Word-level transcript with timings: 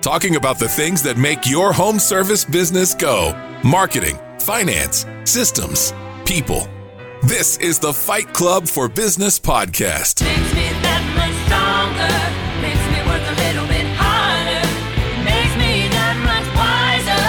Talking 0.00 0.36
about 0.36 0.58
the 0.58 0.68
things 0.68 1.02
that 1.02 1.16
make 1.16 1.48
your 1.48 1.72
home 1.72 1.98
service 1.98 2.44
business 2.44 2.94
go 2.94 3.32
marketing, 3.64 4.18
finance, 4.38 5.06
systems, 5.24 5.94
people. 6.26 6.68
This 7.22 7.56
is 7.56 7.78
the 7.78 7.94
Fight 7.94 8.30
Club 8.34 8.68
for 8.68 8.86
Business 8.86 9.40
podcast. 9.40 10.22
Makes 10.22 10.54
me 10.54 10.68
that 10.84 11.00
much 11.16 11.32
stronger. 11.48 12.12
Makes 12.60 12.84
me 12.92 13.00
work 13.08 13.24
a 13.24 13.34
little 13.40 13.66
bit 13.66 13.86
harder. 13.96 14.60
Makes 15.24 15.56
me 15.56 15.88
that 15.88 16.20
much 16.20 16.44
wiser. 16.52 17.24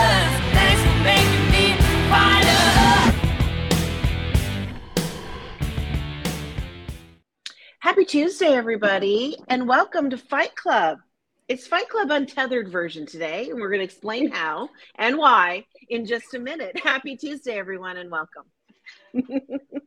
Thanks 0.51 0.83
for 0.83 0.99
making 1.07 1.47
me 1.55 1.79
fighter. 2.11 2.65
Happy 7.79 8.03
Tuesday, 8.03 8.53
everybody, 8.53 9.37
and 9.47 9.65
welcome 9.65 10.09
to 10.09 10.17
Fight 10.17 10.53
Club. 10.57 10.97
It's 11.47 11.67
Fight 11.67 11.87
Club 11.89 12.09
Untethered 12.09 12.69
version 12.69 13.05
today, 13.05 13.51
and 13.51 13.61
we're 13.61 13.69
going 13.69 13.81
to 13.81 13.85
explain 13.85 14.31
how 14.31 14.69
and 14.95 15.15
why 15.15 15.65
in 15.89 16.07
just 16.07 16.33
a 16.33 16.39
minute. 16.39 16.79
Happy 16.83 17.15
Tuesday, 17.15 17.59
everyone, 17.59 17.97
and 17.97 18.09
welcome. 18.09 18.45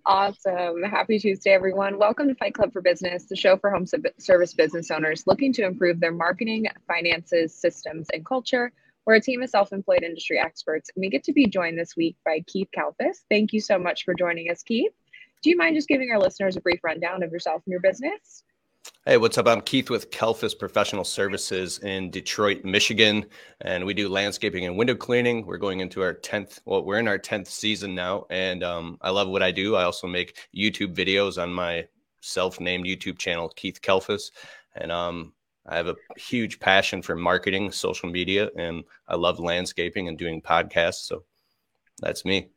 Awesome. 0.06 0.84
Happy 0.84 1.18
Tuesday, 1.18 1.50
everyone. 1.50 1.98
Welcome 1.98 2.28
to 2.28 2.36
Fight 2.36 2.54
Club 2.54 2.72
for 2.72 2.80
Business, 2.80 3.24
the 3.24 3.34
show 3.34 3.56
for 3.56 3.70
home 3.70 3.86
service 4.18 4.54
business 4.54 4.92
owners 4.92 5.24
looking 5.26 5.52
to 5.54 5.64
improve 5.64 5.98
their 5.98 6.12
marketing, 6.12 6.66
finances, 6.86 7.52
systems, 7.56 8.06
and 8.12 8.24
culture. 8.24 8.70
We're 9.04 9.16
a 9.16 9.20
team 9.20 9.42
of 9.42 9.50
self 9.50 9.72
employed 9.72 10.04
industry 10.04 10.38
experts, 10.38 10.90
and 10.94 11.00
we 11.00 11.10
get 11.10 11.24
to 11.24 11.32
be 11.32 11.46
joined 11.46 11.76
this 11.76 11.96
week 11.96 12.14
by 12.24 12.44
Keith 12.46 12.68
Kalfas. 12.72 13.24
Thank 13.28 13.52
you 13.52 13.60
so 13.60 13.80
much 13.80 14.04
for 14.04 14.14
joining 14.14 14.48
us, 14.48 14.62
Keith. 14.62 14.92
Do 15.42 15.50
you 15.50 15.56
mind 15.56 15.74
just 15.74 15.88
giving 15.88 16.12
our 16.12 16.20
listeners 16.20 16.56
a 16.56 16.60
brief 16.60 16.84
rundown 16.84 17.24
of 17.24 17.32
yourself 17.32 17.62
and 17.66 17.72
your 17.72 17.80
business? 17.80 18.44
Hey, 19.08 19.16
what's 19.16 19.38
up? 19.38 19.48
I'm 19.48 19.60
Keith 19.62 19.90
with 19.90 20.10
Kalfas 20.10 20.58
Professional 20.58 21.04
Services 21.04 21.78
in 21.78 22.10
Detroit, 22.10 22.64
Michigan, 22.64 23.26
and 23.60 23.84
we 23.84 23.94
do 23.94 24.08
landscaping 24.08 24.66
and 24.66 24.76
window 24.76 24.94
cleaning. 24.94 25.46
We're 25.46 25.56
going 25.56 25.80
into 25.80 26.02
our 26.02 26.14
10th, 26.14 26.60
well, 26.64 26.84
we're 26.84 26.98
in 26.98 27.08
our 27.08 27.18
10th 27.18 27.46
season 27.46 27.94
now, 27.94 28.26
and 28.30 28.62
um, 28.62 28.98
I 29.00 29.10
love 29.10 29.28
what 29.28 29.42
I 29.42 29.50
do. 29.50 29.76
I 29.76 29.84
also 29.84 30.06
make 30.06 30.36
YouTube 30.54 30.94
videos 30.94 31.42
on 31.42 31.52
my 31.52 31.86
self 32.20 32.60
named 32.60 32.84
YouTube 32.84 33.18
channel, 33.18 33.48
Keith 33.56 33.80
Kalfas, 33.80 34.30
and 34.76 34.92
um, 34.92 35.32
I 35.66 35.76
have 35.76 35.88
a 35.88 35.96
huge 36.16 36.60
passion 36.60 37.02
for 37.02 37.16
marketing, 37.16 37.72
social 37.72 38.08
media, 38.10 38.50
and 38.56 38.84
I 39.06 39.16
love 39.16 39.40
landscaping 39.40 40.08
and 40.08 40.18
doing 40.18 40.42
podcasts. 40.42 41.06
So 41.06 41.24
that's 42.00 42.24
me. 42.24 42.50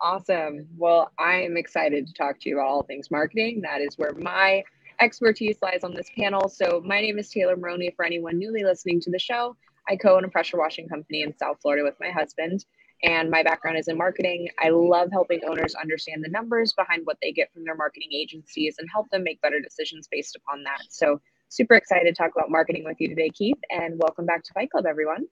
Awesome. 0.00 0.68
Well, 0.76 1.10
I 1.18 1.36
am 1.36 1.56
excited 1.56 2.06
to 2.06 2.12
talk 2.12 2.38
to 2.40 2.48
you 2.50 2.56
about 2.58 2.68
all 2.68 2.82
things 2.82 3.10
marketing. 3.10 3.62
That 3.62 3.80
is 3.80 3.96
where 3.96 4.12
my 4.12 4.62
expertise 5.00 5.56
lies 5.62 5.84
on 5.84 5.94
this 5.94 6.10
panel. 6.16 6.48
So, 6.48 6.82
my 6.84 7.00
name 7.00 7.18
is 7.18 7.30
Taylor 7.30 7.56
Maroney. 7.56 7.92
For 7.96 8.04
anyone 8.04 8.38
newly 8.38 8.62
listening 8.62 9.00
to 9.00 9.10
the 9.10 9.18
show, 9.18 9.56
I 9.88 9.96
co 9.96 10.16
own 10.16 10.24
a 10.24 10.28
pressure 10.28 10.58
washing 10.58 10.86
company 10.86 11.22
in 11.22 11.36
South 11.38 11.56
Florida 11.62 11.82
with 11.82 11.94
my 11.98 12.10
husband. 12.10 12.66
And 13.04 13.30
my 13.30 13.42
background 13.42 13.78
is 13.78 13.88
in 13.88 13.96
marketing. 13.96 14.48
I 14.58 14.68
love 14.70 15.10
helping 15.12 15.40
owners 15.48 15.74
understand 15.74 16.22
the 16.24 16.30
numbers 16.30 16.72
behind 16.74 17.02
what 17.04 17.18
they 17.22 17.32
get 17.32 17.52
from 17.52 17.64
their 17.64 17.74
marketing 17.74 18.08
agencies 18.12 18.76
and 18.78 18.88
help 18.92 19.08
them 19.10 19.22
make 19.22 19.40
better 19.40 19.60
decisions 19.60 20.08
based 20.10 20.36
upon 20.36 20.62
that. 20.64 20.80
So, 20.90 21.22
super 21.48 21.74
excited 21.74 22.04
to 22.04 22.22
talk 22.22 22.32
about 22.36 22.50
marketing 22.50 22.84
with 22.84 23.00
you 23.00 23.08
today, 23.08 23.30
Keith. 23.30 23.58
And 23.70 23.98
welcome 23.98 24.26
back 24.26 24.44
to 24.44 24.52
Fight 24.52 24.70
Club, 24.70 24.84
everyone. 24.86 25.24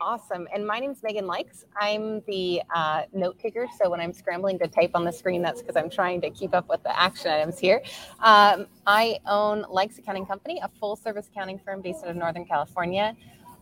Awesome. 0.00 0.46
And 0.54 0.64
my 0.64 0.78
name's 0.78 1.02
Megan 1.02 1.26
Likes. 1.26 1.64
I'm 1.80 2.20
the 2.28 2.62
uh, 2.72 3.02
note 3.12 3.36
taker. 3.40 3.66
So 3.80 3.90
when 3.90 4.00
I'm 4.00 4.12
scrambling 4.12 4.56
to 4.60 4.68
type 4.68 4.92
on 4.94 5.04
the 5.04 5.10
screen, 5.10 5.42
that's 5.42 5.60
because 5.60 5.76
I'm 5.76 5.90
trying 5.90 6.20
to 6.20 6.30
keep 6.30 6.54
up 6.54 6.68
with 6.68 6.84
the 6.84 6.98
action 6.98 7.32
items 7.32 7.58
here. 7.58 7.82
Um, 8.20 8.68
I 8.86 9.18
own 9.26 9.64
Likes 9.68 9.98
Accounting 9.98 10.24
Company, 10.24 10.60
a 10.62 10.68
full 10.68 10.94
service 10.94 11.26
accounting 11.26 11.58
firm 11.58 11.80
based 11.82 12.04
out 12.04 12.10
of 12.10 12.16
Northern 12.16 12.44
California. 12.44 13.16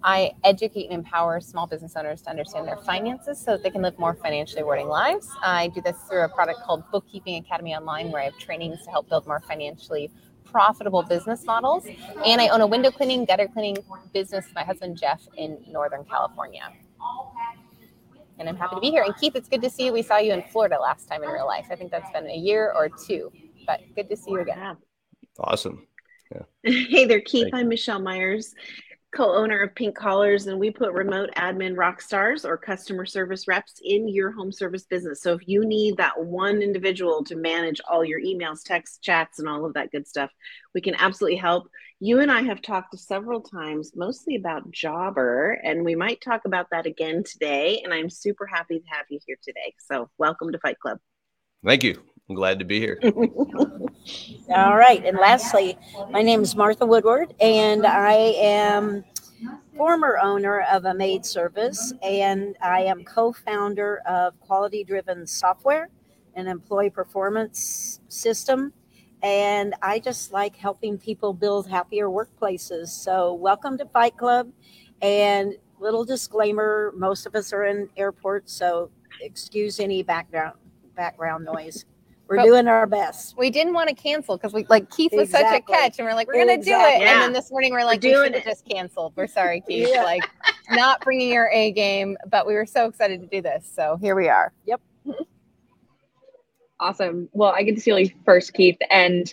I 0.04 0.32
educate 0.44 0.84
and 0.84 0.92
empower 0.92 1.40
small 1.40 1.66
business 1.66 1.96
owners 1.96 2.20
to 2.22 2.30
understand 2.30 2.68
their 2.68 2.76
finances 2.76 3.38
so 3.38 3.52
that 3.52 3.62
they 3.62 3.70
can 3.70 3.80
live 3.80 3.98
more 3.98 4.12
financially 4.12 4.62
rewarding 4.62 4.88
lives. 4.88 5.30
I 5.42 5.68
do 5.68 5.80
this 5.80 5.96
through 6.06 6.22
a 6.22 6.28
product 6.28 6.60
called 6.64 6.84
Bookkeeping 6.92 7.36
Academy 7.36 7.74
Online, 7.74 8.12
where 8.12 8.20
I 8.20 8.26
have 8.26 8.38
trainings 8.38 8.84
to 8.84 8.90
help 8.90 9.08
build 9.08 9.26
more 9.26 9.40
financially 9.40 10.10
profitable 10.56 11.02
business 11.02 11.44
models. 11.44 11.84
And 12.24 12.40
I 12.40 12.48
own 12.48 12.62
a 12.62 12.66
window 12.66 12.90
cleaning, 12.90 13.26
gutter 13.26 13.46
cleaning 13.46 13.76
business 14.14 14.46
with 14.46 14.54
my 14.54 14.64
husband 14.64 14.96
Jeff 14.96 15.20
in 15.36 15.62
Northern 15.68 16.02
California. 16.04 16.72
And 18.38 18.48
I'm 18.48 18.56
happy 18.56 18.76
to 18.76 18.80
be 18.80 18.90
here. 18.90 19.02
And 19.02 19.14
Keith, 19.16 19.36
it's 19.36 19.50
good 19.50 19.60
to 19.60 19.68
see 19.68 19.84
you. 19.84 19.92
We 19.92 20.00
saw 20.00 20.16
you 20.16 20.32
in 20.32 20.42
Florida 20.44 20.78
last 20.80 21.10
time 21.10 21.22
in 21.24 21.28
real 21.28 21.46
life. 21.46 21.66
I 21.70 21.76
think 21.76 21.90
that's 21.90 22.10
been 22.10 22.26
a 22.26 22.34
year 22.34 22.72
or 22.74 22.88
two, 22.88 23.30
but 23.66 23.80
good 23.94 24.08
to 24.08 24.16
see 24.16 24.30
you 24.30 24.40
again. 24.40 24.56
Yeah. 24.58 24.74
Awesome. 25.38 25.86
Hey 26.64 27.04
there, 27.04 27.20
Keith. 27.20 27.44
Thank. 27.44 27.54
I'm 27.54 27.68
Michelle 27.68 28.00
Myers, 28.00 28.52
co 29.16 29.34
owner 29.34 29.62
of 29.62 29.74
Pink 29.74 29.96
Collars, 29.96 30.46
and 30.46 30.60
we 30.60 30.70
put 30.70 30.92
remote 30.92 31.30
admin 31.36 31.76
rock 31.76 32.02
stars 32.02 32.44
or 32.44 32.58
customer 32.58 33.06
service 33.06 33.48
reps 33.48 33.80
in 33.82 34.08
your 34.08 34.30
home 34.30 34.52
service 34.52 34.84
business. 34.84 35.22
So 35.22 35.32
if 35.32 35.48
you 35.48 35.64
need 35.64 35.96
that 35.96 36.22
one 36.22 36.60
individual 36.60 37.24
to 37.24 37.34
manage 37.34 37.80
all 37.88 38.04
your 38.04 38.20
emails, 38.20 38.62
texts, 38.62 38.98
chats, 38.98 39.38
and 39.38 39.48
all 39.48 39.64
of 39.64 39.72
that 39.72 39.90
good 39.90 40.06
stuff, 40.06 40.30
we 40.74 40.82
can 40.82 40.94
absolutely 40.96 41.38
help. 41.38 41.68
You 41.98 42.20
and 42.20 42.30
I 42.30 42.42
have 42.42 42.60
talked 42.60 42.98
several 42.98 43.40
times, 43.40 43.92
mostly 43.96 44.36
about 44.36 44.70
Jobber, 44.70 45.52
and 45.64 45.82
we 45.82 45.94
might 45.94 46.20
talk 46.20 46.42
about 46.44 46.66
that 46.70 46.84
again 46.84 47.24
today. 47.24 47.80
And 47.82 47.94
I'm 47.94 48.10
super 48.10 48.44
happy 48.44 48.80
to 48.80 48.86
have 48.88 49.06
you 49.08 49.18
here 49.26 49.38
today. 49.42 49.74
So 49.78 50.10
welcome 50.18 50.52
to 50.52 50.58
Fight 50.58 50.78
Club. 50.78 50.98
Thank 51.64 51.84
you. 51.84 52.02
I'm 52.28 52.34
glad 52.34 52.58
to 52.58 52.64
be 52.64 52.80
here. 52.80 52.98
All 53.04 54.76
right. 54.76 55.04
And 55.04 55.16
lastly, 55.16 55.78
my 56.10 56.22
name 56.22 56.42
is 56.42 56.56
Martha 56.56 56.84
Woodward, 56.84 57.34
and 57.40 57.86
I 57.86 58.14
am 58.14 59.04
former 59.76 60.18
owner 60.20 60.62
of 60.62 60.86
a 60.86 60.94
maid 60.94 61.24
service, 61.24 61.92
and 62.02 62.56
I 62.60 62.82
am 62.82 63.04
co 63.04 63.32
founder 63.32 63.98
of 64.06 64.38
Quality 64.40 64.82
Driven 64.82 65.24
Software, 65.24 65.88
an 66.34 66.48
employee 66.48 66.90
performance 66.90 68.00
system. 68.08 68.72
And 69.22 69.74
I 69.80 70.00
just 70.00 70.32
like 70.32 70.56
helping 70.56 70.98
people 70.98 71.32
build 71.32 71.68
happier 71.68 72.08
workplaces. 72.08 72.88
So, 72.88 73.34
welcome 73.34 73.78
to 73.78 73.86
Fight 73.86 74.16
Club. 74.16 74.50
And 75.00 75.54
little 75.78 76.04
disclaimer 76.04 76.92
most 76.96 77.24
of 77.26 77.36
us 77.36 77.52
are 77.52 77.66
in 77.66 77.88
airports, 77.96 78.52
so 78.52 78.90
excuse 79.20 79.78
any 79.78 80.02
background 80.02 80.54
background 80.96 81.44
noise. 81.44 81.84
We're 82.28 82.36
But- 82.36 82.44
doing 82.44 82.66
our 82.66 82.86
best. 82.86 83.36
We 83.38 83.50
didn't 83.50 83.72
want 83.74 83.88
to 83.88 83.94
cancel 83.94 84.36
because 84.36 84.52
we 84.52 84.64
like 84.68 84.90
Keith 84.90 85.12
was 85.12 85.30
such 85.30 85.42
a 85.42 85.46
Exactly. 85.46 85.74
catch, 85.76 85.98
and 85.98 86.06
we're 86.08 86.14
like, 86.14 86.26
we're 86.26 86.34
gonna 86.44 86.56
do 86.56 86.70
it. 86.72 87.00
Yeah. 87.00 87.12
And 87.12 87.22
then 87.22 87.32
this 87.32 87.50
morning 87.52 87.72
we're 87.72 87.84
like, 87.84 88.02
we 88.02 88.10
doing 88.10 88.24
should 88.26 88.34
have 88.34 88.42
it. 88.46 88.50
just 88.50 88.68
canceled. 88.68 89.12
We're 89.16 89.28
sorry, 89.28 89.60
Keith. 89.68 89.88
Yeah. 89.92 90.02
Like, 90.02 90.28
not 90.70 91.00
bringing 91.02 91.32
your 91.32 91.48
A 91.52 91.70
game, 91.72 92.16
but 92.28 92.46
we 92.46 92.54
were 92.54 92.66
so 92.66 92.86
excited 92.86 93.20
to 93.20 93.26
do 93.28 93.40
this. 93.42 93.70
So 93.72 93.96
here 94.00 94.16
we 94.16 94.28
are. 94.28 94.52
Yep. 94.66 94.80
Awesome. 96.80 97.28
Well, 97.32 97.52
I 97.56 97.62
get 97.62 97.74
to 97.76 97.80
see 97.80 97.96
you 97.96 98.10
first, 98.24 98.52
Keith. 98.52 98.76
And 98.90 99.32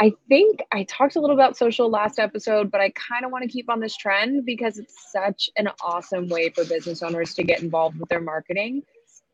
I 0.00 0.12
think 0.28 0.60
I 0.72 0.84
talked 0.84 1.16
a 1.16 1.20
little 1.20 1.34
about 1.34 1.56
social 1.56 1.88
last 1.88 2.18
episode, 2.18 2.70
but 2.70 2.80
I 2.80 2.90
kind 2.90 3.24
of 3.24 3.30
want 3.30 3.42
to 3.44 3.48
keep 3.48 3.70
on 3.70 3.80
this 3.80 3.96
trend 3.96 4.44
because 4.44 4.78
it's 4.78 5.10
such 5.10 5.48
an 5.56 5.68
awesome 5.82 6.28
way 6.28 6.50
for 6.50 6.64
business 6.64 7.02
owners 7.02 7.32
to 7.34 7.44
get 7.44 7.62
involved 7.62 7.98
with 7.98 8.08
their 8.10 8.20
marketing 8.20 8.82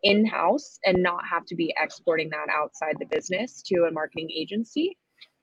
in 0.02 0.24
house 0.26 0.78
and 0.84 1.02
not 1.02 1.22
have 1.30 1.44
to 1.46 1.54
be 1.54 1.74
exporting 1.80 2.30
that 2.30 2.46
outside 2.50 2.96
the 2.98 3.06
business 3.06 3.62
to 3.66 3.84
a 3.84 3.90
marketing 3.90 4.30
agency. 4.34 4.96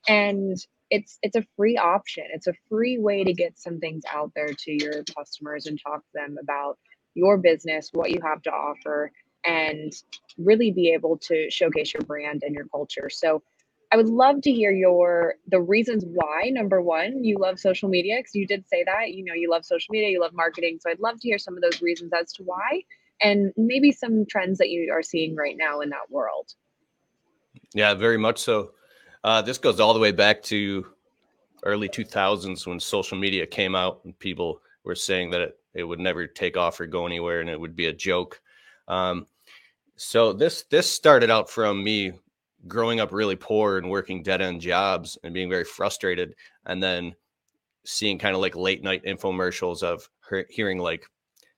And 0.08 0.58
it's 0.90 1.20
it's 1.22 1.36
a 1.36 1.46
free 1.56 1.78
option. 1.78 2.26
It's 2.34 2.48
a 2.48 2.54
free 2.70 2.98
way 2.98 3.24
to 3.24 3.34
get 3.34 3.60
some 3.60 3.80
things 3.80 4.04
out 4.12 4.32
there 4.36 4.54
to 4.54 4.72
your 4.72 5.04
customers 5.18 5.66
and 5.66 5.80
talk 5.82 6.00
to 6.00 6.12
them 6.14 6.38
about 6.42 6.78
your 7.14 7.38
business, 7.38 7.90
what 7.94 8.12
you 8.12 8.20
have 8.24 8.42
to 8.44 8.52
offer, 8.52 9.12
and 9.46 9.92
really 10.38 10.72
be 10.72 10.92
able 10.94 11.18
to 11.18 11.50
showcase 11.50 11.94
your 11.94 12.04
brand 12.04 12.44
and 12.44 12.56
your 12.56 12.68
culture. 12.68 13.10
So 13.10 13.44
I 13.92 13.98
would 13.98 14.10
love 14.10 14.42
to 14.42 14.52
hear 14.52 14.72
your 14.72 15.36
the 15.48 15.62
reasons 15.62 16.04
why 16.06 16.50
number 16.50 16.82
one 16.82 17.24
you 17.24 17.38
love 17.38 17.60
social 17.60 17.90
media 17.90 18.18
because 18.18 18.36
you 18.36 18.46
did 18.46 18.68
say 18.68 18.84
that 18.84 19.14
you 19.14 19.24
know 19.24 19.34
you 19.34 19.50
love 19.50 19.66
social 19.66 19.92
media 19.92 20.10
you 20.10 20.20
love 20.20 20.34
marketing 20.34 20.80
so 20.82 20.90
I'd 20.90 21.00
love 21.00 21.20
to 21.22 21.28
hear 21.28 21.38
some 21.38 21.56
of 21.56 21.62
those 21.62 21.82
reasons 21.82 22.12
as 22.20 22.34
to 22.34 22.44
why 22.44 22.84
and 23.22 23.52
maybe 23.58 23.92
some 23.92 24.26
trends 24.26 24.58
that 24.60 24.70
you 24.70 24.92
are 24.92 25.04
seeing 25.04 25.36
right 25.36 25.56
now 25.58 25.82
in 25.82 25.90
that 25.90 26.10
world. 26.10 26.54
Yeah, 27.74 27.94
very 27.94 28.18
much 28.18 28.40
so. 28.40 28.72
Uh, 29.24 29.42
this 29.42 29.58
goes 29.58 29.80
all 29.80 29.94
the 29.94 30.00
way 30.00 30.12
back 30.12 30.42
to 30.44 30.86
early 31.64 31.90
2000s 31.90 32.68
when 32.68 32.80
social 32.80 33.18
media 33.18 33.46
came 33.46 33.76
out 33.76 34.02
and 34.06 34.18
people 34.20 34.62
were 34.84 34.96
saying 34.96 35.32
that 35.32 35.42
it, 35.42 35.60
it 35.74 35.84
would 35.84 36.00
never 36.00 36.28
take 36.28 36.56
off 36.56 36.80
or 36.80 36.86
go 36.86 37.06
anywhere 37.06 37.42
and 37.42 37.50
it 37.50 37.60
would 37.60 37.76
be 37.76 37.88
a 37.88 37.94
joke. 37.94 38.40
Um, 38.88 39.28
so 39.98 40.32
this 40.32 40.64
this 40.70 40.90
started 40.90 41.32
out 41.32 41.50
from 41.50 41.84
me 41.84 42.14
growing 42.68 43.00
up 43.00 43.12
really 43.12 43.36
poor 43.36 43.78
and 43.78 43.90
working 43.90 44.24
dead 44.24 44.42
end 44.42 44.62
jobs 44.62 45.18
and 45.24 45.34
being 45.34 45.50
very 45.50 45.64
frustrated, 45.64 46.36
and 46.66 46.82
then 46.82 47.16
seeing 47.84 48.20
kind 48.20 48.36
of 48.36 48.42
like 48.42 48.56
late 48.56 48.84
night 48.84 49.04
infomercials 49.06 49.84
of 49.84 50.08
hearing 50.50 50.78
like 50.78 51.10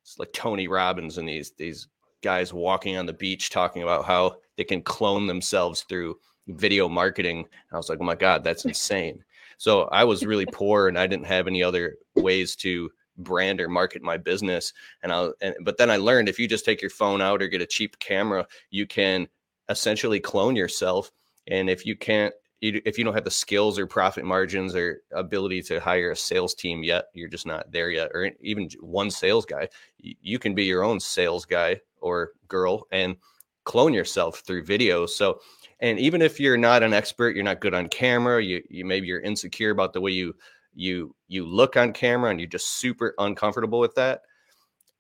it's 0.10 0.20
like 0.20 0.34
Tony 0.34 0.68
Robbins 0.68 1.20
and 1.20 1.30
these 1.30 1.52
these 1.52 1.88
guys 2.24 2.54
walking 2.54 2.98
on 2.98 3.06
the 3.06 3.14
beach 3.14 3.50
talking 3.50 3.84
about 3.84 4.06
how 4.06 4.38
they 4.58 4.64
can 4.64 4.82
clone 4.82 5.28
themselves 5.28 5.84
through 5.84 6.18
video 6.48 6.90
marketing. 6.90 7.38
And 7.40 7.74
I 7.74 7.78
was 7.78 7.90
like, 7.90 8.00
oh 8.02 8.06
my 8.06 8.16
God, 8.16 8.44
that's 8.44 8.66
insane. 8.66 9.24
So 9.58 9.84
I 9.84 10.04
was 10.04 10.26
really 10.26 10.48
poor 10.48 10.88
and 10.88 10.98
I 10.98 11.06
didn't 11.06 11.28
have 11.28 11.48
any 11.48 11.62
other 11.62 11.98
ways 12.16 12.56
to 12.58 12.90
brand 13.18 13.62
or 13.62 13.70
market 13.70 14.02
my 14.02 14.18
business. 14.18 14.74
And 15.04 15.12
I, 15.12 15.30
and, 15.42 15.56
but 15.62 15.78
then 15.78 15.92
I 15.92 15.98
learned 15.98 16.28
if 16.28 16.40
you 16.40 16.48
just 16.48 16.66
take 16.66 16.82
your 16.82 16.92
phone 16.92 17.22
out 17.22 17.42
or 17.42 17.48
get 17.48 17.62
a 17.62 17.66
cheap 17.66 18.00
camera, 18.00 18.48
you 18.72 18.88
can 18.88 19.28
essentially 19.70 20.20
clone 20.20 20.56
yourself. 20.56 21.12
And 21.48 21.70
if 21.70 21.86
you 21.86 21.96
can't, 21.96 22.34
if 22.62 22.98
you 22.98 23.04
don't 23.04 23.14
have 23.14 23.24
the 23.24 23.32
skills 23.32 23.80
or 23.80 23.88
profit 23.88 24.26
margins 24.26 24.76
or 24.76 25.02
ability 25.12 25.62
to 25.64 25.80
hire 25.80 26.12
a 26.12 26.16
sales 26.16 26.54
team 26.54 26.84
yet, 26.84 27.06
you're 27.14 27.30
just 27.30 27.46
not 27.46 27.72
there 27.72 27.90
yet, 27.90 28.12
or 28.14 28.32
even 28.42 28.70
one 28.82 29.10
sales 29.10 29.46
guy, 29.46 29.70
you 30.00 30.40
can 30.40 30.54
be 30.54 30.66
your 30.66 30.84
own 30.84 31.00
sales 31.00 31.46
guy 31.46 31.80
or 32.02 32.34
girl 32.48 32.86
and 32.92 33.16
clone 33.64 33.94
yourself 33.94 34.40
through 34.40 34.66
video. 34.66 35.06
So, 35.06 35.40
and 35.80 36.00
even 36.00 36.22
if 36.22 36.40
you're 36.40 36.58
not 36.58 36.84
an 36.84 36.94
expert, 36.94 37.36
you're 37.36 37.46
not 37.46 37.62
good 37.62 37.74
on 37.74 37.88
camera, 37.88 38.44
you, 38.44 38.62
you 38.70 38.84
maybe 38.84 39.08
you're 39.08 39.22
insecure 39.22 39.72
about 39.72 39.94
the 39.94 40.02
way 40.02 40.12
you 40.12 40.36
you 40.74 41.16
you 41.28 41.46
look 41.46 41.78
on 41.78 41.94
camera 41.94 42.30
and 42.30 42.40
you're 42.40 42.50
just 42.50 42.80
super 42.80 43.14
uncomfortable 43.20 43.80
with 43.80 43.96
that. 43.96 44.22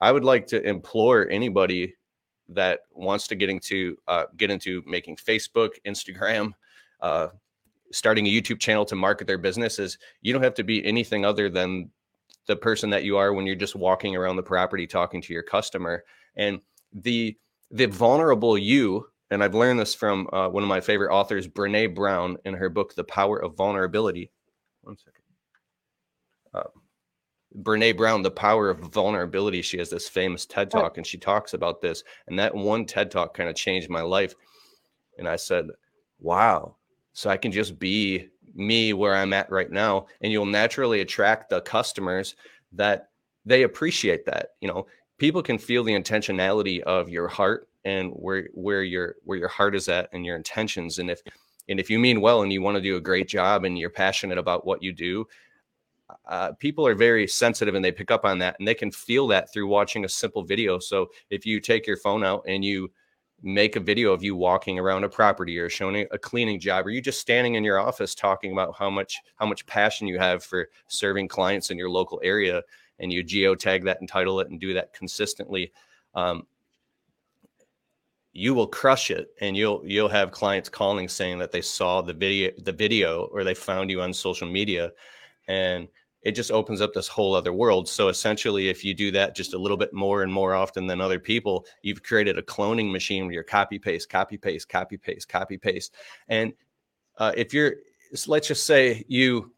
I 0.02 0.12
would 0.12 0.24
like 0.24 0.48
to 0.48 0.62
implore 0.68 1.30
anybody 1.30 1.96
that 2.50 2.82
wants 2.92 3.28
to 3.28 3.36
get 3.36 3.50
into 3.50 3.98
uh, 4.08 4.26
get 4.38 4.50
into 4.50 4.82
making 4.86 5.18
Facebook, 5.18 5.72
Instagram, 5.86 6.54
uh, 7.02 7.28
starting 7.92 8.28
a 8.28 8.30
YouTube 8.30 8.60
channel 8.60 8.86
to 8.86 8.96
market 8.96 9.28
their 9.28 9.38
business 9.38 9.80
is 9.80 9.98
you 10.22 10.34
don't 10.34 10.44
have 10.44 10.54
to 10.56 10.64
be 10.64 10.86
anything 10.86 11.26
other 11.26 11.50
than 11.50 11.90
the 12.48 12.56
person 12.56 12.90
that 12.90 13.04
you 13.04 13.18
are 13.18 13.34
when 13.34 13.46
you're 13.46 13.56
just 13.56 13.76
walking 13.76 14.16
around 14.16 14.36
the 14.36 14.44
property 14.44 14.88
talking 14.88 15.22
to 15.22 15.34
your 15.34 15.44
customer. 15.44 16.04
And 16.36 16.60
the 16.94 17.38
the 17.72 17.86
vulnerable 17.86 18.58
you 18.58 19.06
and 19.30 19.44
i've 19.44 19.54
learned 19.54 19.80
this 19.80 19.94
from 19.94 20.28
uh, 20.34 20.50
one 20.50 20.64
of 20.64 20.70
my 20.70 20.82
favorite 20.82 21.14
authors 21.14 21.48
brene 21.48 21.94
brown 21.94 22.36
in 22.46 22.56
her 22.56 22.68
book 22.68 22.96
the 22.96 23.04
power 23.04 23.38
of 23.38 23.56
vulnerability. 23.56 24.32
One 24.82 24.98
second. 24.98 25.22
Uh, 26.52 26.64
brene 27.62 27.96
brown 27.96 28.24
the 28.24 28.32
power 28.32 28.72
of 28.72 28.80
vulnerability 28.80 29.62
she 29.62 29.78
has 29.78 29.92
this 29.92 30.10
famous 30.10 30.48
ted 30.48 30.72
talk 30.72 30.98
and 30.98 31.06
she 31.06 31.18
talks 31.18 31.54
about 31.54 31.82
this. 31.82 32.04
And 32.28 32.40
that 32.40 32.56
one 32.56 32.86
ted 32.86 33.12
talk 33.12 33.36
kind 33.36 33.50
of 33.50 33.56
changed 33.56 33.90
my 33.90 34.02
life. 34.02 34.34
And 35.20 35.28
i 35.28 35.36
said 35.36 35.68
wow 36.20 36.76
so 37.19 37.30
i 37.30 37.38
can 37.38 37.51
just 37.51 37.77
be 37.80 38.27
me 38.56 38.94
where 38.94 39.16
i'm 39.16 39.33
at 39.33 39.51
right 39.51 39.71
now 39.71 40.06
and 40.21 40.31
you'll 40.31 40.45
naturally 40.45 41.01
attract 41.01 41.50
the 41.50 41.62
customers 41.62 42.36
that 42.71 43.10
they 43.45 43.63
appreciate 43.63 44.25
that 44.25 44.50
you 44.62 44.68
know? 44.68 44.86
People 45.18 45.44
can 45.44 45.57
feel 45.57 45.83
the 45.83 45.92
intentionality 45.92 46.80
of 46.83 47.10
your 47.10 47.27
heart 47.27 47.68
and 47.83 48.12
where 48.12 48.48
where 48.54 48.83
your 48.83 49.16
where 49.25 49.38
your 49.38 49.50
heart 49.50 49.75
is 49.75 49.89
at 49.89 50.07
and 50.13 50.25
your 50.25 50.38
intentions 50.38 51.00
and 51.00 51.12
if 51.12 51.21
and 51.68 51.77
if 51.77 51.89
you 51.89 52.00
mean 52.00 52.21
well 52.21 52.42
and 52.42 52.54
you 52.54 52.62
want 52.62 52.75
to 52.75 52.81
do 52.81 52.95
a 52.95 53.01
great 53.01 53.27
job 53.27 53.66
and 53.66 53.77
you're 53.77 53.89
passionate 53.89 54.38
about 54.38 54.66
what 54.66 54.81
you 54.81 54.94
do 54.94 55.25
uh, 56.25 56.54
people 56.54 56.88
are 56.88 56.95
very 56.95 57.27
sensitive 57.27 57.75
and 57.75 57.83
they 57.83 57.92
pick 57.92 58.12
up 58.12 58.25
on 58.25 58.39
that 58.39 58.56
and 58.60 58.68
they 58.68 58.74
can 58.74 58.92
feel 58.92 59.27
that 59.27 59.51
through 59.51 59.68
watching 59.68 60.06
a 60.06 60.10
simple 60.10 60.44
video. 60.44 60.80
So 60.80 61.10
if 61.30 61.45
you 61.45 61.60
take 61.60 61.86
your 61.86 61.98
phone 61.98 62.24
out 62.24 62.44
and 62.48 62.63
you 62.63 62.92
make 63.42 63.76
a 63.76 63.80
video 63.80 64.12
of 64.12 64.24
you 64.24 64.36
walking 64.36 64.80
around 64.80 65.04
a 65.04 65.10
property 65.10 65.58
or 65.58 65.70
showing 65.70 66.06
a 66.12 66.18
cleaning 66.18 66.60
job 66.60 66.86
or 66.86 66.90
you 66.90 67.02
just 67.02 67.22
standing 67.22 67.56
in 67.56 67.64
your 67.64 67.80
office 67.80 68.14
talking 68.14 68.52
about 68.52 68.76
how 68.78 68.90
much 68.90 69.20
how 69.36 69.46
much 69.46 69.66
passion 69.66 70.08
you 70.08 70.20
have 70.20 70.44
for 70.44 70.70
serving 70.88 71.28
clients 71.28 71.72
in 71.72 71.78
your 71.78 71.90
local 71.90 72.20
area 72.24 72.62
and 73.00 73.14
you 73.14 73.24
geotag 73.24 73.84
that 73.84 74.00
and 74.00 74.10
title 74.10 74.40
it 74.40 74.50
and 74.50 74.60
do 74.60 74.74
that 74.74 74.94
consistently 74.94 75.72
um, 76.16 76.46
you 78.34 78.54
will 78.54 78.68
crush 78.68 79.10
it 79.10 79.30
and 79.42 79.56
you'll 79.56 79.82
you'll 79.86 80.10
have 80.10 80.32
clients 80.32 80.70
calling 80.70 81.08
saying 81.08 81.40
that 81.40 81.52
they 81.52 81.62
saw 81.62 82.02
the 82.02 82.14
video 82.14 82.52
the 82.60 82.72
video 82.72 83.24
or 83.32 83.44
they 83.44 83.54
found 83.54 83.90
you 83.90 84.02
on 84.02 84.14
social 84.14 84.48
media 84.48 84.92
and 85.48 85.88
it 86.21 86.33
just 86.33 86.51
opens 86.51 86.81
up 86.81 86.94
this 86.94 87.07
whole 87.07 87.33
other 87.33 87.54
world. 87.54 87.88
So 87.88 88.10
essentially 88.10 88.69
if 88.69 88.83
you 88.83 88.94
do 88.94 89.12
that 89.12 89.36
just 89.36 89.54
a 89.54 89.57
little 89.57 89.77
bit 89.77 89.94
more 89.94 90.24
and 90.24 90.31
more 90.31 90.54
often 90.54 90.88
than 90.88 91.01
other 91.01 91.19
people 91.19 91.66
you've 91.81 92.04
created 92.04 92.38
a 92.38 92.42
cloning 92.42 92.92
machine 92.92 93.25
where 93.25 93.33
you're 93.33 93.44
copy 93.44 93.80
paste 93.80 94.10
copy 94.10 94.38
paste 94.38 94.68
copy 94.69 94.98
paste 94.98 95.30
copy 95.30 95.57
paste. 95.57 95.95
And 96.27 96.54
uh, 97.18 97.31
if 97.36 97.54
you're 97.54 97.75
so 98.13 98.31
let's 98.31 98.48
just 98.48 98.66
say 98.66 99.06
you 99.07 99.54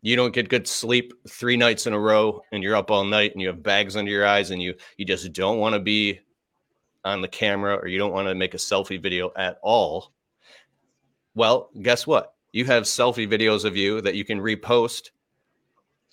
you 0.00 0.16
don't 0.16 0.34
get 0.34 0.48
good 0.48 0.66
sleep 0.66 1.12
three 1.28 1.56
nights 1.56 1.86
in 1.86 1.92
a 1.92 1.98
row 1.98 2.42
and 2.50 2.62
you're 2.62 2.74
up 2.74 2.90
all 2.90 3.04
night 3.04 3.32
and 3.32 3.40
you 3.40 3.46
have 3.46 3.62
bags 3.62 3.96
under 3.96 4.10
your 4.10 4.26
eyes 4.26 4.50
and 4.50 4.60
you 4.60 4.74
you 4.96 5.04
just 5.04 5.32
don't 5.32 5.58
want 5.58 5.74
to 5.74 5.80
be 5.80 6.18
on 7.04 7.20
the 7.20 7.28
camera 7.28 7.74
or 7.76 7.86
you 7.86 7.98
don't 7.98 8.12
want 8.12 8.26
to 8.26 8.34
make 8.34 8.54
a 8.54 8.58
selfie 8.58 9.00
video 9.00 9.30
at 9.36 9.58
all 9.62 10.12
well 11.34 11.70
guess 11.80 12.06
what? 12.06 12.34
You 12.52 12.66
have 12.66 12.82
selfie 12.82 13.26
videos 13.26 13.64
of 13.64 13.76
you 13.76 14.02
that 14.02 14.14
you 14.14 14.24
can 14.24 14.38
repost 14.38 15.10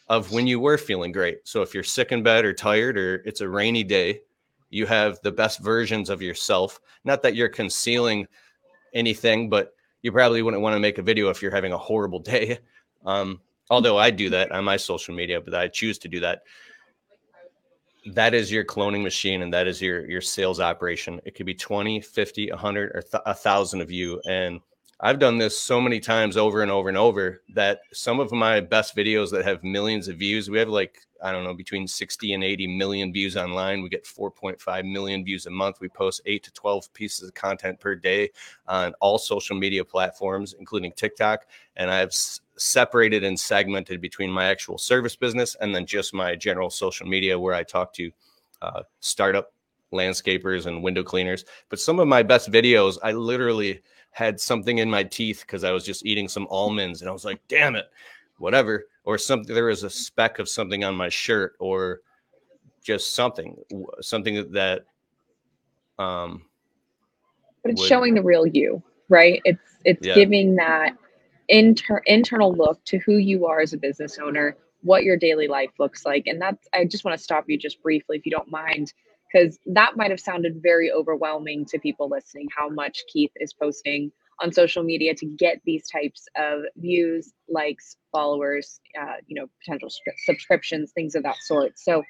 of 0.09 0.31
when 0.31 0.47
you 0.47 0.59
were 0.59 0.77
feeling 0.77 1.11
great 1.11 1.39
so 1.47 1.61
if 1.61 1.73
you're 1.73 1.83
sick 1.83 2.11
in 2.11 2.23
bed 2.23 2.45
or 2.45 2.53
tired 2.53 2.97
or 2.97 3.15
it's 3.25 3.41
a 3.41 3.47
rainy 3.47 3.83
day 3.83 4.21
you 4.69 4.85
have 4.85 5.19
the 5.23 5.31
best 5.31 5.59
versions 5.59 6.09
of 6.09 6.21
yourself 6.21 6.79
not 7.03 7.21
that 7.21 7.35
you're 7.35 7.49
concealing 7.49 8.27
anything 8.93 9.49
but 9.49 9.73
you 10.01 10.11
probably 10.11 10.41
wouldn't 10.41 10.63
want 10.63 10.75
to 10.75 10.79
make 10.79 10.97
a 10.97 11.01
video 11.01 11.29
if 11.29 11.41
you're 11.41 11.51
having 11.51 11.73
a 11.73 11.77
horrible 11.77 12.19
day 12.19 12.59
um, 13.05 13.39
although 13.69 13.97
I 13.97 14.09
do 14.09 14.29
that 14.29 14.51
on 14.51 14.63
my 14.63 14.77
social 14.77 15.13
media, 15.13 15.39
but 15.39 15.53
I 15.53 15.67
choose 15.67 15.97
to 15.99 16.07
do 16.07 16.19
that. 16.21 16.43
That 18.13 18.33
is 18.33 18.51
your 18.51 18.63
cloning 18.63 19.03
machine 19.03 19.41
and 19.41 19.53
that 19.53 19.67
is 19.67 19.81
your 19.81 20.09
your 20.09 20.21
sales 20.21 20.59
operation. 20.59 21.19
It 21.25 21.35
could 21.35 21.45
be 21.45 21.53
20, 21.53 22.01
50, 22.01 22.49
100 22.49 22.91
or 22.95 23.01
th- 23.01 23.23
a 23.25 23.33
thousand 23.33 23.81
of 23.81 23.91
you 23.91 24.21
and 24.27 24.61
I've 25.01 25.19
done 25.19 25.37
this 25.37 25.57
so 25.57 25.79
many 25.79 26.01
times 26.01 26.35
over 26.35 26.61
and 26.61 26.69
over 26.69 26.89
and 26.89 26.97
over 26.97 27.41
that 27.53 27.79
some 27.93 28.19
of 28.19 28.33
my 28.33 28.59
best 28.59 28.97
videos 28.97 29.31
that 29.31 29.45
have 29.45 29.63
millions 29.63 30.09
of 30.09 30.17
views, 30.17 30.49
we 30.49 30.59
have 30.59 30.67
like, 30.67 30.99
I 31.23 31.31
don't 31.31 31.45
know, 31.45 31.53
between 31.53 31.87
60 31.87 32.33
and 32.33 32.43
80 32.43 32.67
million 32.67 33.13
views 33.13 33.37
online. 33.37 33.81
We 33.81 33.87
get 33.87 34.03
4.5 34.03 34.91
million 34.91 35.23
views 35.23 35.45
a 35.45 35.51
month. 35.51 35.79
We 35.79 35.87
post 35.87 36.21
eight 36.25 36.43
to 36.43 36.51
12 36.51 36.91
pieces 36.93 37.29
of 37.29 37.33
content 37.33 37.79
per 37.79 37.95
day 37.95 38.31
on 38.67 38.93
all 38.99 39.17
social 39.17 39.55
media 39.55 39.85
platforms, 39.85 40.53
including 40.59 40.91
TikTok. 40.91 41.45
And 41.77 41.89
I've 41.89 42.13
separated 42.13 43.23
and 43.23 43.39
segmented 43.39 44.01
between 44.01 44.29
my 44.29 44.45
actual 44.45 44.77
service 44.77 45.15
business 45.15 45.55
and 45.61 45.73
then 45.73 45.85
just 45.85 46.13
my 46.13 46.35
general 46.35 46.69
social 46.69 47.07
media 47.07 47.39
where 47.39 47.53
I 47.53 47.63
talk 47.63 47.93
to 47.93 48.11
uh, 48.61 48.83
startup 48.99 49.53
landscapers 49.93 50.65
and 50.65 50.83
window 50.83 51.03
cleaners. 51.03 51.45
But 51.69 51.79
some 51.79 51.99
of 51.99 52.07
my 52.09 52.21
best 52.21 52.51
videos, 52.51 52.97
I 53.01 53.13
literally 53.13 53.81
had 54.11 54.39
something 54.39 54.79
in 54.79 54.89
my 54.89 55.03
teeth 55.03 55.41
because 55.45 55.63
I 55.63 55.71
was 55.71 55.85
just 55.85 56.05
eating 56.05 56.27
some 56.27 56.47
almonds 56.49 57.01
and 57.01 57.09
I 57.09 57.13
was 57.13 57.25
like, 57.25 57.39
damn 57.47 57.75
it, 57.75 57.85
whatever. 58.37 58.85
Or 59.05 59.17
something, 59.17 59.53
there 59.55 59.65
was 59.65 59.83
a 59.83 59.89
speck 59.89 60.39
of 60.39 60.49
something 60.49 60.83
on 60.83 60.95
my 60.95 61.09
shirt 61.09 61.55
or 61.59 62.01
just 62.83 63.13
something, 63.15 63.55
something 64.01 64.51
that, 64.51 64.85
um, 65.97 66.43
but 67.63 67.71
it's 67.71 67.81
would- 67.81 67.87
showing 67.87 68.13
the 68.13 68.21
real 68.23 68.45
you 68.47 68.81
right 69.09 69.41
it's 69.43 69.59
it's 69.85 70.05
Yeah. 70.05 70.15
giving 70.15 70.55
that 70.55 70.95
inter- 71.49 72.01
internal 72.05 72.53
look 72.53 72.83
to 72.85 72.99
who 72.99 73.17
you 73.17 73.45
are 73.47 73.59
as 73.59 73.73
a 73.73 73.77
business 73.77 74.17
owner 74.19 74.55
what 74.81 75.03
your 75.03 75.17
daily 75.17 75.47
life 75.47 75.71
looks 75.79 76.05
like 76.05 76.27
and 76.27 76.39
that's 76.41 76.67
i 76.73 76.85
just 76.85 77.03
want 77.03 77.17
to 77.17 77.21
stop 77.23 77.49
you 77.49 77.57
just 77.57 77.81
briefly 77.81 78.17
if 78.17 78.25
you 78.25 78.31
don't 78.31 78.49
mind 78.49 78.93
because 79.31 79.59
that 79.65 79.95
might 79.95 80.11
have 80.11 80.19
sounded 80.19 80.59
very 80.61 80.91
overwhelming 80.91 81.65
to 81.65 81.79
people 81.79 82.09
listening 82.09 82.47
how 82.55 82.69
much 82.69 83.03
keith 83.11 83.31
is 83.37 83.53
posting 83.53 84.11
on 84.41 84.51
social 84.51 84.83
media 84.83 85.13
to 85.13 85.25
get 85.25 85.59
these 85.65 85.87
types 85.89 86.25
of 86.37 86.61
views 86.77 87.33
likes 87.49 87.97
followers 88.11 88.79
uh, 88.99 89.15
you 89.27 89.39
know 89.39 89.47
potential 89.63 89.89
subscriptions 90.25 90.91
things 90.93 91.15
of 91.15 91.23
that 91.23 91.35
sort 91.41 91.77
so 91.77 92.01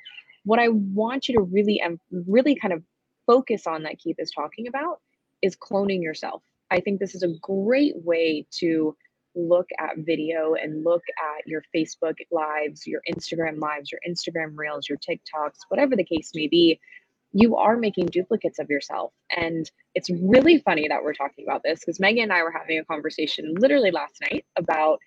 what 0.46 0.60
i 0.60 0.70
want 0.70 1.28
you 1.28 1.36
to 1.36 1.42
really 1.42 1.82
um, 1.82 2.00
really 2.28 2.56
kind 2.56 2.74
of 2.74 2.84
focus 3.28 3.68
on 3.68 3.84
that 3.84 4.00
keith 4.00 4.16
is 4.20 4.32
talking 4.32 4.68
about 4.68 5.00
is 5.42 5.56
cloning 5.56 6.02
yourself. 6.02 6.42
I 6.72 6.80
think 6.80 7.00
this 7.00 7.16
is 7.16 7.24
a 7.24 7.34
great 7.42 7.94
way 8.04 8.46
to 8.60 8.96
look 9.36 9.68
at 9.80 9.92
video 9.98 10.56
and 10.56 10.84
look 10.84 11.04
at 11.38 11.48
your 11.48 11.62
Facebook 11.76 12.16
lives, 12.32 12.86
your 12.86 13.02
Instagram 13.12 13.60
lives, 13.60 13.92
your 13.92 14.02
Instagram 14.08 14.54
reels, 14.56 14.90
your 14.90 14.98
TikToks, 14.98 15.60
whatever 15.70 15.96
the 15.96 16.04
case 16.04 16.32
may 16.34 16.48
be. 16.48 16.80
You 17.32 17.58
are 17.58 17.78
making 17.78 18.08
duplicates 18.08 18.60
of 18.60 18.70
yourself. 18.70 19.14
And 19.36 19.70
it's 19.96 20.10
really 20.10 20.60
funny 20.60 20.88
that 20.88 21.04
we're 21.04 21.14
talking 21.14 21.46
about 21.48 21.62
this 21.64 21.80
because 21.80 22.00
Megan 22.00 22.24
and 22.24 22.34
I 22.34 22.44
were 22.44 22.52
having 22.52 22.80
a 22.80 22.86
conversation 22.86 23.54
literally 23.60 23.92
last 23.92 24.16
night 24.22 24.46
about 24.58 25.00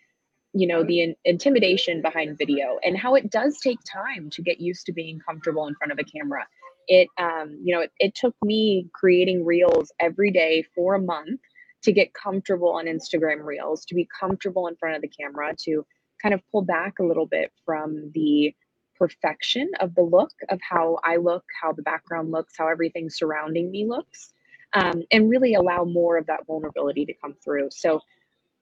you 0.54 0.66
know 0.66 0.84
the 0.84 1.00
in- 1.00 1.16
intimidation 1.24 2.02
behind 2.02 2.36
video 2.38 2.78
and 2.84 2.96
how 2.96 3.14
it 3.14 3.30
does 3.30 3.58
take 3.60 3.78
time 3.90 4.28
to 4.30 4.42
get 4.42 4.60
used 4.60 4.86
to 4.86 4.92
being 4.92 5.18
comfortable 5.26 5.66
in 5.66 5.74
front 5.76 5.92
of 5.92 5.98
a 5.98 6.04
camera 6.04 6.46
it 6.88 7.08
um 7.18 7.58
you 7.62 7.74
know 7.74 7.80
it, 7.80 7.90
it 7.98 8.14
took 8.14 8.34
me 8.44 8.88
creating 8.92 9.44
reels 9.44 9.92
every 10.00 10.30
day 10.30 10.64
for 10.74 10.94
a 10.94 11.00
month 11.00 11.40
to 11.82 11.92
get 11.92 12.12
comfortable 12.12 12.70
on 12.70 12.86
instagram 12.86 13.44
reels 13.44 13.84
to 13.84 13.94
be 13.94 14.06
comfortable 14.18 14.66
in 14.66 14.76
front 14.76 14.94
of 14.94 15.02
the 15.02 15.08
camera 15.08 15.54
to 15.58 15.84
kind 16.20 16.34
of 16.34 16.40
pull 16.50 16.62
back 16.62 16.98
a 16.98 17.04
little 17.04 17.26
bit 17.26 17.50
from 17.64 18.10
the 18.14 18.54
perfection 19.02 19.70
of 19.80 19.94
the 19.94 20.02
look 20.02 20.32
of 20.48 20.60
how 20.68 20.98
i 21.04 21.16
look 21.16 21.44
how 21.60 21.72
the 21.72 21.82
background 21.82 22.30
looks 22.30 22.54
how 22.56 22.68
everything 22.68 23.08
surrounding 23.10 23.70
me 23.70 23.86
looks 23.86 24.32
um, 24.74 25.02
and 25.12 25.28
really 25.28 25.54
allow 25.54 25.84
more 25.84 26.16
of 26.16 26.26
that 26.26 26.46
vulnerability 26.46 27.04
to 27.04 27.14
come 27.22 27.34
through 27.44 27.68
so 27.70 28.00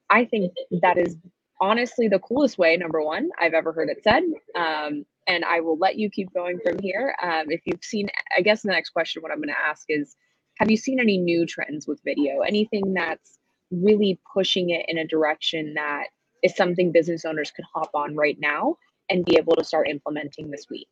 i 0.09 0.25
think 0.25 0.53
that 0.81 0.97
is 0.97 1.15
honestly 1.61 2.07
the 2.07 2.19
coolest 2.19 2.57
way, 2.57 2.75
number 2.75 3.01
one, 3.01 3.29
I've 3.39 3.53
ever 3.53 3.71
heard 3.71 3.89
it 3.89 4.03
said. 4.03 4.23
Um, 4.55 5.05
and 5.27 5.45
I 5.45 5.61
will 5.61 5.77
let 5.77 5.97
you 5.97 6.09
keep 6.09 6.33
going 6.33 6.59
from 6.59 6.79
here. 6.79 7.15
Um, 7.21 7.45
if 7.49 7.61
you've 7.65 7.83
seen, 7.83 8.09
I 8.35 8.41
guess 8.41 8.63
the 8.63 8.71
next 8.71 8.89
question, 8.89 9.21
what 9.21 9.31
I'm 9.31 9.37
going 9.37 9.49
to 9.49 9.59
ask 9.59 9.85
is, 9.87 10.15
have 10.57 10.69
you 10.69 10.77
seen 10.77 10.99
any 10.99 11.17
new 11.17 11.45
trends 11.45 11.87
with 11.87 12.01
video? 12.03 12.39
Anything 12.41 12.93
that's 12.93 13.37
really 13.69 14.19
pushing 14.33 14.71
it 14.71 14.85
in 14.89 14.97
a 14.97 15.07
direction 15.07 15.75
that 15.75 16.07
is 16.43 16.55
something 16.55 16.91
business 16.91 17.23
owners 17.23 17.51
could 17.51 17.65
hop 17.73 17.91
on 17.93 18.15
right 18.15 18.37
now 18.39 18.75
and 19.11 19.25
be 19.25 19.37
able 19.37 19.55
to 19.55 19.63
start 19.63 19.87
implementing 19.87 20.49
this 20.49 20.67
week? 20.69 20.87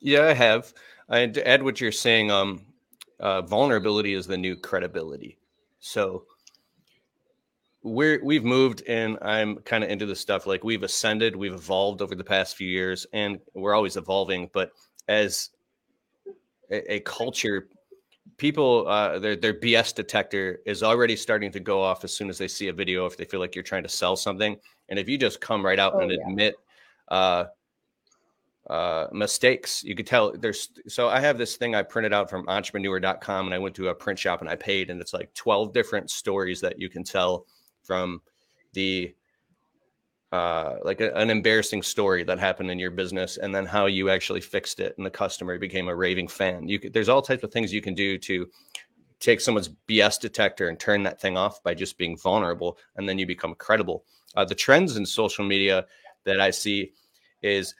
Yeah, 0.00 0.26
I 0.26 0.32
have. 0.32 0.72
And 1.08 1.34
to 1.34 1.46
add 1.46 1.62
what 1.62 1.80
you're 1.80 1.92
saying, 1.92 2.30
um, 2.30 2.64
uh, 3.20 3.42
vulnerability 3.42 4.14
is 4.14 4.26
the 4.26 4.38
new 4.38 4.56
credibility. 4.56 5.38
So 5.80 6.24
we're 7.82 8.24
we've 8.24 8.44
moved, 8.44 8.82
and 8.86 9.18
I'm 9.20 9.56
kind 9.58 9.82
of 9.84 9.90
into 9.90 10.06
the 10.06 10.16
stuff. 10.16 10.46
Like 10.46 10.64
we've 10.64 10.82
ascended, 10.84 11.34
we've 11.34 11.52
evolved 11.54 12.02
over 12.02 12.14
the 12.14 12.24
past 12.24 12.56
few 12.56 12.68
years, 12.68 13.06
and 13.12 13.40
we're 13.54 13.74
always 13.74 13.96
evolving. 13.96 14.48
But 14.52 14.72
as 15.08 15.50
a, 16.70 16.94
a 16.94 17.00
culture, 17.00 17.68
people 18.36 18.86
uh, 18.86 19.18
their 19.18 19.36
their 19.36 19.54
BS 19.54 19.94
detector 19.94 20.60
is 20.66 20.82
already 20.84 21.16
starting 21.16 21.50
to 21.52 21.60
go 21.60 21.80
off 21.82 22.04
as 22.04 22.12
soon 22.12 22.30
as 22.30 22.38
they 22.38 22.48
see 22.48 22.68
a 22.68 22.72
video 22.72 23.06
if 23.06 23.16
they 23.16 23.24
feel 23.24 23.40
like 23.40 23.56
you're 23.56 23.64
trying 23.64 23.82
to 23.82 23.88
sell 23.88 24.16
something. 24.16 24.56
And 24.88 24.98
if 24.98 25.08
you 25.08 25.18
just 25.18 25.40
come 25.40 25.64
right 25.64 25.78
out 25.78 25.94
Oh, 25.96 26.00
and 26.00 26.12
yeah. 26.12 26.18
admit 26.28 26.54
uh, 27.08 27.44
uh, 28.70 29.08
mistakes, 29.12 29.82
you 29.82 29.94
could 29.94 30.06
tell 30.06 30.32
there's. 30.32 30.68
So 30.88 31.08
I 31.08 31.20
have 31.20 31.36
this 31.36 31.56
thing 31.56 31.74
I 31.74 31.82
printed 31.82 32.12
out 32.12 32.30
from 32.30 32.48
Entrepreneur.com, 32.48 33.46
and 33.46 33.54
I 33.54 33.58
went 33.58 33.74
to 33.76 33.88
a 33.88 33.94
print 33.94 34.18
shop 34.18 34.40
and 34.40 34.48
I 34.48 34.56
paid, 34.56 34.90
and 34.90 35.00
it's 35.00 35.12
like 35.12 35.32
12 35.34 35.72
different 35.72 36.10
stories 36.10 36.60
that 36.60 36.80
you 36.80 36.88
can 36.88 37.04
tell 37.04 37.46
from 37.82 38.22
the 38.72 39.14
uh, 40.32 40.76
like 40.82 41.02
a, 41.02 41.14
an 41.14 41.28
embarrassing 41.28 41.82
story 41.82 42.24
that 42.24 42.38
happened 42.38 42.70
in 42.70 42.78
your 42.78 42.90
business 42.90 43.36
and 43.36 43.54
then 43.54 43.66
how 43.66 43.84
you 43.84 44.08
actually 44.08 44.40
fixed 44.40 44.80
it 44.80 44.94
and 44.96 45.04
the 45.04 45.10
customer 45.10 45.58
became 45.58 45.88
a 45.88 45.94
raving 45.94 46.26
fan 46.26 46.66
you 46.66 46.78
could, 46.78 46.90
there's 46.94 47.10
all 47.10 47.20
types 47.20 47.42
of 47.42 47.52
things 47.52 47.70
you 47.70 47.82
can 47.82 47.92
do 47.92 48.16
to 48.16 48.48
take 49.20 49.42
someone's 49.42 49.68
bs 49.86 50.18
detector 50.18 50.70
and 50.70 50.80
turn 50.80 51.02
that 51.02 51.20
thing 51.20 51.36
off 51.36 51.62
by 51.62 51.74
just 51.74 51.98
being 51.98 52.16
vulnerable 52.16 52.78
and 52.96 53.06
then 53.06 53.18
you 53.18 53.26
become 53.26 53.54
credible 53.56 54.06
uh, 54.34 54.42
the 54.42 54.54
trends 54.54 54.96
in 54.96 55.04
social 55.04 55.44
media 55.44 55.84
that 56.24 56.40
i 56.40 56.50
see 56.50 56.92
is 57.42 57.74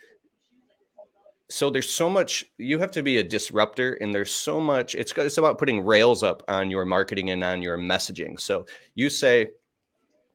so 1.52 1.68
there's 1.68 1.90
so 1.90 2.08
much 2.08 2.46
you 2.56 2.78
have 2.78 2.90
to 2.90 3.02
be 3.02 3.18
a 3.18 3.22
disruptor 3.22 3.94
and 3.94 4.14
there's 4.14 4.32
so 4.32 4.58
much 4.58 4.94
it's 4.94 5.12
it's 5.12 5.36
about 5.36 5.58
putting 5.58 5.84
rails 5.84 6.22
up 6.22 6.42
on 6.48 6.70
your 6.70 6.86
marketing 6.86 7.28
and 7.30 7.44
on 7.44 7.60
your 7.60 7.76
messaging. 7.76 8.40
So 8.40 8.64
you 8.94 9.10
say 9.10 9.48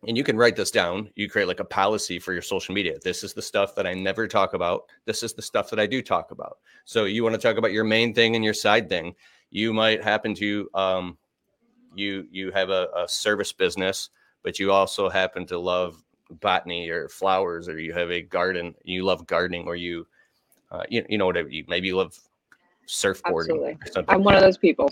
and 0.08 0.16
you 0.16 0.24
can 0.24 0.38
write 0.38 0.56
this 0.56 0.70
down 0.70 1.10
you 1.16 1.28
create 1.28 1.48
like 1.48 1.60
a 1.60 1.66
policy 1.66 2.20
for 2.20 2.34
your 2.34 2.44
social 2.44 2.76
media. 2.76 2.98
This 3.04 3.24
is 3.24 3.34
the 3.34 3.42
stuff 3.42 3.74
that 3.76 3.88
i 3.88 3.96
never 3.96 4.28
talk 4.28 4.54
about. 4.54 4.84
This 5.06 5.24
is 5.24 5.34
the 5.34 5.42
stuff 5.42 5.72
that 5.72 5.80
i 5.80 5.88
do 5.88 6.04
talk 6.04 6.30
about. 6.30 6.60
So 6.86 7.06
you 7.06 7.24
want 7.24 7.34
to 7.34 7.42
talk 7.42 7.58
about 7.58 7.74
your 7.74 7.84
main 7.84 8.14
thing 8.14 8.36
and 8.36 8.46
your 8.46 8.54
side 8.54 8.88
thing. 8.88 9.16
You 9.50 9.74
might 9.74 10.04
happen 10.04 10.36
to 10.36 10.70
um 10.76 11.18
you 11.96 12.28
you 12.30 12.52
have 12.52 12.70
a, 12.70 12.90
a 12.96 13.08
service 13.08 13.52
business 13.52 14.12
but 14.44 14.60
you 14.60 14.72
also 14.72 15.10
happen 15.10 15.48
to 15.48 15.58
love 15.58 16.04
botany 16.42 16.90
or 16.90 17.08
flowers 17.10 17.68
or 17.70 17.80
you 17.80 17.94
have 17.94 18.12
a 18.12 18.22
garden 18.22 18.76
you 18.84 19.04
love 19.04 19.26
gardening 19.28 19.66
or 19.68 19.76
you 19.76 20.06
uh, 20.72 20.84
you, 20.90 21.06
you 21.10 21.18
know 21.18 21.26
whatever 21.26 21.50
you 21.50 21.64
maybe 21.68 21.88
you 21.88 21.96
love 21.96 22.18
surfboarding 22.88 23.40
Absolutely. 23.50 23.72
or 23.74 23.92
something 23.92 24.16
I'm 24.16 24.24
one 24.24 24.36
of 24.36 24.42
those 24.42 24.58
people. 24.58 24.90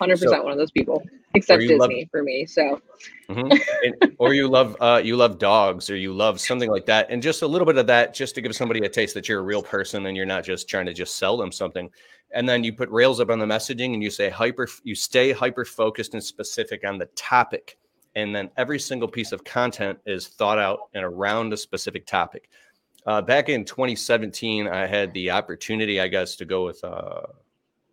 100% 0.00 0.18
So- 0.18 0.42
one 0.42 0.52
of 0.52 0.58
those 0.58 0.70
people, 0.70 1.02
except 1.34 1.62
you 1.62 1.78
love- 1.78 1.88
Disney 1.88 2.04
for 2.10 2.22
me. 2.22 2.44
So, 2.44 2.82
Mhm. 3.30 3.58
And- 3.84 4.14
or 4.18 4.34
you 4.34 4.46
love 4.46 4.76
uh, 4.80 5.00
you 5.02 5.16
love 5.16 5.38
dogs 5.38 5.88
or 5.88 5.96
you 5.96 6.12
love 6.12 6.38
something 6.40 6.70
like 6.70 6.84
that 6.86 7.06
and 7.10 7.22
just 7.22 7.40
a 7.42 7.46
little 7.46 7.64
bit 7.66 7.78
of 7.78 7.86
that 7.86 8.12
just 8.14 8.34
to 8.34 8.42
give 8.42 8.54
somebody 8.54 8.80
a 8.84 8.88
taste 8.88 9.14
that 9.14 9.26
you're 9.28 9.40
a 9.40 9.42
real 9.42 9.62
person 9.62 10.04
and 10.06 10.16
you're 10.16 10.26
not 10.26 10.44
just 10.44 10.68
trying 10.68 10.84
to 10.86 10.92
just 10.92 11.16
sell 11.16 11.36
them 11.38 11.50
something 11.50 11.90
and 12.32 12.46
then 12.48 12.62
you 12.62 12.72
put 12.74 12.90
rails 12.90 13.20
up 13.20 13.30
on 13.30 13.38
the 13.38 13.46
messaging 13.46 13.94
and 13.94 14.02
you 14.02 14.10
say 14.10 14.28
hyper 14.28 14.68
you 14.84 14.94
stay 14.94 15.32
hyper 15.32 15.64
focused 15.64 16.12
and 16.14 16.22
specific 16.22 16.86
on 16.86 16.98
the 16.98 17.06
topic 17.16 17.78
and 18.16 18.34
then 18.34 18.50
every 18.56 18.80
single 18.80 19.06
piece 19.06 19.30
of 19.30 19.44
content 19.44 19.98
is 20.06 20.26
thought 20.26 20.58
out 20.58 20.88
and 20.94 21.04
around 21.04 21.52
a 21.52 21.56
specific 21.56 22.06
topic. 22.06 22.48
Uh, 23.06 23.22
back 23.22 23.48
in 23.48 23.64
2017 23.64 24.66
i 24.66 24.84
had 24.84 25.14
the 25.14 25.30
opportunity 25.30 26.00
i 26.00 26.08
guess 26.08 26.34
to 26.34 26.44
go 26.44 26.64
with 26.64 26.82
uh, 26.82 27.20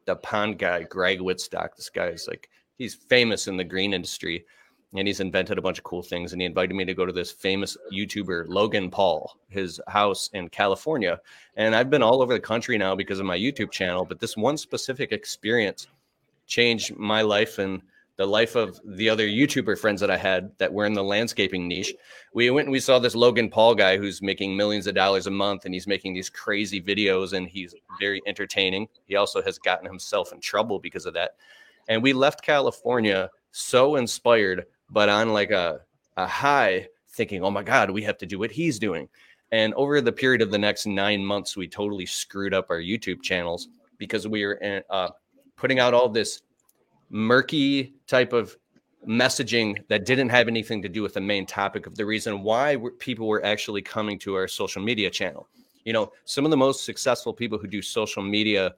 the 0.06 0.16
pond 0.16 0.58
guy 0.58 0.82
greg 0.82 1.20
wittstock 1.20 1.76
this 1.76 1.88
guy 1.88 2.08
is 2.08 2.28
like 2.28 2.50
he's 2.80 2.96
famous 2.96 3.46
in 3.46 3.56
the 3.56 3.64
green 3.64 3.94
industry 3.94 4.44
and 4.96 5.08
he's 5.08 5.20
invented 5.20 5.60
a 5.60 5.62
bunch 5.62 5.78
of 5.78 5.84
cool 5.84 6.02
things 6.02 6.34
and 6.34 6.42
he 6.42 6.48
invited 6.48 6.74
me 6.74 6.84
to 6.84 6.96
go 6.96 7.06
to 7.06 7.14
this 7.14 7.32
famous 7.32 7.78
youtuber 7.94 8.46
logan 8.48 8.90
paul 8.90 9.38
his 9.50 9.80
house 9.88 10.32
in 10.34 10.50
california. 10.50 11.22
And 11.58 11.76
i've 11.76 11.92
been 11.92 12.02
all 12.02 12.24
over 12.24 12.34
the 12.34 12.40
country 12.40 12.76
now 12.80 12.96
because 12.96 13.20
of 13.20 13.28
my 13.28 13.38
youtube 13.38 13.70
channel 13.70 14.06
but 14.06 14.20
this 14.20 14.36
one 14.36 14.58
specific 14.58 15.12
experience 15.12 15.86
changed 16.48 16.98
my 16.98 17.22
life 17.22 17.60
and 17.60 17.84
the 18.16 18.26
life 18.26 18.56
of 18.56 18.80
the 18.86 19.10
other 19.10 19.28
youtuber 19.28 19.78
friends 19.78 20.00
that 20.00 20.12
i 20.12 20.18
had 20.18 20.52
that 20.58 20.72
were 20.72 20.86
in 20.86 20.94
the 20.94 21.04
landscaping 21.04 21.68
niche. 21.68 21.94
We 22.34 22.50
went 22.50 22.68
and 22.68 22.72
we 22.72 22.80
saw 22.80 23.00
this 23.00 23.16
logan 23.16 23.50
paul 23.50 23.76
guy 23.76 23.98
who's 23.98 24.22
making 24.22 24.56
millions 24.56 24.88
of 24.88 24.96
dollars 24.96 25.28
a 25.28 25.32
month 25.32 25.66
and 25.66 25.74
he's 25.74 25.88
making 25.88 26.14
these 26.14 26.30
crazy 26.30 26.82
videos 26.82 27.34
and 27.34 27.48
he's 27.48 27.74
very 28.00 28.22
entertaining. 28.28 28.88
He 29.06 29.16
also 29.16 29.42
has 29.42 29.58
gotten 29.58 29.88
himself 29.88 30.32
in 30.32 30.40
trouble 30.40 30.80
because 30.80 31.06
of 31.06 31.14
that. 31.16 31.36
And 31.90 32.04
we 32.04 32.14
left 32.14 32.44
california 32.44 33.30
so 33.52 33.96
inspired 33.96 34.66
but 34.90 35.10
on 35.10 35.34
like 35.34 35.52
a, 35.52 35.82
a 36.18 36.28
high 36.28 36.88
thinking 37.10 37.44
oh 37.44 37.52
my 37.52 37.64
god 37.64 37.90
we 37.90 38.04
have 38.04 38.18
to 38.20 38.26
do 38.26 38.40
what 38.40 38.52
he's 38.52 38.80
doing. 38.80 39.08
And 39.52 39.74
over 39.76 40.02
the 40.02 40.12
period 40.12 40.42
of 40.42 40.50
the 40.50 40.58
next 40.58 40.86
nine 40.86 41.24
months 41.26 41.58
we 41.58 41.68
totally 41.68 42.06
screwed 42.06 42.54
up 42.54 42.68
our 42.70 42.80
youtube 42.80 43.24
channels 43.24 43.70
because 43.98 44.28
we 44.28 44.46
were 44.46 44.84
uh, 44.90 45.10
putting 45.56 45.80
out 45.80 45.94
all 45.94 46.10
this 46.10 46.42
murky 47.10 47.94
type 48.08 48.34
of 48.34 48.58
messaging 49.08 49.78
that 49.90 50.06
didn't 50.06 50.30
have 50.30 50.48
anything 50.48 50.82
to 50.82 50.90
do 50.90 51.02
with 51.02 51.14
the 51.14 51.22
main 51.22 51.46
topic 51.46 51.86
of 51.86 51.96
the 51.96 52.06
reason 52.06 52.42
why 52.42 52.78
people 53.00 53.28
were 53.28 53.44
actually 53.46 53.82
coming 53.82 54.18
to 54.18 54.34
our 54.36 54.48
social 54.48 54.82
media 54.82 55.10
channel 55.10 55.48
you 55.84 55.92
know 55.92 56.12
some 56.26 56.46
of 56.46 56.52
the 56.52 56.58
most 56.58 56.86
successful 56.86 57.34
people 57.34 57.58
who 57.58 57.68
do 57.68 57.82
social 57.82 58.24
media 58.24 58.74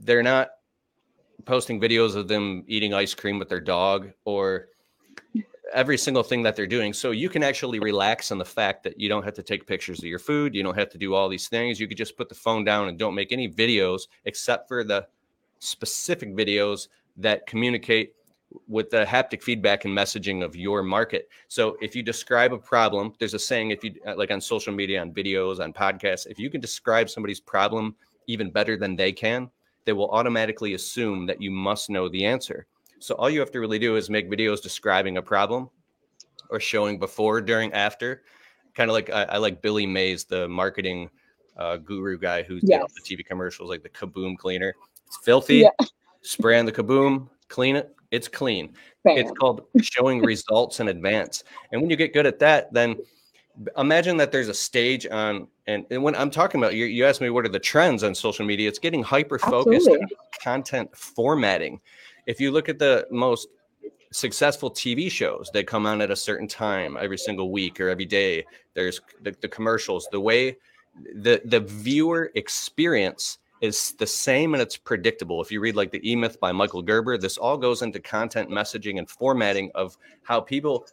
they're 0.00 0.22
not 0.22 0.50
posting 1.44 1.80
videos 1.80 2.14
of 2.14 2.28
them 2.28 2.64
eating 2.66 2.94
ice 2.94 3.14
cream 3.14 3.38
with 3.38 3.48
their 3.48 3.60
dog 3.60 4.10
or 4.24 4.68
every 5.72 5.98
single 5.98 6.22
thing 6.22 6.42
that 6.42 6.56
they're 6.56 6.66
doing. 6.66 6.92
So 6.92 7.10
you 7.10 7.28
can 7.28 7.42
actually 7.42 7.80
relax 7.80 8.30
on 8.30 8.38
the 8.38 8.44
fact 8.44 8.82
that 8.84 8.98
you 8.98 9.08
don't 9.08 9.24
have 9.24 9.34
to 9.34 9.42
take 9.42 9.66
pictures 9.66 9.98
of 9.98 10.04
your 10.04 10.18
food. 10.18 10.54
You 10.54 10.62
don't 10.62 10.78
have 10.78 10.90
to 10.90 10.98
do 10.98 11.14
all 11.14 11.28
these 11.28 11.48
things. 11.48 11.80
You 11.80 11.88
could 11.88 11.96
just 11.96 12.16
put 12.16 12.28
the 12.28 12.34
phone 12.34 12.64
down 12.64 12.88
and 12.88 12.98
don't 12.98 13.14
make 13.14 13.32
any 13.32 13.48
videos 13.48 14.02
except 14.24 14.68
for 14.68 14.84
the 14.84 15.06
specific 15.58 16.34
videos 16.34 16.88
that 17.16 17.46
communicate 17.46 18.14
with 18.68 18.90
the 18.90 19.04
haptic 19.04 19.42
feedback 19.42 19.84
and 19.84 19.96
messaging 19.96 20.44
of 20.44 20.54
your 20.54 20.82
market. 20.82 21.28
So 21.48 21.76
if 21.80 21.96
you 21.96 22.02
describe 22.02 22.52
a 22.52 22.58
problem, 22.58 23.12
there's 23.18 23.34
a 23.34 23.38
saying 23.38 23.70
if 23.70 23.82
you 23.82 23.94
uh, 24.06 24.14
like 24.16 24.30
on 24.30 24.40
social 24.40 24.72
media, 24.72 25.00
on 25.00 25.12
videos, 25.12 25.60
on 25.60 25.72
podcasts, 25.72 26.26
if 26.26 26.38
you 26.38 26.50
can 26.50 26.60
describe 26.60 27.10
somebody's 27.10 27.40
problem 27.40 27.94
even 28.26 28.50
better 28.50 28.76
than 28.76 28.96
they 28.96 29.12
can, 29.12 29.50
they 29.84 29.92
will 29.92 30.10
automatically 30.10 30.74
assume 30.74 31.26
that 31.26 31.42
you 31.42 31.50
must 31.50 31.90
know 31.90 32.08
the 32.08 32.24
answer. 32.24 32.66
So 33.00 33.14
all 33.16 33.28
you 33.28 33.40
have 33.40 33.50
to 33.50 33.60
really 33.60 33.78
do 33.78 33.96
is 33.96 34.08
make 34.08 34.30
videos 34.30 34.62
describing 34.62 35.18
a 35.18 35.22
problem 35.22 35.68
or 36.50 36.60
showing 36.60 36.98
before, 36.98 37.40
during, 37.40 37.72
after. 37.72 38.22
Kind 38.74 38.88
of 38.88 38.94
like 38.94 39.10
I, 39.10 39.24
I 39.24 39.36
like 39.38 39.60
Billy 39.60 39.86
Mays, 39.86 40.24
the 40.24 40.48
marketing 40.48 41.10
uh, 41.56 41.76
guru 41.76 42.18
guy 42.18 42.42
who 42.42 42.60
did 42.60 42.80
all 42.80 42.88
the 42.94 43.02
TV 43.02 43.24
commercials, 43.24 43.68
like 43.68 43.82
the 43.82 43.88
Kaboom 43.88 44.38
cleaner. 44.38 44.74
It's 45.06 45.18
filthy. 45.18 45.56
Yeah. 45.58 45.70
Spray 46.24 46.58
on 46.58 46.66
the 46.66 46.72
Kaboom, 46.72 47.28
clean 47.48 47.76
it. 47.76 47.94
It's 48.10 48.28
clean. 48.28 48.72
It's 49.04 49.30
called 49.32 49.66
showing 49.80 50.20
results 50.24 50.80
in 50.80 50.88
advance. 50.88 51.44
And 51.72 51.80
when 51.80 51.90
you 51.90 51.96
get 51.96 52.12
good 52.12 52.26
at 52.26 52.38
that, 52.38 52.72
then 52.72 52.96
imagine 53.76 54.16
that 54.16 54.32
there's 54.32 54.48
a 54.48 54.54
stage 54.54 55.06
on, 55.06 55.48
and, 55.66 55.84
and 55.90 56.02
when 56.02 56.14
I'm 56.14 56.30
talking 56.30 56.60
about, 56.60 56.74
you, 56.74 56.86
you 56.86 57.04
asked 57.04 57.20
me 57.20 57.30
what 57.30 57.44
are 57.44 57.50
the 57.50 57.58
trends 57.58 58.02
on 58.02 58.14
social 58.14 58.44
media, 58.44 58.68
it's 58.68 58.78
getting 58.78 59.02
hyper 59.02 59.38
focused 59.38 59.88
on 59.88 60.00
content 60.42 60.96
formatting. 60.96 61.80
If 62.26 62.40
you 62.40 62.50
look 62.50 62.68
at 62.68 62.78
the 62.78 63.06
most 63.10 63.48
successful 64.12 64.70
TV 64.70 65.10
shows, 65.10 65.50
they 65.52 65.62
come 65.62 65.86
on 65.86 66.00
at 66.00 66.10
a 66.10 66.16
certain 66.16 66.48
time 66.48 66.96
every 66.98 67.18
single 67.18 67.50
week 67.50 67.80
or 67.80 67.88
every 67.88 68.06
day. 68.06 68.44
There's 68.74 69.00
the, 69.22 69.34
the 69.40 69.48
commercials, 69.48 70.08
the 70.10 70.20
way 70.20 70.56
the, 71.16 71.42
the 71.44 71.60
viewer 71.60 72.30
experience 72.34 73.38
is 73.64 73.92
the 73.98 74.06
same 74.06 74.54
and 74.54 74.62
it's 74.62 74.76
predictable. 74.76 75.40
If 75.40 75.50
you 75.50 75.60
read 75.60 75.76
like 75.76 75.90
the 75.90 76.08
E 76.08 76.14
Myth 76.14 76.38
by 76.38 76.52
Michael 76.52 76.82
Gerber, 76.82 77.16
this 77.18 77.38
all 77.38 77.56
goes 77.56 77.82
into 77.82 77.98
content 77.98 78.50
messaging 78.50 78.98
and 78.98 79.08
formatting 79.08 79.70
of 79.74 79.96
how 80.22 80.40
people, 80.40 80.86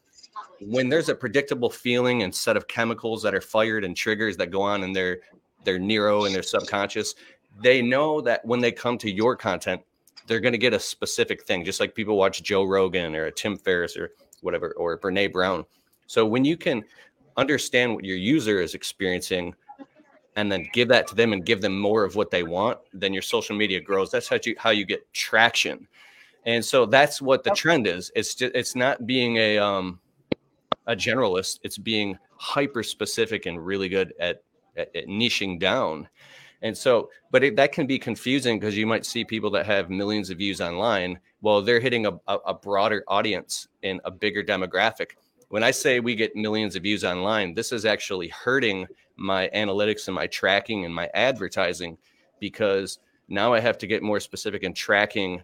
when 0.60 0.88
there's 0.90 1.10
a 1.10 1.16
predictable 1.16 1.70
feeling 1.70 2.24
and 2.24 2.34
set 2.34 2.58
of 2.58 2.68
chemicals 2.68 3.22
that 3.24 3.36
are 3.36 3.42
fired 3.42 3.84
and 3.84 3.96
triggers 3.96 4.38
that 4.38 4.52
go 4.52 4.62
on 4.62 4.84
in 4.84 4.94
their 4.94 5.20
their 5.64 5.78
neuro 5.78 6.26
and 6.26 6.34
their 6.34 6.44
subconscious, 6.44 7.14
they 7.62 7.82
know 7.82 8.22
that 8.22 8.44
when 8.46 8.60
they 8.60 8.72
come 8.72 8.98
to 8.98 9.12
your 9.12 9.36
content, 9.36 9.82
they're 10.26 10.40
going 10.40 10.54
to 10.54 10.58
get 10.58 10.74
a 10.74 10.80
specific 10.80 11.44
thing, 11.44 11.64
just 11.64 11.80
like 11.80 11.94
people 11.94 12.18
watch 12.18 12.42
Joe 12.42 12.64
Rogan 12.64 13.16
or 13.16 13.26
a 13.26 13.32
Tim 13.32 13.58
Ferriss 13.58 13.96
or 13.98 14.12
whatever, 14.42 14.74
or 14.78 14.98
Brene 14.98 15.32
Brown. 15.32 15.66
So 16.08 16.26
when 16.26 16.46
you 16.46 16.58
can 16.58 16.84
understand 17.38 17.94
what 17.94 18.06
your 18.06 18.18
user 18.18 18.60
is 18.60 18.74
experiencing 18.74 19.54
and 20.36 20.52
then 20.52 20.68
give 20.74 20.88
that 20.88 21.08
to 21.08 21.16
them 21.16 21.34
and 21.34 21.46
give 21.46 21.62
them 21.62 21.78
more 21.78 22.04
of 22.04 22.16
what 22.16 22.32
they 22.32 22.44
want, 22.44 22.80
then 22.94 23.14
your 23.14 23.22
social 23.22 23.56
media 23.56 23.80
grows. 23.80 24.12
That's 24.12 24.28
how 24.28 24.38
you 24.44 24.56
how 24.58 24.70
you 24.70 24.86
get 24.86 25.12
traction. 25.14 25.88
And 26.46 26.64
so 26.64 26.86
that's 26.86 27.22
what 27.22 27.44
the 27.44 27.52
trend 27.52 27.86
is. 27.86 28.12
It's 28.16 28.34
just, 28.34 28.56
it's 28.56 28.76
not 28.76 29.06
being 29.06 29.38
a 29.38 29.58
um 29.58 30.00
a 30.88 30.96
generalist, 30.96 31.60
it's 31.64 31.78
being 31.78 32.18
hyper 32.38 32.82
specific 32.82 33.46
and 33.46 33.64
really 33.64 33.88
good 33.88 34.14
at, 34.20 34.42
at, 34.76 34.96
at 34.96 35.06
niching 35.08 35.60
down. 35.60 36.08
And 36.64 36.78
so, 36.78 37.10
but 37.32 37.44
it, 37.44 37.56
that 37.56 37.72
can 37.72 37.88
be 37.88 38.00
confusing 38.00 38.60
because 38.60 38.78
you 38.78 38.88
might 38.88 39.06
see 39.06 39.24
people 39.24 39.50
that 39.52 39.66
have 39.66 39.90
millions 39.90 40.30
of 40.30 40.38
views 40.38 40.62
online. 40.62 41.20
Well, 41.42 41.62
they're 41.62 41.80
hitting 41.80 42.06
a, 42.06 42.14
a, 42.28 42.38
a 42.48 42.54
broader 42.54 43.04
audience 43.08 43.68
in 43.82 44.00
a 44.06 44.12
bigger 44.12 44.44
demographic. 44.44 45.12
When 45.52 45.64
I 45.64 45.72
say 45.72 46.00
we 46.00 46.16
get 46.16 46.34
millions 46.34 46.78
of 46.78 46.84
views 46.84 47.04
online, 47.04 47.54
this 47.54 47.74
is 47.74 47.84
actually 47.84 48.30
hurting 48.30 48.88
my 49.18 49.50
analytics 49.54 50.08
and 50.08 50.16
my 50.16 50.26
tracking 50.28 50.86
and 50.86 50.96
my 50.96 51.10
advertising 51.14 51.98
because 52.40 53.00
now 53.28 53.52
I 53.54 53.60
have 53.60 53.78
to 53.80 53.88
get 53.88 54.02
more 54.02 54.22
specific 54.22 54.64
in 54.64 54.74
tracking. 54.74 55.44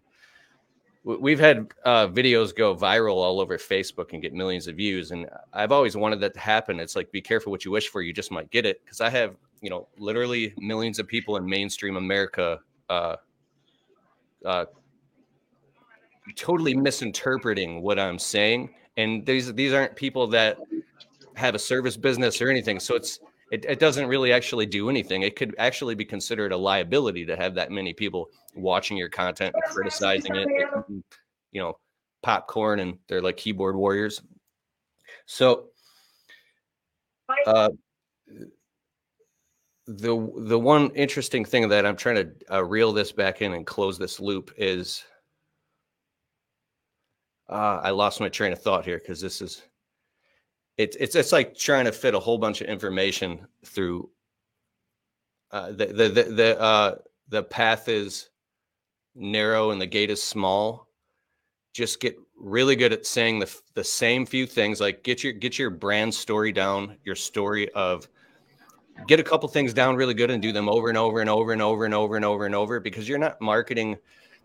We've 1.04 1.42
had 1.42 1.68
uh, 1.84 2.08
videos 2.08 2.56
go 2.56 2.74
viral 2.74 3.16
all 3.16 3.42
over 3.42 3.58
Facebook 3.58 4.14
and 4.14 4.22
get 4.22 4.34
millions 4.34 4.70
of 4.70 4.78
views, 4.78 5.12
and 5.12 5.28
I've 5.52 5.74
always 5.74 5.98
wanted 5.98 6.22
that 6.22 6.34
to 6.36 6.40
happen. 6.40 6.80
It's 6.80 6.96
like 6.96 7.12
be 7.12 7.22
careful 7.22 7.52
what 7.52 7.66
you 7.66 7.72
wish 7.72 7.90
for; 7.90 8.02
you 8.02 8.14
just 8.14 8.32
might 8.32 8.50
get 8.50 8.66
it. 8.66 8.80
Because 8.86 9.02
I 9.02 9.10
have, 9.10 9.36
you 9.62 9.70
know, 9.70 9.90
literally 9.98 10.54
millions 10.58 11.00
of 11.00 11.08
people 11.08 11.36
in 11.36 11.46
mainstream 11.46 11.98
America 11.98 12.60
uh, 12.90 13.18
uh, 14.46 14.66
totally 16.38 16.76
misinterpreting 16.76 17.82
what 17.82 18.00
I'm 18.00 18.20
saying, 18.20 18.70
and 18.98 19.26
these 19.26 19.54
these 19.54 19.74
aren't 19.74 19.96
people 19.96 20.28
that 20.28 20.58
have 21.36 21.56
a 21.56 21.60
service 21.60 21.96
business 21.96 22.42
or 22.42 22.50
anything. 22.50 22.80
So 22.80 22.96
it's 22.96 23.20
it, 23.52 23.64
it 23.66 23.80
doesn't 23.80 24.08
really 24.08 24.34
actually 24.34 24.66
do 24.66 24.90
anything. 24.90 25.22
It 25.22 25.36
could 25.36 25.56
actually 25.58 25.96
be 25.96 26.04
considered 26.04 26.52
a 26.52 26.58
liability 26.58 27.26
to 27.26 27.38
have 27.38 27.56
that 27.56 27.72
many 27.72 27.94
people 27.94 28.30
watching 28.56 28.98
your 28.98 29.10
content 29.10 29.56
and 29.56 29.64
criticizing 29.74 30.36
it. 30.36 30.48
You 31.52 31.62
know, 31.62 31.78
popcorn 32.24 32.80
and 32.80 32.98
they're 33.08 33.22
like 33.22 33.38
keyboard 33.38 33.76
warriors. 33.76 34.22
So, 35.26 35.68
uh, 37.46 37.70
the 39.88 40.32
the 40.40 40.60
one 40.60 40.90
interesting 40.92 41.46
thing 41.46 41.70
that 41.70 41.86
I'm 41.86 41.96
trying 41.96 42.16
to 42.16 42.56
uh, 42.56 42.64
reel 42.64 42.92
this 42.92 43.12
back 43.14 43.42
in 43.42 43.54
and 43.54 43.66
close 43.66 43.98
this 43.98 44.20
loop 44.20 44.52
is, 44.58 45.04
uh, 47.50 47.80
I 47.84 47.92
lost 47.92 48.20
my 48.20 48.30
train 48.30 48.52
of 48.52 48.62
thought 48.62 48.86
here 48.86 49.00
because 49.00 49.22
this 49.22 49.42
is 49.42 49.64
it's 50.78 50.96
it's 50.98 51.16
it's 51.16 51.32
like 51.32 51.58
trying 51.58 51.86
to 51.86 51.92
fit 51.92 52.16
a 52.16 52.20
whole 52.20 52.38
bunch 52.38 52.62
of 52.62 52.68
information 52.68 53.48
through 53.66 54.10
uh, 55.52 55.72
the 55.72 55.88
the 55.88 56.10
the 56.10 56.24
the, 56.24 56.62
uh, 56.62 56.96
the 57.30 57.44
path 57.44 57.90
is 57.90 58.30
narrow 59.16 59.72
and 59.72 59.82
the 59.82 59.86
gate 59.86 60.12
is 60.12 60.22
small. 60.22 60.88
Just 61.74 62.00
get 62.00 62.18
really 62.38 62.76
good 62.76 62.94
at 62.94 63.06
saying 63.06 63.40
the 63.40 63.54
the 63.74 63.84
same 63.84 64.26
few 64.26 64.46
things. 64.46 64.80
Like 64.80 65.04
get 65.04 65.24
your 65.24 65.34
get 65.34 65.58
your 65.58 65.70
brand 65.70 66.14
story 66.14 66.52
down, 66.52 66.98
your 67.04 67.16
story 67.16 67.70
of 67.72 68.08
get 69.08 69.20
a 69.20 69.24
couple 69.24 69.48
things 69.48 69.74
down 69.74 69.96
really 69.96 70.14
good 70.14 70.32
and 70.32 70.42
do 70.42 70.52
them 70.52 70.68
over 70.68 70.90
and 70.90 70.98
over 70.98 71.22
and 71.22 71.30
over 71.30 71.54
and 71.54 71.62
over 71.62 71.86
and 71.86 71.94
over 71.94 72.16
and 72.16 72.26
over 72.26 72.46
and 72.46 72.56
over 72.56 72.80
because 72.80 73.08
you're 73.08 73.20
not 73.20 73.40
marketing 73.40 73.96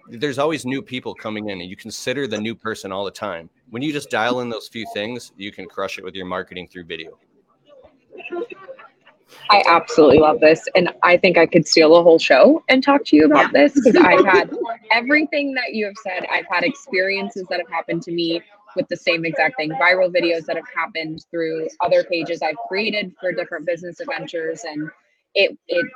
there's 0.09 0.39
always 0.39 0.65
new 0.65 0.83
people 0.83 1.15
coming 1.15 1.49
in 1.49 1.61
and 1.61 1.69
you 1.69 1.77
consider 1.77 2.27
the 2.27 2.39
new 2.39 2.55
person 2.55 2.93
all 2.93 3.05
the 3.05 3.11
time. 3.11 3.49
When 3.71 3.83
you 3.83 3.93
just 3.93 4.11
dial 4.11 4.41
in 4.41 4.49
those 4.49 4.69
few 4.69 4.87
things, 4.93 5.33
you 5.37 5.53
can 5.53 5.67
crush 5.67 5.99
it 5.99 6.05
with 6.05 6.15
your 6.15 6.27
marketing 6.27 6.69
through 6.69 6.85
video. 6.85 7.19
I 9.51 9.63
absolutely 9.67 10.19
love 10.19 10.41
this. 10.41 10.67
And 10.75 10.91
I 11.03 11.17
think 11.17 11.39
I 11.39 11.47
could 11.47 11.67
steal 11.67 11.97
a 11.97 12.03
whole 12.03 12.19
show 12.19 12.63
and 12.69 12.83
talk 12.83 13.05
to 13.07 13.17
you 13.17 13.27
about 13.27 13.53
this 13.53 13.73
because 13.75 13.97
I've 13.97 14.25
had 14.25 14.51
everything 14.91 15.55
that 15.55 15.75
you 15.75 15.87
have 15.87 15.97
said. 16.03 16.27
I've 16.31 16.47
had 16.51 16.65
experiences 16.65 17.47
that 17.51 17.59
have 17.59 17.69
happened 17.69 18.03
to 18.03 18.13
me 18.13 18.43
with 18.77 18.89
the 18.89 18.97
same 18.97 19.25
exact 19.25 19.57
thing 19.57 19.71
viral 19.73 20.11
videos 20.11 20.47
that 20.47 20.57
have 20.57 20.69
happened 20.75 21.27
through 21.31 21.69
other 21.81 22.05
pages 22.05 22.41
I've 22.43 22.57
created 22.69 23.15
for 23.21 23.33
different 23.33 23.67
business 23.67 24.01
adventures. 24.01 24.65
And 24.65 24.91
it, 25.35 25.57
it, 25.69 25.87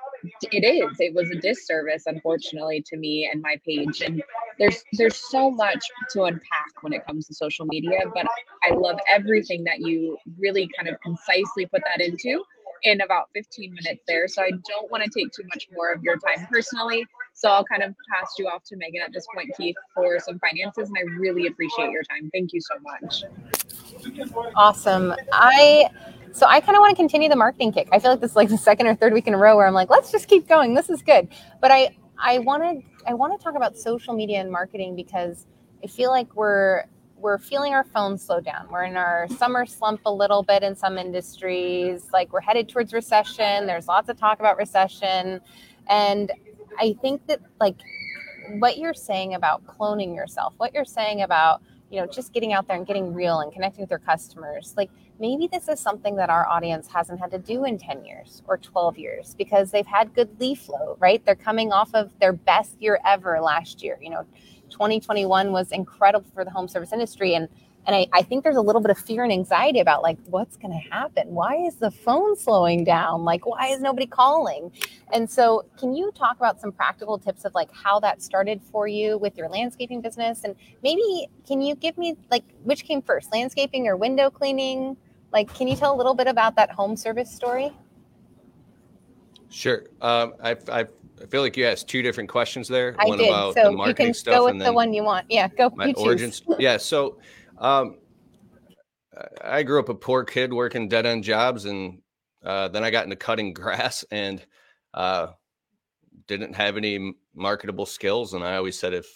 it 0.50 0.64
is, 0.64 0.96
it 0.98 1.14
was 1.14 1.30
a 1.30 1.36
disservice, 1.36 2.04
unfortunately, 2.06 2.82
to 2.86 2.96
me 2.96 3.28
and 3.30 3.42
my 3.42 3.56
page. 3.64 4.00
And 4.00 4.22
there's, 4.58 4.82
there's 4.94 5.16
so 5.30 5.50
much 5.50 5.84
to 6.12 6.24
unpack 6.24 6.82
when 6.82 6.92
it 6.92 7.06
comes 7.06 7.26
to 7.26 7.34
social 7.34 7.66
media, 7.66 7.98
but 8.14 8.26
I 8.64 8.74
love 8.74 8.98
everything 9.08 9.64
that 9.64 9.80
you 9.80 10.16
really 10.38 10.68
kind 10.76 10.88
of 10.88 11.00
concisely 11.02 11.66
put 11.66 11.82
that 11.84 12.04
into 12.04 12.42
in 12.82 13.00
about 13.00 13.28
15 13.34 13.74
minutes 13.74 14.02
there. 14.06 14.28
So 14.28 14.42
I 14.42 14.50
don't 14.50 14.90
want 14.90 15.02
to 15.04 15.10
take 15.10 15.32
too 15.32 15.42
much 15.48 15.68
more 15.74 15.92
of 15.92 16.02
your 16.02 16.16
time 16.18 16.46
personally. 16.50 17.04
So 17.34 17.50
I'll 17.50 17.64
kind 17.64 17.82
of 17.82 17.94
pass 18.10 18.34
you 18.38 18.46
off 18.46 18.62
to 18.64 18.76
Megan 18.76 19.02
at 19.02 19.12
this 19.12 19.26
point, 19.34 19.50
Keith, 19.56 19.76
for 19.94 20.18
some 20.20 20.38
finances. 20.38 20.88
And 20.88 20.96
I 20.98 21.02
really 21.18 21.46
appreciate 21.46 21.90
your 21.90 22.02
time. 22.04 22.30
Thank 22.32 22.52
you 22.52 22.60
so 22.60 22.74
much. 22.80 23.24
Awesome. 24.54 25.14
I 25.32 25.90
so 26.36 26.46
I 26.46 26.60
kind 26.60 26.76
of 26.76 26.80
want 26.80 26.90
to 26.90 26.96
continue 26.96 27.30
the 27.30 27.36
marketing 27.36 27.72
kick. 27.72 27.88
I 27.92 27.98
feel 27.98 28.10
like 28.10 28.20
this 28.20 28.32
is 28.32 28.36
like 28.36 28.50
the 28.50 28.58
second 28.58 28.86
or 28.88 28.94
third 28.94 29.14
week 29.14 29.26
in 29.26 29.32
a 29.32 29.38
row 29.38 29.56
where 29.56 29.66
I'm 29.66 29.72
like, 29.72 29.88
let's 29.88 30.12
just 30.12 30.28
keep 30.28 30.46
going. 30.46 30.74
This 30.74 30.90
is 30.90 31.00
good. 31.00 31.28
But 31.62 31.70
I 31.70 31.96
I 32.18 32.38
want 32.40 32.62
to 32.62 33.08
I 33.08 33.14
want 33.14 33.38
to 33.38 33.42
talk 33.42 33.54
about 33.56 33.76
social 33.76 34.12
media 34.12 34.40
and 34.40 34.50
marketing 34.50 34.94
because 34.94 35.46
I 35.82 35.86
feel 35.86 36.10
like 36.10 36.34
we're 36.36 36.84
we're 37.16 37.38
feeling 37.38 37.72
our 37.72 37.84
phones 37.84 38.22
slow 38.22 38.40
down. 38.40 38.68
We're 38.70 38.84
in 38.84 38.98
our 38.98 39.26
summer 39.38 39.64
slump 39.64 40.02
a 40.04 40.12
little 40.12 40.42
bit 40.42 40.62
in 40.62 40.76
some 40.76 40.98
industries. 40.98 42.10
Like 42.12 42.30
we're 42.34 42.42
headed 42.42 42.68
towards 42.68 42.92
recession. 42.92 43.66
There's 43.66 43.88
lots 43.88 44.10
of 44.10 44.18
talk 44.18 44.38
about 44.38 44.58
recession. 44.58 45.40
And 45.88 46.30
I 46.78 46.94
think 47.00 47.26
that 47.28 47.40
like 47.60 47.76
what 48.58 48.76
you're 48.76 48.94
saying 48.94 49.34
about 49.34 49.64
cloning 49.66 50.14
yourself, 50.14 50.52
what 50.58 50.74
you're 50.74 50.84
saying 50.84 51.22
about, 51.22 51.62
you 51.90 51.98
know, 51.98 52.06
just 52.06 52.34
getting 52.34 52.52
out 52.52 52.68
there 52.68 52.76
and 52.76 52.86
getting 52.86 53.14
real 53.14 53.40
and 53.40 53.50
connecting 53.50 53.80
with 53.80 53.90
your 53.90 54.00
customers, 54.00 54.74
like 54.76 54.90
maybe 55.18 55.48
this 55.50 55.68
is 55.68 55.80
something 55.80 56.16
that 56.16 56.30
our 56.30 56.48
audience 56.48 56.88
hasn't 56.88 57.20
had 57.20 57.30
to 57.30 57.38
do 57.38 57.64
in 57.64 57.78
10 57.78 58.04
years 58.04 58.42
or 58.46 58.58
12 58.58 58.98
years 58.98 59.34
because 59.36 59.70
they've 59.70 59.86
had 59.86 60.14
good 60.14 60.40
lead 60.40 60.58
flow, 60.58 60.96
right? 61.00 61.24
They're 61.24 61.34
coming 61.34 61.72
off 61.72 61.90
of 61.94 62.18
their 62.20 62.32
best 62.32 62.80
year 62.80 63.00
ever 63.04 63.40
last 63.40 63.82
year. 63.82 63.98
You 64.00 64.10
know, 64.10 64.24
2021 64.70 65.52
was 65.52 65.72
incredible 65.72 66.28
for 66.34 66.44
the 66.44 66.50
home 66.50 66.68
service 66.68 66.92
industry. 66.92 67.34
And 67.34 67.48
and 67.86 67.94
I, 67.94 68.06
I 68.12 68.22
think 68.22 68.42
there's 68.42 68.56
a 68.56 68.60
little 68.60 68.80
bit 68.80 68.90
of 68.90 68.98
fear 68.98 69.22
and 69.22 69.32
anxiety 69.32 69.78
about 69.80 70.02
like 70.02 70.18
what's 70.26 70.56
going 70.56 70.72
to 70.72 70.90
happen 70.90 71.28
why 71.28 71.54
is 71.54 71.76
the 71.76 71.90
phone 71.90 72.36
slowing 72.36 72.84
down 72.84 73.24
like 73.24 73.46
why 73.46 73.68
is 73.68 73.80
nobody 73.80 74.06
calling 74.06 74.70
and 75.12 75.30
so 75.30 75.64
can 75.78 75.94
you 75.94 76.10
talk 76.12 76.36
about 76.36 76.60
some 76.60 76.72
practical 76.72 77.18
tips 77.18 77.44
of 77.44 77.54
like 77.54 77.70
how 77.72 78.00
that 78.00 78.20
started 78.20 78.60
for 78.60 78.88
you 78.88 79.18
with 79.18 79.36
your 79.36 79.48
landscaping 79.48 80.00
business 80.00 80.42
and 80.44 80.54
maybe 80.82 81.28
can 81.46 81.62
you 81.62 81.74
give 81.74 81.96
me 81.96 82.16
like 82.30 82.44
which 82.64 82.84
came 82.84 83.00
first 83.00 83.32
landscaping 83.32 83.86
or 83.86 83.96
window 83.96 84.30
cleaning 84.30 84.96
like 85.32 85.52
can 85.54 85.68
you 85.68 85.76
tell 85.76 85.94
a 85.94 85.96
little 85.96 86.14
bit 86.14 86.26
about 86.26 86.54
that 86.56 86.70
home 86.70 86.96
service 86.96 87.30
story 87.30 87.72
Sure. 89.48 89.84
Um, 90.00 90.34
I, 90.42 90.56
I 90.68 90.86
I 91.22 91.26
feel 91.30 91.40
like 91.40 91.56
you 91.56 91.64
asked 91.64 91.88
two 91.88 92.02
different 92.02 92.28
questions 92.28 92.68
there. 92.68 92.94
i 92.98 93.06
one 93.06 93.18
did 93.18 93.28
about 93.28 93.54
so 93.54 93.70
the 93.70 93.84
you 93.86 93.94
can 93.94 94.12
stuff 94.12 94.34
go 94.34 94.44
with 94.44 94.58
the 94.58 94.72
one 94.72 94.92
you 94.92 95.02
want 95.02 95.26
yeah 95.30 95.48
go 95.48 95.70
my 95.74 95.92
origins. 95.96 96.42
Yeah. 96.58 96.76
So 96.76 97.18
um, 97.58 97.96
I 99.42 99.62
grew 99.62 99.80
up 99.80 99.88
a 99.88 99.94
poor 99.94 100.24
kid 100.24 100.52
working 100.52 100.88
dead 100.88 101.06
end 101.06 101.24
jobs, 101.24 101.64
and 101.64 102.02
uh, 102.44 102.68
then 102.68 102.84
I 102.84 102.90
got 102.90 103.04
into 103.04 103.16
cutting 103.16 103.52
grass 103.54 104.04
and 104.10 104.44
uh, 104.92 105.28
didn't 106.26 106.54
have 106.54 106.76
any 106.76 107.14
marketable 107.34 107.86
skills. 107.86 108.34
And 108.34 108.44
I 108.44 108.56
always 108.56 108.78
said 108.78 108.92
if 108.92 109.06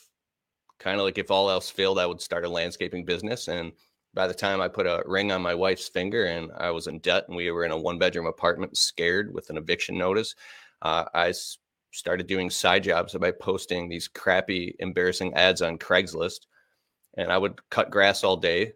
kind 0.79 0.99
of 0.99 1.05
like 1.05 1.19
if 1.19 1.31
all 1.31 1.51
else 1.51 1.69
failed, 1.69 1.99
I 1.99 2.07
would 2.07 2.23
start 2.23 2.47
a 2.47 2.49
landscaping 2.49 3.05
business. 3.05 3.49
And 3.49 3.73
by 4.15 4.27
the 4.27 4.35
time 4.35 4.61
I 4.61 4.69
put 4.69 4.87
a 4.87 5.03
ring 5.07 5.33
on 5.33 5.43
my 5.43 5.55
wife's 5.55 5.89
finger 5.89 6.25
and 6.27 6.51
I 6.59 6.71
was 6.71 6.87
in 6.87 6.99
debt 6.99 7.25
and 7.29 7.37
we 7.37 7.51
were 7.51 7.65
in 7.65 7.71
a 7.71 7.79
one 7.79 7.99
bedroom 7.99 8.27
apartment, 8.27 8.77
scared 8.77 9.33
with 9.33 9.51
an 9.51 9.57
eviction 9.57 9.97
notice, 9.97 10.35
uh, 10.83 11.05
I 11.15 11.29
s- 11.29 11.59
started 11.93 12.27
doing 12.27 12.51
side 12.51 12.83
jobs 12.85 13.15
by 13.15 13.31
posting 13.31 13.89
these 13.89 14.09
crappy, 14.09 14.75
embarrassing 14.81 15.35
ads 15.35 15.63
on 15.63 15.79
Craigslist. 15.79 16.47
And 17.17 17.31
I 17.31 17.39
would 17.39 17.59
cut 17.71 17.91
grass 17.91 18.25
all 18.25 18.37
day. 18.37 18.73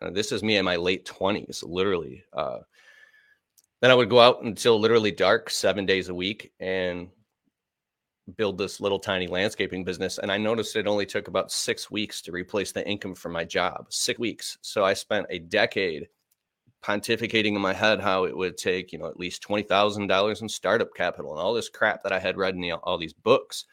Uh, 0.00 0.10
this 0.10 0.32
is 0.32 0.42
me 0.42 0.56
in 0.56 0.64
my 0.64 0.76
late 0.76 1.04
20s, 1.04 1.62
literally. 1.62 2.24
Uh, 2.32 2.58
then 3.80 3.90
I 3.90 3.94
would 3.94 4.10
go 4.10 4.20
out 4.20 4.42
until 4.42 4.78
literally 4.78 5.10
dark, 5.10 5.50
seven 5.50 5.86
days 5.86 6.08
a 6.08 6.14
week, 6.14 6.52
and 6.60 7.08
build 8.36 8.58
this 8.58 8.80
little 8.80 8.98
tiny 8.98 9.26
landscaping 9.26 9.84
business. 9.84 10.18
And 10.18 10.30
I 10.30 10.38
noticed 10.38 10.76
it 10.76 10.86
only 10.86 11.06
took 11.06 11.28
about 11.28 11.50
six 11.50 11.90
weeks 11.90 12.20
to 12.22 12.32
replace 12.32 12.72
the 12.72 12.86
income 12.86 13.14
from 13.14 13.32
my 13.32 13.44
job. 13.44 13.86
Six 13.90 14.18
weeks. 14.18 14.58
So 14.60 14.84
I 14.84 14.94
spent 14.94 15.26
a 15.30 15.38
decade 15.38 16.08
pontificating 16.84 17.56
in 17.56 17.60
my 17.60 17.72
head 17.72 18.00
how 18.00 18.24
it 18.24 18.36
would 18.36 18.56
take, 18.56 18.92
you 18.92 18.98
know, 18.98 19.06
at 19.06 19.18
least 19.18 19.42
twenty 19.42 19.62
thousand 19.62 20.06
dollars 20.06 20.42
in 20.42 20.48
startup 20.48 20.94
capital 20.94 21.32
and 21.32 21.40
all 21.40 21.54
this 21.54 21.68
crap 21.68 22.02
that 22.02 22.12
I 22.12 22.18
had 22.18 22.36
read 22.36 22.54
in 22.54 22.60
the, 22.60 22.72
all 22.72 22.98
these 22.98 23.14
books. 23.14 23.64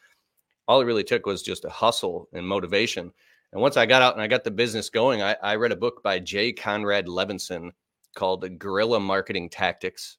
All 0.68 0.80
it 0.80 0.84
really 0.84 1.04
took 1.04 1.26
was 1.26 1.42
just 1.42 1.64
a 1.64 1.70
hustle 1.70 2.28
and 2.32 2.46
motivation. 2.46 3.12
And 3.52 3.62
once 3.62 3.76
I 3.76 3.86
got 3.86 4.02
out 4.02 4.14
and 4.14 4.22
I 4.22 4.26
got 4.26 4.42
the 4.42 4.50
business 4.50 4.90
going, 4.90 5.22
I, 5.22 5.36
I 5.42 5.54
read 5.54 5.72
a 5.72 5.76
book 5.76 6.02
by 6.02 6.18
Jay 6.18 6.52
Conrad 6.52 7.06
Levinson 7.06 7.70
called 8.16 8.58
Guerrilla 8.58 8.98
Marketing 8.98 9.48
Tactics. 9.48 10.16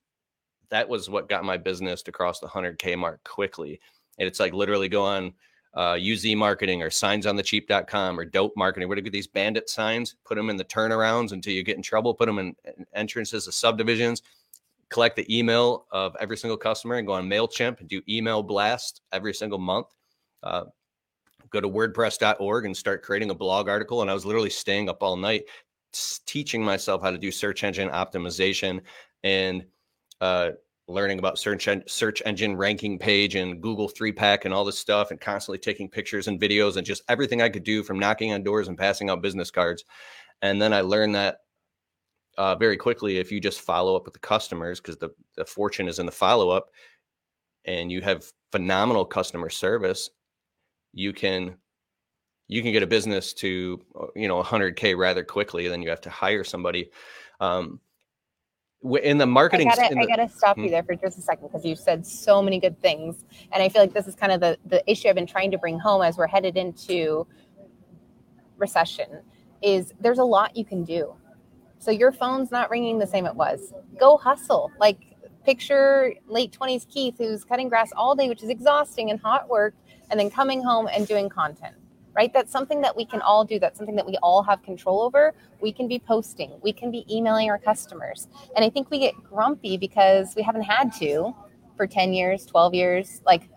That 0.69 0.87
was 0.87 1.09
what 1.09 1.29
got 1.29 1.43
my 1.43 1.57
business 1.57 2.01
to 2.03 2.11
cross 2.11 2.39
the 2.39 2.47
100K 2.47 2.97
mark 2.97 3.21
quickly. 3.25 3.81
And 4.17 4.27
it's 4.27 4.39
like 4.39 4.53
literally 4.53 4.89
go 4.89 5.03
on 5.03 5.33
uh, 5.73 5.97
UZ 5.99 6.35
marketing 6.35 6.81
or 6.81 6.89
signsonthecheap.com 6.89 8.19
or 8.19 8.25
dope 8.25 8.53
marketing. 8.57 8.87
Where 8.87 8.95
to 8.95 9.01
get 9.01 9.13
these 9.13 9.27
bandit 9.27 9.69
signs, 9.69 10.15
put 10.25 10.35
them 10.35 10.49
in 10.49 10.57
the 10.57 10.65
turnarounds 10.65 11.31
until 11.31 11.53
you 11.53 11.63
get 11.63 11.77
in 11.77 11.83
trouble, 11.83 12.13
put 12.13 12.25
them 12.25 12.39
in 12.39 12.55
entrances 12.93 13.47
of 13.47 13.53
subdivisions, 13.53 14.23
collect 14.89 15.15
the 15.15 15.37
email 15.37 15.85
of 15.91 16.15
every 16.19 16.37
single 16.37 16.57
customer 16.57 16.95
and 16.95 17.05
go 17.05 17.13
on 17.13 17.29
MailChimp 17.29 17.79
and 17.79 17.89
do 17.89 18.01
email 18.09 18.41
blast 18.41 19.01
every 19.11 19.33
single 19.33 19.59
month. 19.59 19.87
Uh, 20.41 20.65
go 21.49 21.61
to 21.61 21.69
wordpress.org 21.69 22.65
and 22.65 22.75
start 22.75 23.03
creating 23.03 23.29
a 23.29 23.35
blog 23.35 23.69
article. 23.69 24.01
And 24.01 24.11
I 24.11 24.13
was 24.13 24.25
literally 24.25 24.49
staying 24.49 24.89
up 24.89 25.03
all 25.03 25.15
night 25.15 25.43
teaching 26.25 26.63
myself 26.63 27.01
how 27.01 27.11
to 27.11 27.17
do 27.17 27.31
search 27.31 27.63
engine 27.63 27.89
optimization 27.89 28.81
and 29.23 29.65
uh, 30.21 30.51
learning 30.87 31.19
about 31.19 31.37
search 31.37 31.67
en- 31.67 31.83
search 31.87 32.21
engine 32.25 32.55
ranking 32.55 32.97
page 32.97 33.35
and 33.35 33.61
Google 33.61 33.89
three 33.89 34.11
pack 34.11 34.45
and 34.45 34.53
all 34.53 34.65
this 34.65 34.79
stuff, 34.79 35.11
and 35.11 35.19
constantly 35.19 35.59
taking 35.59 35.89
pictures 35.89 36.27
and 36.27 36.39
videos 36.39 36.77
and 36.77 36.85
just 36.85 37.03
everything 37.09 37.41
I 37.41 37.49
could 37.49 37.63
do 37.63 37.83
from 37.83 37.99
knocking 37.99 38.33
on 38.33 38.43
doors 38.43 38.67
and 38.67 38.77
passing 38.77 39.09
out 39.09 39.21
business 39.21 39.51
cards. 39.51 39.83
And 40.41 40.61
then 40.61 40.73
I 40.73 40.81
learned 40.81 41.15
that 41.15 41.39
uh, 42.37 42.55
very 42.55 42.77
quickly 42.77 43.17
if 43.17 43.31
you 43.31 43.39
just 43.39 43.61
follow 43.61 43.95
up 43.95 44.05
with 44.05 44.13
the 44.13 44.19
customers, 44.19 44.79
because 44.79 44.97
the 44.97 45.09
the 45.35 45.45
fortune 45.45 45.87
is 45.87 45.99
in 45.99 46.05
the 46.05 46.11
follow 46.11 46.49
up, 46.49 46.69
and 47.65 47.91
you 47.91 48.01
have 48.01 48.25
phenomenal 48.51 49.05
customer 49.05 49.49
service, 49.49 50.09
you 50.93 51.13
can 51.13 51.57
you 52.47 52.61
can 52.61 52.71
get 52.71 52.83
a 52.83 52.87
business 52.87 53.33
to 53.33 53.81
uh, 53.99 54.07
you 54.15 54.27
know 54.27 54.41
100k 54.41 54.97
rather 54.97 55.23
quickly 55.23 55.67
than 55.67 55.81
you 55.81 55.89
have 55.89 56.01
to 56.01 56.09
hire 56.09 56.43
somebody 56.43 56.89
um 57.39 57.79
in 58.83 59.17
the 59.17 59.23
I 59.23 59.27
marketing 59.27 59.67
gotta, 59.67 59.91
in 59.91 59.97
I 59.99 60.05
gotta 60.05 60.29
stop 60.29 60.55
Hmm. 60.55 60.65
you 60.65 60.69
there 60.69 60.83
for 60.83 60.95
just 60.95 61.17
a 61.17 61.21
second 61.21 61.47
because 61.47 61.65
you 61.65 61.75
said 61.75 62.05
so 62.05 62.41
many 62.41 62.59
good 62.59 62.79
things, 62.81 63.25
and 63.51 63.61
I 63.61 63.69
feel 63.69 63.81
like 63.81 63.93
this 63.93 64.07
is 64.07 64.15
kind 64.15 64.31
of 64.31 64.39
the 64.39 64.57
the 64.65 64.89
issue 64.89 65.09
I've 65.09 65.15
been 65.15 65.27
trying 65.27 65.51
to 65.51 65.57
bring 65.57 65.79
home 65.79 66.01
as 66.01 66.17
we're 66.17 66.27
headed 66.27 66.57
into 66.57 67.27
recession. 68.57 69.21
Is 69.61 69.93
there's 69.99 70.19
a 70.19 70.23
lot 70.23 70.55
you 70.55 70.63
can 70.63 70.83
do. 70.83 71.15
So 71.79 71.91
your 71.91 72.11
phone's 72.11 72.51
not 72.51 72.69
ringing 72.69 72.99
the 72.99 73.07
same 73.07 73.25
it 73.25 73.35
was. 73.35 73.73
Go 73.99 74.17
hustle. 74.17 74.71
Like 74.79 74.99
picture 75.43 76.13
late 76.27 76.51
twenties 76.51 76.85
Keith 76.89 77.15
who's 77.17 77.43
cutting 77.43 77.69
grass 77.69 77.91
all 77.95 78.15
day, 78.15 78.29
which 78.29 78.43
is 78.43 78.49
exhausting 78.49 79.09
and 79.09 79.19
hot 79.19 79.49
work, 79.49 79.73
and 80.11 80.19
then 80.19 80.29
coming 80.29 80.61
home 80.63 80.87
and 80.87 81.07
doing 81.07 81.29
content. 81.29 81.75
Right? 82.17 82.33
That's 82.33 82.51
something 82.51 82.81
that 82.81 82.97
we 82.97 83.05
can 83.05 83.21
all 83.21 83.45
do. 83.45 83.59
That's 83.59 83.77
something 83.77 83.95
that 83.95 84.07
we 84.07 84.17
all 84.23 84.41
have 84.41 84.63
control 84.63 85.01
over. 85.01 85.35
We 85.61 85.71
can 85.71 85.87
be 85.87 85.99
posting. 85.99 86.51
We 86.63 86.73
can 86.73 86.89
be 86.89 87.05
emailing 87.15 87.49
our 87.51 87.59
customers. 87.59 88.27
And 88.55 88.65
I 88.65 88.69
think 88.71 88.89
we 88.89 88.97
get 88.97 89.13
grumpy 89.23 89.77
because 89.77 90.35
we 90.35 90.41
haven't 90.41 90.63
had 90.63 90.91
to 90.93 91.35
for 91.75 91.85
10 91.85 92.13
years, 92.13 92.45
12 92.47 92.73
years. 92.73 93.21
Like 93.23 93.47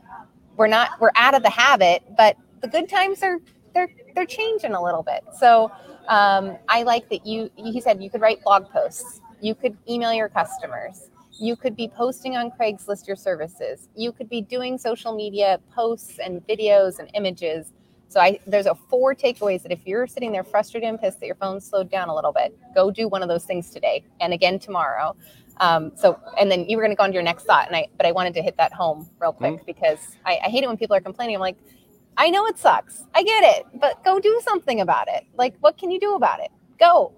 we're 0.57 0.67
not 0.67 1.01
we're 1.01 1.11
out 1.17 1.35
of 1.35 1.43
the 1.43 1.51
habit, 1.51 2.03
but 2.19 2.37
the 2.61 2.69
good 2.69 2.89
times 2.89 3.23
are 3.23 3.39
they're 3.73 3.89
they're 4.15 4.27
changing 4.27 4.75
a 4.75 4.83
little 4.83 5.03
bit. 5.03 5.25
So 5.39 5.73
um, 6.09 6.59
I 6.69 6.83
like 6.83 7.09
that 7.09 7.27
you 7.27 7.51
he 7.57 7.81
said 7.81 8.03
you 8.03 8.11
could 8.11 8.21
write 8.21 8.43
blog 8.43 8.69
posts, 8.71 9.21
you 9.41 9.55
could 9.55 9.77
email 9.89 10.13
your 10.13 10.29
customers, 10.29 11.11
you 11.33 11.57
could 11.57 11.75
be 11.75 11.89
posting 11.89 12.37
on 12.37 12.51
Craigslist 12.51 13.07
your 13.07 13.17
services, 13.17 13.89
you 13.97 14.13
could 14.13 14.29
be 14.29 14.43
doing 14.43 14.77
social 14.77 15.15
media 15.15 15.59
posts 15.75 16.19
and 16.19 16.47
videos 16.47 16.99
and 16.99 17.11
images. 17.15 17.73
So 18.11 18.19
I 18.19 18.41
there's 18.45 18.67
a 18.67 18.75
four 18.75 19.15
takeaways 19.15 19.63
that 19.63 19.71
if 19.71 19.87
you're 19.87 20.09
sitting 20.09 20.33
there 20.33 20.43
frustrated 20.43 20.89
and 20.89 21.01
pissed 21.01 21.21
that 21.21 21.27
your 21.27 21.37
phone 21.37 21.61
slowed 21.61 21.89
down 21.89 22.09
a 22.09 22.15
little 22.15 22.33
bit, 22.33 22.59
go 22.75 22.91
do 22.91 23.07
one 23.07 23.23
of 23.23 23.29
those 23.29 23.45
things 23.45 23.71
today 23.71 24.03
and 24.21 24.33
again 24.33 24.59
tomorrow. 24.59 25.15
Um, 25.59 25.93
so 25.95 26.19
and 26.39 26.51
then 26.51 26.69
you 26.69 26.77
were 26.77 26.83
going 26.83 26.91
to 26.91 26.97
go 26.97 27.05
on 27.05 27.11
to 27.11 27.15
your 27.15 27.23
next 27.23 27.45
thought, 27.45 27.69
and 27.69 27.77
I 27.77 27.87
but 27.97 28.07
I 28.07 28.13
wanted 28.13 28.35
to 28.35 28.43
hit 28.43 28.57
that 28.57 28.73
home 28.73 29.09
real 29.21 29.33
quick 29.33 29.65
because 29.65 30.17
I, 30.27 30.41
I 30.45 30.49
hate 30.49 30.65
it 30.65 30.67
when 30.67 30.77
people 30.77 30.97
are 30.97 31.01
complaining. 31.01 31.37
I'm 31.37 31.41
like, 31.41 31.57
I 32.17 32.31
know 32.31 32.47
it 32.47 32.59
sucks, 32.59 33.05
I 33.15 33.23
get 33.23 33.45
it, 33.57 33.67
but 33.81 34.03
go 34.05 34.19
do 34.19 34.41
something 34.45 34.81
about 34.81 35.07
it. 35.09 35.25
Like, 35.37 35.55
what 35.61 35.79
can 35.79 35.93
you 35.93 36.01
do 36.01 36.17
about 36.17 36.41
it? 36.41 36.51
Go. 36.81 37.13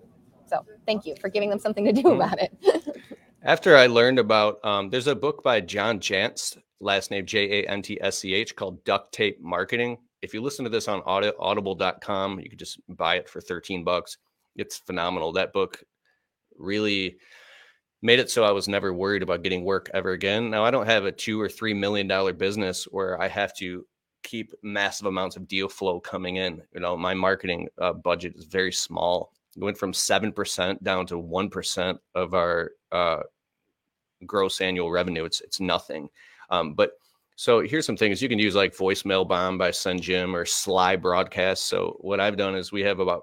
So 0.47 0.67
thank 0.87 1.07
you 1.07 1.15
for 1.23 1.31
giving 1.31 1.49
them 1.49 1.59
something 1.59 1.87
to 1.87 1.93
do 1.93 2.03
Mhm. 2.03 2.17
about 2.17 2.39
it. 2.39 2.53
after 3.45 3.77
i 3.77 3.87
learned 3.89 4.21
about 4.21 4.65
um 4.65 4.89
there's 4.89 5.09
a 5.09 5.17
book 5.17 5.43
by 5.43 5.61
john 5.61 5.99
jantsch 5.99 6.57
last 6.81 7.11
name 7.11 7.27
j-a-n-t-s-c-h 7.27 8.55
called 8.55 8.85
duct 8.85 9.13
tape 9.13 9.41
marketing 9.41 9.99
if 10.23 10.33
you 10.33 10.41
listen 10.41 10.65
to 10.65 10.71
this 10.71 10.89
on 10.89 11.01
audi- 11.03 11.33
audible.com 11.39 12.41
you 12.41 12.49
could 12.49 12.59
just 12.59 12.81
buy 12.89 13.17
it 13.17 13.29
for 13.29 13.41
13 13.41 13.85
bucks 13.85 14.19
it's 14.57 14.79
phenomenal 14.79 15.33
that 15.33 15.53
book 15.53 15.83
really 16.59 17.17
made 18.03 18.19
it 18.19 18.31
so 18.31 18.45
I 18.45 18.51
was 18.51 18.69
never 18.69 18.93
worried 18.93 19.23
about 19.23 19.43
getting 19.43 19.65
work 19.65 19.89
ever 19.95 20.11
again. 20.11 20.51
Now 20.51 20.65
I 20.65 20.71
don't 20.71 20.87
have 20.87 21.05
a 21.05 21.13
two 21.13 21.41
or 21.41 21.49
three 21.49 21.73
million 21.73 22.07
dollar 22.09 22.33
business 22.33 22.85
where 22.85 23.21
I 23.21 23.29
have 23.29 23.55
to 23.57 23.87
keep 24.25 24.53
massive 24.63 25.07
amounts 25.07 25.37
of 25.37 25.49
deal 25.49 25.69
flow 25.69 26.01
coming 26.01 26.37
in. 26.37 26.63
You 26.75 26.81
know, 26.81 26.97
my 26.97 27.15
marketing 27.15 27.69
uh, 27.81 27.93
budget 27.93 28.35
is 28.37 28.45
very 28.45 28.73
small. 28.73 29.33
It 29.57 29.63
went 29.63 29.79
from 29.79 29.93
seven 29.93 30.33
percent 30.33 30.83
down 30.83 31.07
to 31.07 31.19
one 31.19 31.49
percent 31.49 31.99
of 32.15 32.35
our 32.35 32.73
uh, 32.91 33.21
gross 34.27 34.61
annual 34.61 34.91
revenue. 34.91 35.25
It's 35.25 35.41
it's 35.41 35.61
nothing. 35.61 36.09
Um, 36.51 36.75
but 36.75 36.93
so 37.43 37.59
here's 37.61 37.85
some 37.85 37.97
things 37.97 38.23
you 38.23 38.29
can 38.29 38.39
use 38.39 38.55
like 38.55 38.73
voicemail 38.73 39.27
bomb 39.27 39.59
by 39.59 39.73
SendJim 39.73 40.33
or 40.33 40.45
Slybroadcast. 40.45 41.59
So 41.59 41.97
what 41.99 42.21
I've 42.21 42.37
done 42.37 42.55
is 42.55 42.71
we 42.71 42.83
have 42.83 43.01
about 43.01 43.23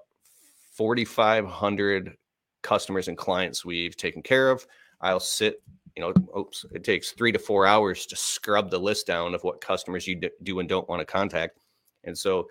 4,500 0.74 2.18
customers 2.62 3.08
and 3.08 3.18
clients 3.18 3.64
we've 3.64 3.96
taken 3.96 4.22
care 4.22 4.52
of. 4.52 4.68
I'll 5.00 5.22
sit, 5.22 5.64
you 5.96 6.02
know, 6.02 6.14
oops, 6.38 6.66
it 6.74 6.84
takes 6.84 7.14
three 7.14 7.32
to 7.32 7.40
four 7.40 7.66
hours 7.66 8.06
to 8.08 8.18
scrub 8.18 8.70
the 8.70 8.78
list 8.78 9.08
down 9.08 9.34
of 9.34 9.46
what 9.46 9.62
customers 9.62 10.06
you 10.06 10.20
do 10.44 10.60
and 10.60 10.68
don't 10.68 10.90
want 10.90 11.00
to 11.00 11.06
contact. 11.06 11.58
And 12.04 12.18
so 12.18 12.50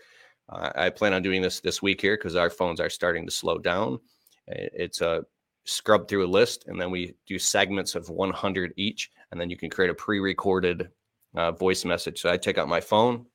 uh, 0.49 0.71
I 0.75 0.89
plan 0.89 1.13
on 1.13 1.21
doing 1.21 1.43
this 1.43 1.61
this 1.61 1.83
week 1.83 2.01
here 2.01 2.17
because 2.17 2.35
our 2.35 2.49
phones 2.49 2.81
are 2.81 2.89
starting 2.89 3.27
to 3.27 3.31
slow 3.31 3.59
down. 3.59 3.99
It's 4.47 5.03
a 5.03 5.23
scrub 5.67 6.09
through 6.09 6.25
a 6.25 6.33
list 6.33 6.65
and 6.67 6.81
then 6.81 6.91
we 6.91 7.15
do 7.27 7.39
segments 7.39 7.95
of 7.95 8.09
100 8.09 8.73
each. 8.79 9.11
And 9.33 9.39
then 9.39 9.51
you 9.51 9.59
can 9.59 9.69
create 9.69 9.91
a 9.91 9.95
pre 9.95 10.19
recorded 10.19 10.89
uh, 11.35 11.53
voice 11.53 11.85
message. 11.85 12.21
So 12.21 12.31
I 12.31 12.37
take 12.37 12.59
out 12.59 12.69
my 12.69 12.81
phone 12.81 13.27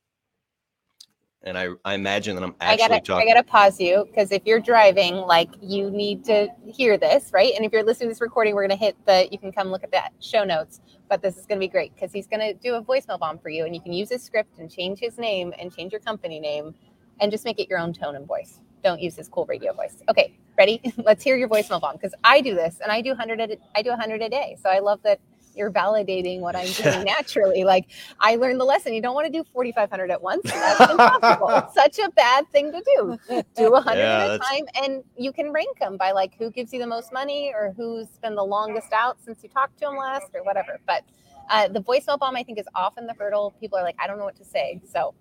and 1.44 1.58
I, 1.58 1.68
I 1.84 1.94
imagine 1.94 2.34
that 2.36 2.42
I'm 2.42 2.54
I 2.60 2.72
actually 2.72 2.88
gotta, 2.88 3.00
talking. 3.00 3.28
I 3.28 3.34
gotta 3.34 3.46
pause 3.46 3.78
you 3.78 4.06
because 4.06 4.32
if 4.32 4.42
you're 4.46 4.60
driving, 4.60 5.16
like 5.16 5.50
you 5.60 5.90
need 5.90 6.24
to 6.24 6.48
hear 6.66 6.96
this, 6.96 7.30
right? 7.32 7.52
And 7.54 7.64
if 7.64 7.72
you're 7.72 7.84
listening 7.84 8.08
to 8.08 8.14
this 8.14 8.20
recording, 8.20 8.54
we're 8.54 8.62
gonna 8.66 8.76
hit 8.76 8.96
the. 9.06 9.28
You 9.30 9.38
can 9.38 9.52
come 9.52 9.68
look 9.68 9.84
at 9.84 9.92
that 9.92 10.12
show 10.20 10.42
notes. 10.42 10.80
But 11.08 11.20
this 11.20 11.36
is 11.36 11.44
gonna 11.44 11.60
be 11.60 11.68
great 11.68 11.94
because 11.94 12.12
he's 12.12 12.26
gonna 12.26 12.54
do 12.54 12.74
a 12.74 12.82
voicemail 12.82 13.18
bomb 13.18 13.38
for 13.38 13.50
you, 13.50 13.66
and 13.66 13.74
you 13.74 13.80
can 13.80 13.92
use 13.92 14.08
his 14.08 14.22
script 14.22 14.58
and 14.58 14.70
change 14.70 14.98
his 14.98 15.18
name 15.18 15.52
and 15.58 15.74
change 15.74 15.92
your 15.92 16.00
company 16.00 16.40
name, 16.40 16.74
and 17.20 17.30
just 17.30 17.44
make 17.44 17.60
it 17.60 17.68
your 17.68 17.78
own 17.78 17.92
tone 17.92 18.16
and 18.16 18.26
voice. 18.26 18.60
Don't 18.82 19.00
use 19.00 19.14
his 19.14 19.28
cool 19.28 19.44
radio 19.44 19.74
voice. 19.74 20.02
Okay, 20.08 20.38
ready? 20.56 20.80
Let's 20.96 21.22
hear 21.22 21.36
your 21.36 21.48
voicemail 21.48 21.80
bomb 21.80 21.96
because 21.96 22.14
I 22.24 22.40
do 22.40 22.54
this, 22.54 22.78
and 22.82 22.90
I 22.90 23.02
do 23.02 23.14
hundred. 23.14 23.58
I 23.76 23.82
do 23.82 23.92
hundred 23.92 24.22
a 24.22 24.30
day, 24.30 24.56
so 24.62 24.70
I 24.70 24.78
love 24.78 25.00
that 25.02 25.20
you're 25.54 25.70
validating 25.70 26.40
what 26.40 26.56
I'm 26.56 26.70
doing 26.72 27.04
naturally. 27.18 27.64
Like 27.64 27.86
I 28.20 28.36
learned 28.36 28.60
the 28.60 28.64
lesson. 28.64 28.94
You 28.94 29.02
don't 29.02 29.14
want 29.14 29.26
to 29.26 29.32
do 29.32 29.44
4,500 29.52 30.10
at 30.10 30.20
once. 30.20 30.42
That's 30.44 30.90
impossible. 30.90 31.48
it's 31.50 31.74
such 31.74 31.98
a 31.98 32.10
bad 32.10 32.48
thing 32.50 32.72
to 32.72 32.82
do. 32.96 33.44
Do 33.56 33.72
100 33.72 33.98
Yeah, 34.00 34.24
at 34.24 34.30
a 34.30 34.38
time, 34.38 34.66
and 34.82 35.04
you 35.16 35.32
can 35.32 35.52
rank 35.52 35.78
them 35.78 35.96
by 35.96 36.12
like 36.12 36.34
who 36.38 36.50
gives 36.50 36.72
you 36.72 36.78
the 36.78 36.86
most 36.86 37.12
money 37.12 37.52
or 37.54 37.74
who's 37.76 38.08
been 38.22 38.34
the 38.34 38.44
longest 38.44 38.92
out 38.92 39.18
since 39.22 39.42
you 39.42 39.48
talked 39.48 39.78
to 39.78 39.86
them 39.86 39.96
last 39.96 40.28
or 40.34 40.42
whatever. 40.42 40.80
But 40.86 41.04
uh, 41.50 41.68
the 41.68 41.80
voicemail 41.80 42.18
bomb, 42.18 42.36
I 42.36 42.42
think, 42.42 42.58
is 42.58 42.66
often 42.74 43.06
the 43.06 43.14
hurdle. 43.14 43.54
People 43.60 43.78
are 43.78 43.82
like, 43.82 43.96
I 43.98 44.06
don't 44.06 44.18
know 44.18 44.24
what 44.24 44.36
to 44.36 44.44
say. 44.44 44.80
So 44.90 45.14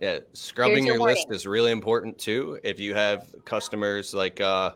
Yeah, 0.00 0.18
scrubbing 0.32 0.86
your 0.86 0.96
your 0.96 1.06
list 1.06 1.28
is 1.30 1.46
really 1.46 1.70
important 1.70 2.18
too. 2.18 2.58
If 2.64 2.80
you 2.80 2.94
have 2.94 3.26
customers 3.44 4.14
like, 4.14 4.40
uh, 4.40 4.72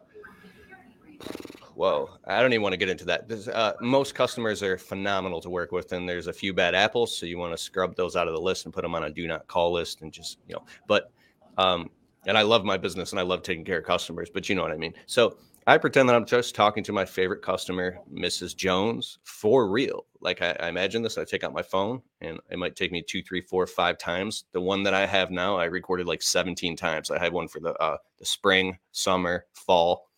whoa, 1.74 2.10
I 2.26 2.40
don't 2.40 2.52
even 2.52 2.62
want 2.62 2.72
to 2.72 2.76
get 2.76 2.88
into 2.88 3.04
that. 3.06 3.30
Uh, 3.52 3.72
most 3.80 4.14
customers 4.14 4.62
are 4.62 4.78
phenomenal 4.78 5.40
to 5.40 5.50
work 5.50 5.72
with, 5.72 5.92
and 5.92 6.08
there's 6.08 6.26
a 6.26 6.32
few 6.32 6.52
bad 6.52 6.74
apples, 6.74 7.16
so 7.16 7.26
you 7.26 7.38
want 7.38 7.52
to 7.52 7.58
scrub 7.58 7.96
those 7.96 8.16
out 8.16 8.28
of 8.28 8.34
the 8.34 8.40
list 8.40 8.64
and 8.64 8.74
put 8.74 8.82
them 8.82 8.94
on 8.94 9.04
a 9.04 9.10
do 9.10 9.26
not 9.26 9.46
call 9.46 9.72
list, 9.72 10.02
and 10.02 10.12
just 10.12 10.38
you 10.48 10.54
know. 10.54 10.64
But, 10.87 11.10
um, 11.58 11.90
and 12.26 12.38
I 12.38 12.42
love 12.42 12.64
my 12.64 12.76
business 12.76 13.10
and 13.12 13.20
I 13.20 13.22
love 13.22 13.42
taking 13.42 13.64
care 13.64 13.78
of 13.78 13.84
customers, 13.84 14.30
but 14.32 14.48
you 14.48 14.54
know 14.54 14.62
what 14.62 14.72
I 14.72 14.76
mean. 14.76 14.94
So 15.06 15.37
I 15.66 15.78
pretend 15.78 16.08
that 16.08 16.16
I'm 16.16 16.26
just 16.26 16.54
talking 16.54 16.84
to 16.84 16.92
my 16.92 17.06
favorite 17.06 17.40
customer, 17.40 17.98
Mrs. 18.12 18.54
Jones, 18.54 19.18
for 19.24 19.66
real. 19.68 20.04
Like 20.20 20.42
I, 20.42 20.54
I 20.60 20.68
imagine 20.68 21.02
this, 21.02 21.16
I 21.16 21.24
take 21.24 21.42
out 21.42 21.54
my 21.54 21.62
phone 21.62 22.02
and 22.20 22.38
it 22.50 22.58
might 22.58 22.76
take 22.76 22.92
me 22.92 23.02
two, 23.02 23.22
three, 23.22 23.40
four, 23.40 23.66
five 23.66 23.96
times. 23.96 24.44
The 24.52 24.60
one 24.60 24.82
that 24.82 24.92
I 24.92 25.06
have 25.06 25.30
now, 25.30 25.56
I 25.56 25.64
recorded 25.64 26.06
like 26.06 26.20
17 26.20 26.76
times. 26.76 27.10
I 27.10 27.18
had 27.18 27.32
one 27.32 27.48
for 27.48 27.60
the 27.60 27.72
uh, 27.74 27.96
the 28.18 28.26
spring, 28.26 28.78
summer, 28.92 29.46
fall. 29.54 30.08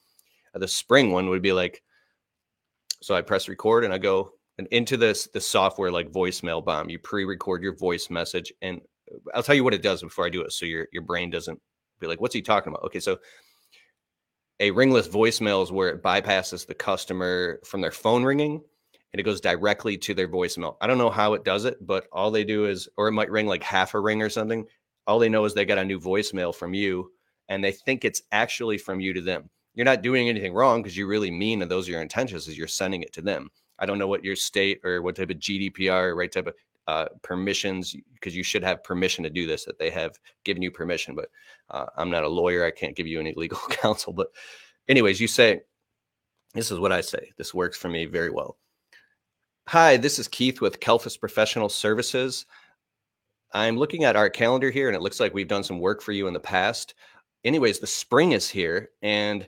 Uh, 0.57 0.59
the 0.59 0.69
spring 0.69 1.13
one 1.13 1.29
would 1.29 1.43
be 1.43 1.53
like, 1.53 1.83
so 3.03 3.15
I 3.15 3.23
press 3.23 3.49
record 3.49 3.85
and 3.85 3.93
I 3.93 3.99
go 3.99 4.33
and 4.59 4.67
into 4.71 4.97
this 4.97 5.27
the 5.27 5.41
software 5.41 5.93
like 5.93 6.11
voicemail 6.11 6.65
bomb. 6.65 6.89
You 6.89 6.99
pre-record 6.99 7.63
your 7.63 7.77
voice 7.77 8.09
message, 8.09 8.53
and 8.63 8.81
I'll 9.35 9.43
tell 9.43 9.55
you 9.55 9.65
what 9.65 9.75
it 9.75 9.83
does 9.83 10.03
before 10.03 10.27
I 10.27 10.31
do 10.31 10.41
it, 10.43 10.53
so 10.53 10.65
your 10.67 10.89
your 10.93 11.03
brain 11.03 11.31
doesn't 11.31 11.61
be 12.01 12.07
like, 12.07 12.21
"What's 12.21 12.35
he 12.35 12.43
talking 12.43 12.73
about?" 12.73 12.85
Okay, 12.85 13.01
so 13.01 13.19
a 14.59 14.71
ringless 14.71 15.09
voicemail 15.09 15.63
is 15.63 15.71
where 15.71 15.91
it 15.91 16.03
bypasses 16.03 16.67
the 16.67 16.75
customer 16.75 17.61
from 17.65 17.83
their 17.83 17.91
phone 17.91 18.25
ringing 18.25 18.63
and 19.13 19.21
it 19.21 19.25
goes 19.25 19.41
directly 19.41 19.97
to 19.99 20.15
their 20.15 20.29
voicemail. 20.29 20.77
I 20.81 20.87
don't 20.87 20.99
know 20.99 21.11
how 21.11 21.35
it 21.35 21.45
does 21.45 21.65
it, 21.65 21.79
but 21.87 22.07
all 22.13 22.31
they 22.31 22.45
do 22.45 22.67
is, 22.67 22.89
or 22.97 23.09
it 23.09 23.13
might 23.13 23.31
ring 23.31 23.47
like 23.47 23.63
half 23.63 23.95
a 23.95 24.01
ring 24.01 24.23
or 24.23 24.31
something. 24.31 24.67
All 25.07 25.19
they 25.19 25.29
know 25.29 25.45
is 25.45 25.55
they 25.55 25.65
got 25.65 25.79
a 25.79 25.85
new 25.85 26.01
voicemail 26.01 26.55
from 26.55 26.75
you 26.75 27.11
and 27.49 27.63
they 27.63 27.73
think 27.73 28.05
it's 28.05 28.23
actually 28.33 28.79
from 28.79 29.01
you 29.01 29.13
to 29.13 29.21
them. 29.21 29.49
You're 29.77 29.85
not 29.85 30.03
doing 30.03 30.29
anything 30.29 30.55
wrong 30.55 30.83
because 30.83 30.97
you 30.97 31.07
really 31.07 31.31
mean 31.31 31.63
and 31.63 31.71
those 31.71 31.87
are 31.87 31.93
your 31.93 32.03
intentions 32.03 32.49
is 32.49 32.59
you're 32.59 32.67
sending 32.67 33.03
it 33.03 33.13
to 33.13 33.23
them. 33.23 33.51
I 33.79 33.87
don't 33.87 33.99
know 33.99 34.09
what 34.09 34.25
your 34.25 34.35
state 34.35 34.81
or 34.83 35.03
what 35.03 35.17
type 35.17 35.31
of 35.31 35.37
GDPR, 35.37 36.17
right 36.17 36.33
type 36.33 36.49
of 36.49 36.55
uh, 36.89 37.07
permissions, 37.23 37.95
because 38.15 38.35
you 38.35 38.43
should 38.43 38.63
have 38.63 38.83
permission 38.83 39.23
to 39.25 39.31
do 39.31 39.47
this, 39.47 39.65
that 39.65 39.79
they 39.79 39.91
have 39.91 40.19
given 40.45 40.63
you 40.63 40.71
permission. 40.71 41.15
But 41.15 41.29
uh, 41.71 41.87
I'm 41.97 42.11
not 42.11 42.25
a 42.25 42.29
lawyer. 42.29 42.65
I 42.65 42.71
can't 42.71 42.97
give 42.97 43.07
you 43.07 43.21
any 43.21 43.35
legal 43.37 43.59
counsel. 43.69 44.13
But, 44.13 44.29
anyways, 44.89 45.21
you 45.21 45.29
say, 45.29 45.61
this 46.55 46.71
is 46.71 46.79
what 46.79 46.93
I 46.93 47.03
say. 47.03 47.33
This 47.37 47.53
works 47.53 47.77
for 47.77 47.89
me 47.89 48.07
very 48.07 48.31
well. 48.31 48.57
Hi, 49.69 49.97
this 49.97 50.19
is 50.19 50.29
Keith 50.29 50.61
with 50.61 50.81
Kalfas 50.81 51.19
Professional 51.19 51.69
Services. 51.69 52.47
I'm 53.53 53.77
looking 53.77 54.05
at 54.05 54.17
our 54.17 54.31
calendar 54.31 54.71
here 54.71 54.89
and 54.89 54.97
it 54.97 55.03
looks 55.03 55.19
like 55.19 55.35
we've 55.35 55.49
done 55.49 55.65
some 55.65 55.81
work 55.81 56.01
for 56.01 56.13
you 56.13 56.29
in 56.29 56.35
the 56.35 56.41
past. 56.41 56.95
Anyways, 57.45 57.81
the 57.81 57.87
spring 57.87 58.33
is 58.33 58.49
here 58.49 58.91
and 59.03 59.47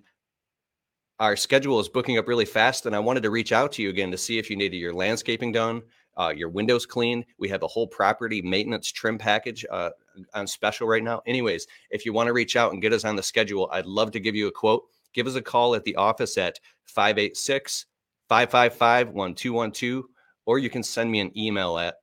our 1.21 1.37
schedule 1.37 1.81
is 1.81 1.89
booking 1.89 2.19
up 2.19 2.29
really 2.29 2.45
fast. 2.45 2.87
And 2.87 2.95
I 2.95 3.01
wanted 3.01 3.23
to 3.25 3.31
reach 3.31 3.53
out 3.53 3.73
to 3.73 3.83
you 3.83 3.91
again 3.91 4.11
to 4.11 4.19
see 4.19 4.39
if 4.39 4.51
you 4.51 4.57
needed 4.57 4.77
your 4.77 4.93
landscaping 4.93 5.53
done, 5.53 5.83
uh, 6.17 6.33
your 6.35 6.49
windows 6.49 6.87
cleaned. 6.87 7.25
We 7.39 7.49
have 7.49 7.63
a 7.63 7.69
whole 7.69 7.87
property 7.87 8.43
maintenance 8.43 8.91
trim 8.91 9.19
package 9.19 9.65
uh, 9.71 9.91
on 10.35 10.47
special 10.47 10.87
right 10.87 11.03
now. 11.03 11.23
Anyways, 11.27 11.67
if 11.91 12.05
you 12.05 12.13
want 12.13 12.29
to 12.29 12.33
reach 12.33 12.57
out 12.57 12.73
and 12.73 12.83
get 12.83 12.93
us 12.93 13.05
on 13.05 13.17
the 13.17 13.23
schedule, 13.23 13.69
I'd 13.73 13.87
love 13.87 14.11
to 14.13 14.21
give 14.21 14.35
you 14.35 14.47
a 14.47 14.53
quote. 14.53 14.85
Give 15.13 15.27
us 15.27 15.35
a 15.35 15.43
call 15.43 15.75
at 15.75 15.85
the 15.85 15.97
office 15.97 16.39
at 16.39 16.59
586 16.87 17.87
555 18.29 19.09
1212, 19.09 20.05
or 20.47 20.59
you 20.59 20.71
can 20.71 20.83
send 20.83 21.11
me 21.11 21.21
an 21.21 21.37
email 21.37 21.79
at 21.79 21.97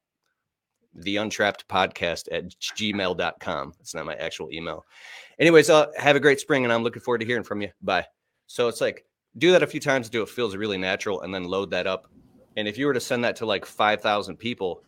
the 0.95 1.17
untrapped 1.17 1.67
podcast 1.67 2.28
at 2.32 2.49
gmail.com. 2.49 3.73
It's 3.80 3.93
not 3.93 4.06
my 4.06 4.15
actual 4.15 4.51
email. 4.51 4.86
Anyways, 5.39 5.69
uh, 5.69 5.88
have 5.97 6.15
a 6.15 6.21
great 6.21 6.39
spring 6.39 6.63
and 6.63 6.71
I'm 6.73 6.84
looking 6.84 7.01
forward 7.01 7.19
to 7.19 7.25
hearing 7.25 7.43
from 7.43 7.62
you. 7.62 7.69
Bye. 7.82 8.06
So 8.47 8.67
it's 8.67 8.81
like 8.81 9.05
do 9.38 9.51
that 9.51 9.63
a 9.63 9.67
few 9.67 9.79
times 9.79 10.08
until 10.08 10.23
it 10.23 10.29
feels 10.29 10.55
really 10.55 10.77
natural 10.77 11.21
and 11.21 11.34
then 11.34 11.43
load 11.43 11.71
that 11.71 11.88
up. 11.88 12.08
And 12.58 12.67
if 12.67 12.77
you 12.77 12.86
were 12.86 12.93
to 12.93 13.01
send 13.01 13.23
that 13.23 13.36
to 13.38 13.45
like 13.45 13.65
5,000 13.65 14.38
people, 14.38 14.81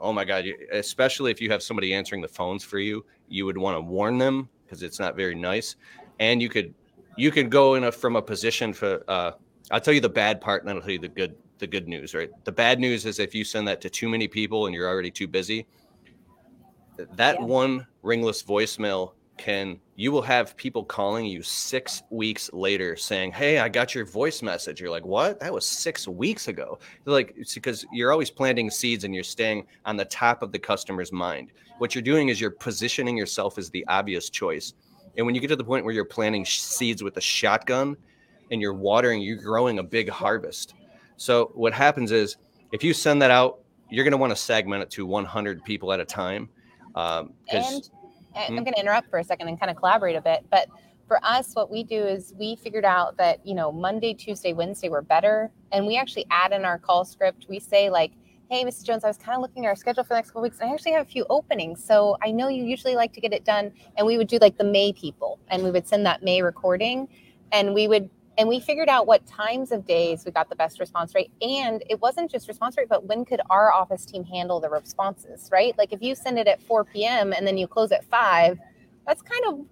oh 0.00 0.12
my 0.12 0.24
God, 0.24 0.46
especially 0.72 1.30
if 1.30 1.40
you 1.40 1.50
have 1.50 1.62
somebody 1.62 1.92
answering 1.92 2.22
the 2.22 2.28
phones 2.28 2.64
for 2.64 2.78
you, 2.78 3.04
you 3.28 3.44
would 3.44 3.58
want 3.58 3.76
to 3.76 3.80
warn 3.80 4.18
them 4.18 4.48
because 4.64 4.82
it's 4.82 4.98
not 4.98 5.14
very 5.14 5.34
nice. 5.34 5.76
And 6.18 6.40
you 6.40 6.48
could, 6.48 6.74
you 7.16 7.30
could 7.30 7.50
go 7.50 7.74
in 7.74 7.84
a, 7.84 7.92
from 7.92 8.16
a 8.16 8.22
position 8.22 8.72
for, 8.72 9.04
uh, 9.08 9.32
I'll 9.70 9.80
tell 9.80 9.94
you 9.94 10.00
the 10.00 10.08
bad 10.08 10.40
part, 10.40 10.62
and 10.62 10.68
then 10.68 10.76
I'll 10.76 10.82
tell 10.82 10.90
you 10.90 10.98
the 10.98 11.08
good 11.08 11.36
the 11.58 11.66
good 11.66 11.86
news. 11.86 12.14
Right. 12.14 12.30
The 12.44 12.52
bad 12.52 12.80
news 12.80 13.06
is 13.06 13.18
if 13.18 13.34
you 13.34 13.44
send 13.44 13.68
that 13.68 13.80
to 13.82 13.90
too 13.90 14.08
many 14.08 14.26
people 14.26 14.66
and 14.66 14.74
you're 14.74 14.88
already 14.88 15.10
too 15.10 15.28
busy, 15.28 15.66
that 17.16 17.38
Yeah. 17.38 17.44
one 17.44 17.86
ringless 18.02 18.42
voicemail 18.42 19.12
can 19.40 19.80
you 19.96 20.12
will 20.12 20.22
have 20.22 20.54
people 20.56 20.84
calling 20.84 21.24
you 21.24 21.42
six 21.42 22.02
weeks 22.10 22.50
later 22.52 22.94
saying, 22.94 23.32
"Hey, 23.32 23.58
I 23.58 23.68
got 23.68 23.94
your 23.94 24.04
voice 24.04 24.42
message." 24.42 24.80
You're 24.80 24.90
like, 24.90 25.06
"What? 25.06 25.40
That 25.40 25.52
was 25.52 25.66
six 25.66 26.06
weeks 26.06 26.48
ago." 26.48 26.78
They're 27.04 27.14
like, 27.14 27.32
it's 27.36 27.54
because 27.54 27.86
you're 27.90 28.12
always 28.12 28.30
planting 28.30 28.70
seeds 28.70 29.04
and 29.04 29.14
you're 29.14 29.24
staying 29.24 29.66
on 29.86 29.96
the 29.96 30.04
top 30.04 30.42
of 30.42 30.52
the 30.52 30.58
customer's 30.58 31.10
mind. 31.10 31.52
What 31.78 31.94
you're 31.94 32.02
doing 32.02 32.28
is 32.28 32.38
you're 32.38 32.50
positioning 32.50 33.16
yourself 33.16 33.56
as 33.56 33.70
the 33.70 33.84
obvious 33.88 34.28
choice. 34.28 34.74
And 35.16 35.24
when 35.24 35.34
you 35.34 35.40
get 35.40 35.48
to 35.48 35.56
the 35.56 35.64
point 35.64 35.86
where 35.86 35.94
you're 35.94 36.04
planting 36.04 36.44
seeds 36.44 37.02
with 37.02 37.16
a 37.16 37.20
shotgun 37.22 37.96
and 38.50 38.60
you're 38.60 38.74
watering, 38.74 39.22
you're 39.22 39.42
growing 39.42 39.78
a 39.78 39.82
big 39.82 40.10
harvest. 40.10 40.74
So 41.16 41.50
what 41.54 41.72
happens 41.72 42.12
is 42.12 42.36
if 42.72 42.84
you 42.84 42.92
send 42.92 43.22
that 43.22 43.30
out, 43.30 43.60
you're 43.88 44.04
going 44.04 44.12
to 44.12 44.18
want 44.18 44.32
to 44.32 44.36
segment 44.36 44.82
it 44.82 44.90
to 44.90 45.06
100 45.06 45.64
people 45.64 45.92
at 45.92 45.98
a 46.00 46.04
time. 46.04 46.50
Um, 46.94 47.32
And 47.48 47.90
I- 48.34 48.46
Hmm? 48.46 48.58
I'm 48.58 48.64
going 48.64 48.74
to 48.74 48.80
interrupt 48.80 49.10
for 49.10 49.18
a 49.18 49.24
second 49.24 49.48
and 49.48 49.58
kind 49.58 49.70
of 49.70 49.76
collaborate 49.76 50.16
a 50.16 50.20
bit. 50.20 50.44
But 50.50 50.68
for 51.06 51.18
us, 51.24 51.54
what 51.54 51.70
we 51.70 51.82
do 51.82 52.02
is 52.02 52.34
we 52.38 52.56
figured 52.56 52.84
out 52.84 53.16
that, 53.16 53.44
you 53.44 53.54
know, 53.54 53.72
Monday, 53.72 54.14
Tuesday, 54.14 54.52
Wednesday 54.52 54.88
were 54.88 55.02
better. 55.02 55.50
And 55.72 55.86
we 55.86 55.96
actually 55.96 56.26
add 56.30 56.52
in 56.52 56.64
our 56.64 56.78
call 56.78 57.04
script, 57.04 57.46
we 57.48 57.58
say, 57.58 57.90
like, 57.90 58.12
hey, 58.50 58.64
Mrs. 58.64 58.84
Jones, 58.84 59.04
I 59.04 59.08
was 59.08 59.16
kind 59.16 59.36
of 59.36 59.42
looking 59.42 59.64
at 59.64 59.68
our 59.68 59.76
schedule 59.76 60.02
for 60.02 60.08
the 60.08 60.14
next 60.16 60.30
couple 60.30 60.42
weeks, 60.42 60.58
and 60.58 60.68
I 60.70 60.72
actually 60.74 60.92
have 60.92 61.06
a 61.06 61.10
few 61.10 61.24
openings. 61.30 61.84
So 61.84 62.16
I 62.20 62.32
know 62.32 62.48
you 62.48 62.64
usually 62.64 62.96
like 62.96 63.12
to 63.12 63.20
get 63.20 63.32
it 63.32 63.44
done. 63.44 63.72
And 63.96 64.06
we 64.06 64.18
would 64.18 64.26
do 64.26 64.38
like 64.40 64.58
the 64.58 64.64
May 64.64 64.92
people, 64.92 65.38
and 65.48 65.62
we 65.62 65.70
would 65.70 65.86
send 65.86 66.04
that 66.06 66.22
May 66.24 66.42
recording, 66.42 67.08
and 67.52 67.74
we 67.74 67.86
would 67.86 68.10
and 68.40 68.48
we 68.48 68.58
figured 68.58 68.88
out 68.88 69.06
what 69.06 69.26
times 69.26 69.70
of 69.70 69.86
days 69.86 70.24
we 70.24 70.32
got 70.32 70.48
the 70.48 70.56
best 70.56 70.80
response 70.80 71.14
rate. 71.14 71.30
And 71.42 71.84
it 71.90 72.00
wasn't 72.00 72.30
just 72.30 72.48
response 72.48 72.74
rate 72.78 72.88
but 72.88 73.04
when 73.04 73.26
could 73.26 73.42
our 73.50 73.70
office 73.70 74.06
team 74.06 74.24
handle 74.24 74.60
the 74.60 74.70
responses 74.70 75.50
right? 75.52 75.76
Like 75.76 75.92
if 75.92 76.00
you 76.00 76.14
send 76.14 76.38
it 76.38 76.48
at 76.48 76.62
4 76.62 76.84
p.m 76.84 77.34
and 77.34 77.46
then 77.46 77.58
you 77.58 77.68
close 77.68 77.92
at 77.92 78.02
5 78.04 78.58
that's 79.06 79.20
kind 79.20 79.44
of 79.46 79.66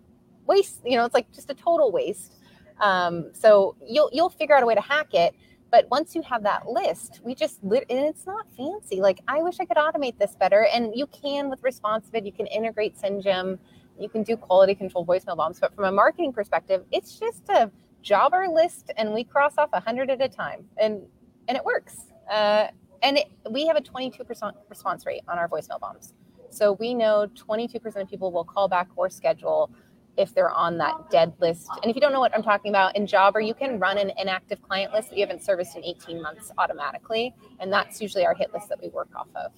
waste 0.47 0.81
you 0.85 0.97
know 0.97 1.05
it's 1.07 1.15
like 1.15 1.33
just 1.33 1.51
a 1.51 1.55
total 1.55 1.91
waste. 1.91 2.35
Um, 2.79 3.31
so 3.33 3.75
you'll 3.87 4.11
you'll 4.13 4.29
figure 4.29 4.55
out 4.55 4.63
a 4.63 4.67
way 4.67 4.75
to 4.75 4.83
hack 4.83 5.15
it. 5.15 5.35
But 5.71 5.91
once 5.91 6.15
you 6.15 6.21
have 6.23 6.43
that 6.43 6.69
list 6.69 7.23
we 7.25 7.35
just 7.35 7.65
lit 7.65 7.87
and 7.89 8.01
it's 8.01 8.27
not 8.27 8.47
fancy. 8.55 9.01
Like 9.01 9.21
i 9.29 9.41
wish 9.43 9.61
i 9.61 9.65
could 9.65 9.79
automate 9.79 10.19
this 10.19 10.37
better. 10.39 10.67
And 10.75 10.93
you 10.95 11.07
can 11.07 11.49
with 11.49 11.63
responsive 11.63 12.27
you 12.27 12.33
can 12.33 12.47
integrate 12.47 12.99
sendjim 12.99 13.59
you 13.99 14.11
can 14.11 14.23
do 14.23 14.37
quality 14.37 14.75
control 14.75 15.07
voicemail 15.07 15.39
bombs. 15.39 15.59
But 15.59 15.75
from 15.75 15.87
a 15.87 15.93
marketing 15.93 16.35
perspective 16.35 16.85
it's 16.93 17.19
just 17.19 17.49
a 17.49 17.71
jobber 18.03 18.47
list 18.49 18.91
and 18.97 19.13
we 19.13 19.25
cross 19.25 19.55
off 19.59 19.73
100 19.73 20.11
at 20.11 20.21
a 20.21 20.29
time. 20.29 20.65
And 20.77 21.03
and 21.49 21.57
it 21.57 21.65
works. 21.65 22.07
Uh, 22.31 22.69
and 23.03 23.19
it, 23.19 23.29
we 23.51 23.67
have 23.67 23.77
a 23.77 23.81
22% 23.81 24.53
response 24.69 25.07
rate 25.07 25.23
on 25.29 25.39
our 25.39 25.49
voicemail 25.49 25.81
bombs. 25.81 26.15
So 26.51 26.73
we 26.73 26.95
know 26.95 27.27
22% 27.35 27.97
of 27.97 28.09
people 28.09 28.33
will 28.33 28.45
call 28.45 28.69
back 28.69 28.89
or 28.97 29.09
schedule 29.09 29.71
if 30.17 30.35
they're 30.35 30.51
on 30.51 30.79
that 30.79 31.11
dead 31.11 31.33
list. 31.41 31.69
And 31.83 31.91
if 31.91 31.95
you 31.95 32.01
don't 32.01 32.13
know 32.13 32.21
what 32.21 32.35
i'm 32.35 32.43
talking 32.43 32.71
about 32.71 32.97
in 32.97 33.07
jobber 33.07 33.41
you 33.41 33.55
can 33.55 33.79
run 33.79 33.99
an 33.99 34.11
inactive 34.19 34.61
client 34.61 34.93
list 34.93 35.11
that 35.11 35.17
you 35.17 35.25
haven't 35.25 35.45
serviced 35.45 35.77
in 35.77 35.85
18 35.85 36.21
months 36.21 36.51
automatically. 36.59 37.35
And 37.61 37.73
that's 37.73 38.03
usually 38.03 38.27
our 38.27 38.35
hit 38.35 38.53
list 38.53 38.69
that 38.69 38.83
we 38.83 38.89
work 38.89 39.09
off 39.15 39.29
of 39.37 39.53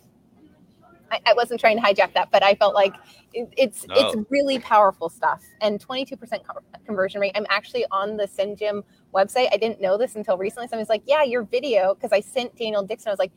I, 1.11 1.21
I 1.27 1.35
wasn't 1.35 1.61
trying 1.61 1.77
to 1.77 1.83
hijack 1.83 2.15
that, 2.15 2.31
but 2.31 2.43
I 2.43 2.55
felt 2.55 2.75
like 2.75 2.95
it, 3.33 3.53
it's 3.57 3.87
No. 3.89 3.95
it's 3.97 4.31
really 4.31 4.59
powerful 4.59 5.09
stuff. 5.09 5.43
And 5.61 5.85
22% 5.85 6.19
com- 6.45 6.59
conversion 6.87 7.21
rate. 7.21 7.33
I'm 7.35 7.47
actually 7.51 7.85
on 7.91 8.17
the 8.17 8.27
SendJim 8.27 8.83
website. 9.15 9.49
I 9.53 9.57
didn't 9.57 9.81
know 9.81 9.97
this 9.99 10.17
until 10.17 10.39
recently. 10.39 10.69
Someone's 10.69 10.89
like, 10.89 11.03
"Yeah, 11.07 11.23
your 11.23 11.43
video," 11.43 11.95
because 11.95 12.13
I 12.13 12.21
sent 12.21 12.57
Daniel 12.57 12.83
Dixon. 12.83 13.09
I 13.11 13.13
was 13.13 13.19
like, 13.19 13.33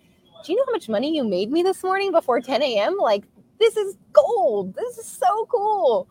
"Do 0.45 0.51
you 0.51 0.57
know 0.57 0.65
how 0.67 0.71
much 0.71 0.89
money 0.89 1.15
you 1.15 1.23
made 1.23 1.51
me 1.51 1.63
this 1.63 1.83
morning 1.83 2.11
before 2.11 2.39
10 2.41 2.61
a.m.? 2.61 2.97
Like, 2.97 3.25
this 3.59 3.77
is 3.77 3.97
gold. 4.11 4.75
This 4.75 4.97
is 4.97 5.05
so 5.05 5.45
cool." 5.47 6.07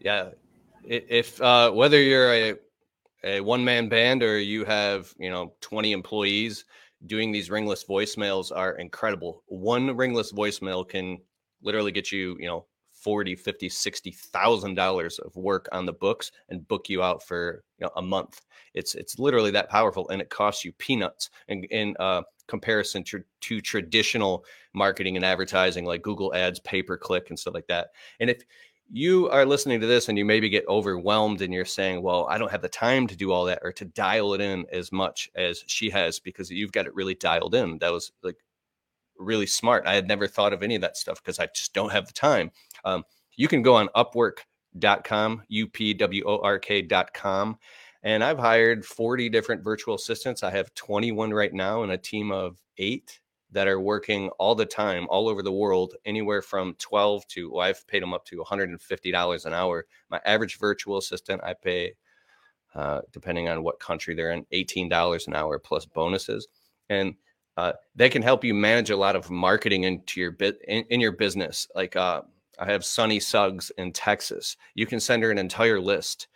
yeah, 0.00 0.30
if 0.84 1.40
uh, 1.40 1.70
whether 1.70 2.00
you're 2.00 2.32
a 2.32 2.54
a 3.24 3.40
one 3.40 3.64
man 3.64 3.88
band 3.88 4.22
or 4.22 4.38
you 4.38 4.64
have 4.64 5.14
you 5.18 5.30
know 5.30 5.54
20 5.62 5.92
employees 5.92 6.64
doing 7.06 7.32
these 7.32 7.50
ringless 7.50 7.84
voicemails 7.84 8.50
are 8.54 8.72
incredible. 8.74 9.42
One 9.46 9.96
ringless 9.96 10.32
voicemail 10.32 10.88
can 10.88 11.18
literally 11.62 11.92
get 11.92 12.12
you 12.12 12.36
you 12.38 12.46
know 12.46 12.66
40 12.92 13.36
50 13.36 13.68
60 13.68 14.10
thousand 14.12 14.74
dollars 14.74 15.18
of 15.18 15.34
work 15.36 15.68
on 15.72 15.84
the 15.84 15.92
books 15.92 16.32
and 16.48 16.66
book 16.68 16.88
you 16.88 17.02
out 17.02 17.22
for 17.22 17.64
you 17.78 17.84
know 17.86 17.92
a 17.96 18.02
month. 18.02 18.40
It's 18.74 18.94
it's 18.94 19.18
literally 19.18 19.50
that 19.52 19.68
powerful 19.68 20.08
and 20.08 20.22
it 20.22 20.30
costs 20.30 20.64
you 20.64 20.72
peanuts. 20.72 21.30
In, 21.48 21.64
in 21.64 21.96
uh 22.00 22.22
comparison 22.46 23.02
to, 23.02 23.22
to 23.40 23.58
traditional 23.60 24.44
marketing 24.74 25.16
and 25.16 25.24
advertising 25.24 25.86
like 25.86 26.02
google 26.02 26.34
ads 26.34 26.60
pay 26.60 26.82
per 26.82 26.96
click 26.96 27.30
and 27.30 27.38
stuff 27.38 27.54
like 27.54 27.66
that. 27.68 27.88
And 28.20 28.28
if 28.28 28.42
you 28.90 29.28
are 29.30 29.46
listening 29.46 29.80
to 29.80 29.86
this 29.86 30.08
and 30.08 30.18
you 30.18 30.24
maybe 30.24 30.48
get 30.48 30.66
overwhelmed 30.68 31.42
and 31.42 31.52
you're 31.52 31.64
saying, 31.64 32.02
well, 32.02 32.26
I 32.28 32.38
don't 32.38 32.50
have 32.50 32.62
the 32.62 32.68
time 32.68 33.06
to 33.06 33.16
do 33.16 33.32
all 33.32 33.44
that 33.46 33.60
or 33.62 33.72
to 33.72 33.84
dial 33.84 34.34
it 34.34 34.40
in 34.40 34.66
as 34.70 34.92
much 34.92 35.30
as 35.34 35.64
she 35.66 35.90
has 35.90 36.20
because 36.20 36.50
you've 36.50 36.72
got 36.72 36.86
it 36.86 36.94
really 36.94 37.14
dialed 37.14 37.54
in. 37.54 37.78
That 37.78 37.92
was 37.92 38.12
like 38.22 38.36
really 39.18 39.46
smart. 39.46 39.86
I 39.86 39.94
had 39.94 40.08
never 40.08 40.26
thought 40.26 40.52
of 40.52 40.62
any 40.62 40.74
of 40.74 40.82
that 40.82 40.96
stuff 40.96 41.22
because 41.22 41.38
I 41.38 41.46
just 41.54 41.72
don't 41.72 41.92
have 41.92 42.06
the 42.06 42.12
time. 42.12 42.50
Um, 42.84 43.04
you 43.36 43.48
can 43.48 43.62
go 43.62 43.74
on 43.74 43.88
upwork.com, 43.96 45.42
U 45.48 45.66
P 45.66 45.94
W 45.94 46.24
O 46.26 46.38
R 46.38 46.58
K.com. 46.58 47.58
And 48.02 48.22
I've 48.22 48.38
hired 48.38 48.84
40 48.84 49.30
different 49.30 49.64
virtual 49.64 49.94
assistants. 49.94 50.42
I 50.42 50.50
have 50.50 50.74
21 50.74 51.32
right 51.32 51.54
now 51.54 51.82
and 51.82 51.92
a 51.92 51.98
team 51.98 52.30
of 52.30 52.60
eight 52.76 53.20
that 53.54 53.68
are 53.68 53.80
working 53.80 54.28
all 54.40 54.56
the 54.56 54.66
time, 54.66 55.06
all 55.08 55.28
over 55.28 55.40
the 55.40 55.52
world, 55.52 55.94
anywhere 56.04 56.42
from 56.42 56.74
12 56.80 57.26
to, 57.28 57.52
well, 57.52 57.60
I've 57.60 57.86
paid 57.86 58.02
them 58.02 58.12
up 58.12 58.24
to 58.26 58.42
$150 58.42 59.46
an 59.46 59.54
hour. 59.54 59.86
My 60.10 60.20
average 60.24 60.58
virtual 60.58 60.98
assistant, 60.98 61.40
I 61.44 61.54
pay, 61.54 61.94
uh, 62.74 63.02
depending 63.12 63.48
on 63.48 63.62
what 63.62 63.78
country 63.78 64.14
they're 64.14 64.32
in, 64.32 64.44
$18 64.52 65.28
an 65.28 65.36
hour 65.36 65.60
plus 65.60 65.86
bonuses. 65.86 66.48
And 66.90 67.14
uh, 67.56 67.74
they 67.94 68.08
can 68.08 68.22
help 68.22 68.42
you 68.42 68.54
manage 68.54 68.90
a 68.90 68.96
lot 68.96 69.14
of 69.14 69.30
marketing 69.30 69.84
into 69.84 70.20
your 70.20 70.32
bit 70.32 70.58
in, 70.66 70.84
in 70.90 71.00
your 71.00 71.12
business. 71.12 71.68
Like 71.76 71.94
uh, 71.94 72.22
I 72.58 72.66
have 72.66 72.84
Sunny 72.84 73.20
Suggs 73.20 73.70
in 73.78 73.92
Texas. 73.92 74.56
You 74.74 74.86
can 74.86 74.98
send 74.98 75.22
her 75.22 75.30
an 75.30 75.38
entire 75.38 75.80
list 75.80 76.26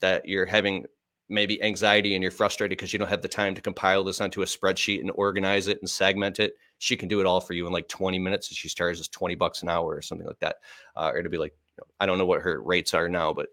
that 0.00 0.28
you're 0.28 0.44
having 0.44 0.84
maybe 1.30 1.62
anxiety 1.62 2.14
and 2.14 2.22
you're 2.22 2.32
frustrated 2.32 2.76
because 2.76 2.92
you 2.92 2.98
don't 2.98 3.08
have 3.08 3.22
the 3.22 3.28
time 3.28 3.54
to 3.54 3.60
compile 3.60 4.04
this 4.04 4.20
onto 4.20 4.42
a 4.42 4.44
spreadsheet 4.44 5.00
and 5.00 5.10
organize 5.14 5.68
it 5.68 5.78
and 5.80 5.88
segment 5.88 6.40
it, 6.40 6.54
she 6.78 6.96
can 6.96 7.08
do 7.08 7.20
it 7.20 7.26
all 7.26 7.40
for 7.40 7.54
you 7.54 7.66
in 7.66 7.72
like 7.72 7.88
20 7.88 8.18
minutes. 8.18 8.48
And 8.48 8.56
she 8.56 8.68
charges 8.68 9.08
20 9.08 9.36
bucks 9.36 9.62
an 9.62 9.68
hour 9.68 9.94
or 9.94 10.02
something 10.02 10.26
like 10.26 10.40
that. 10.40 10.56
Uh, 10.96 11.10
or 11.12 11.18
it'll 11.18 11.30
be 11.30 11.38
like, 11.38 11.54
I 11.98 12.06
don't 12.06 12.18
know 12.18 12.26
what 12.26 12.42
her 12.42 12.60
rates 12.60 12.92
are 12.92 13.08
now, 13.08 13.32
but 13.32 13.48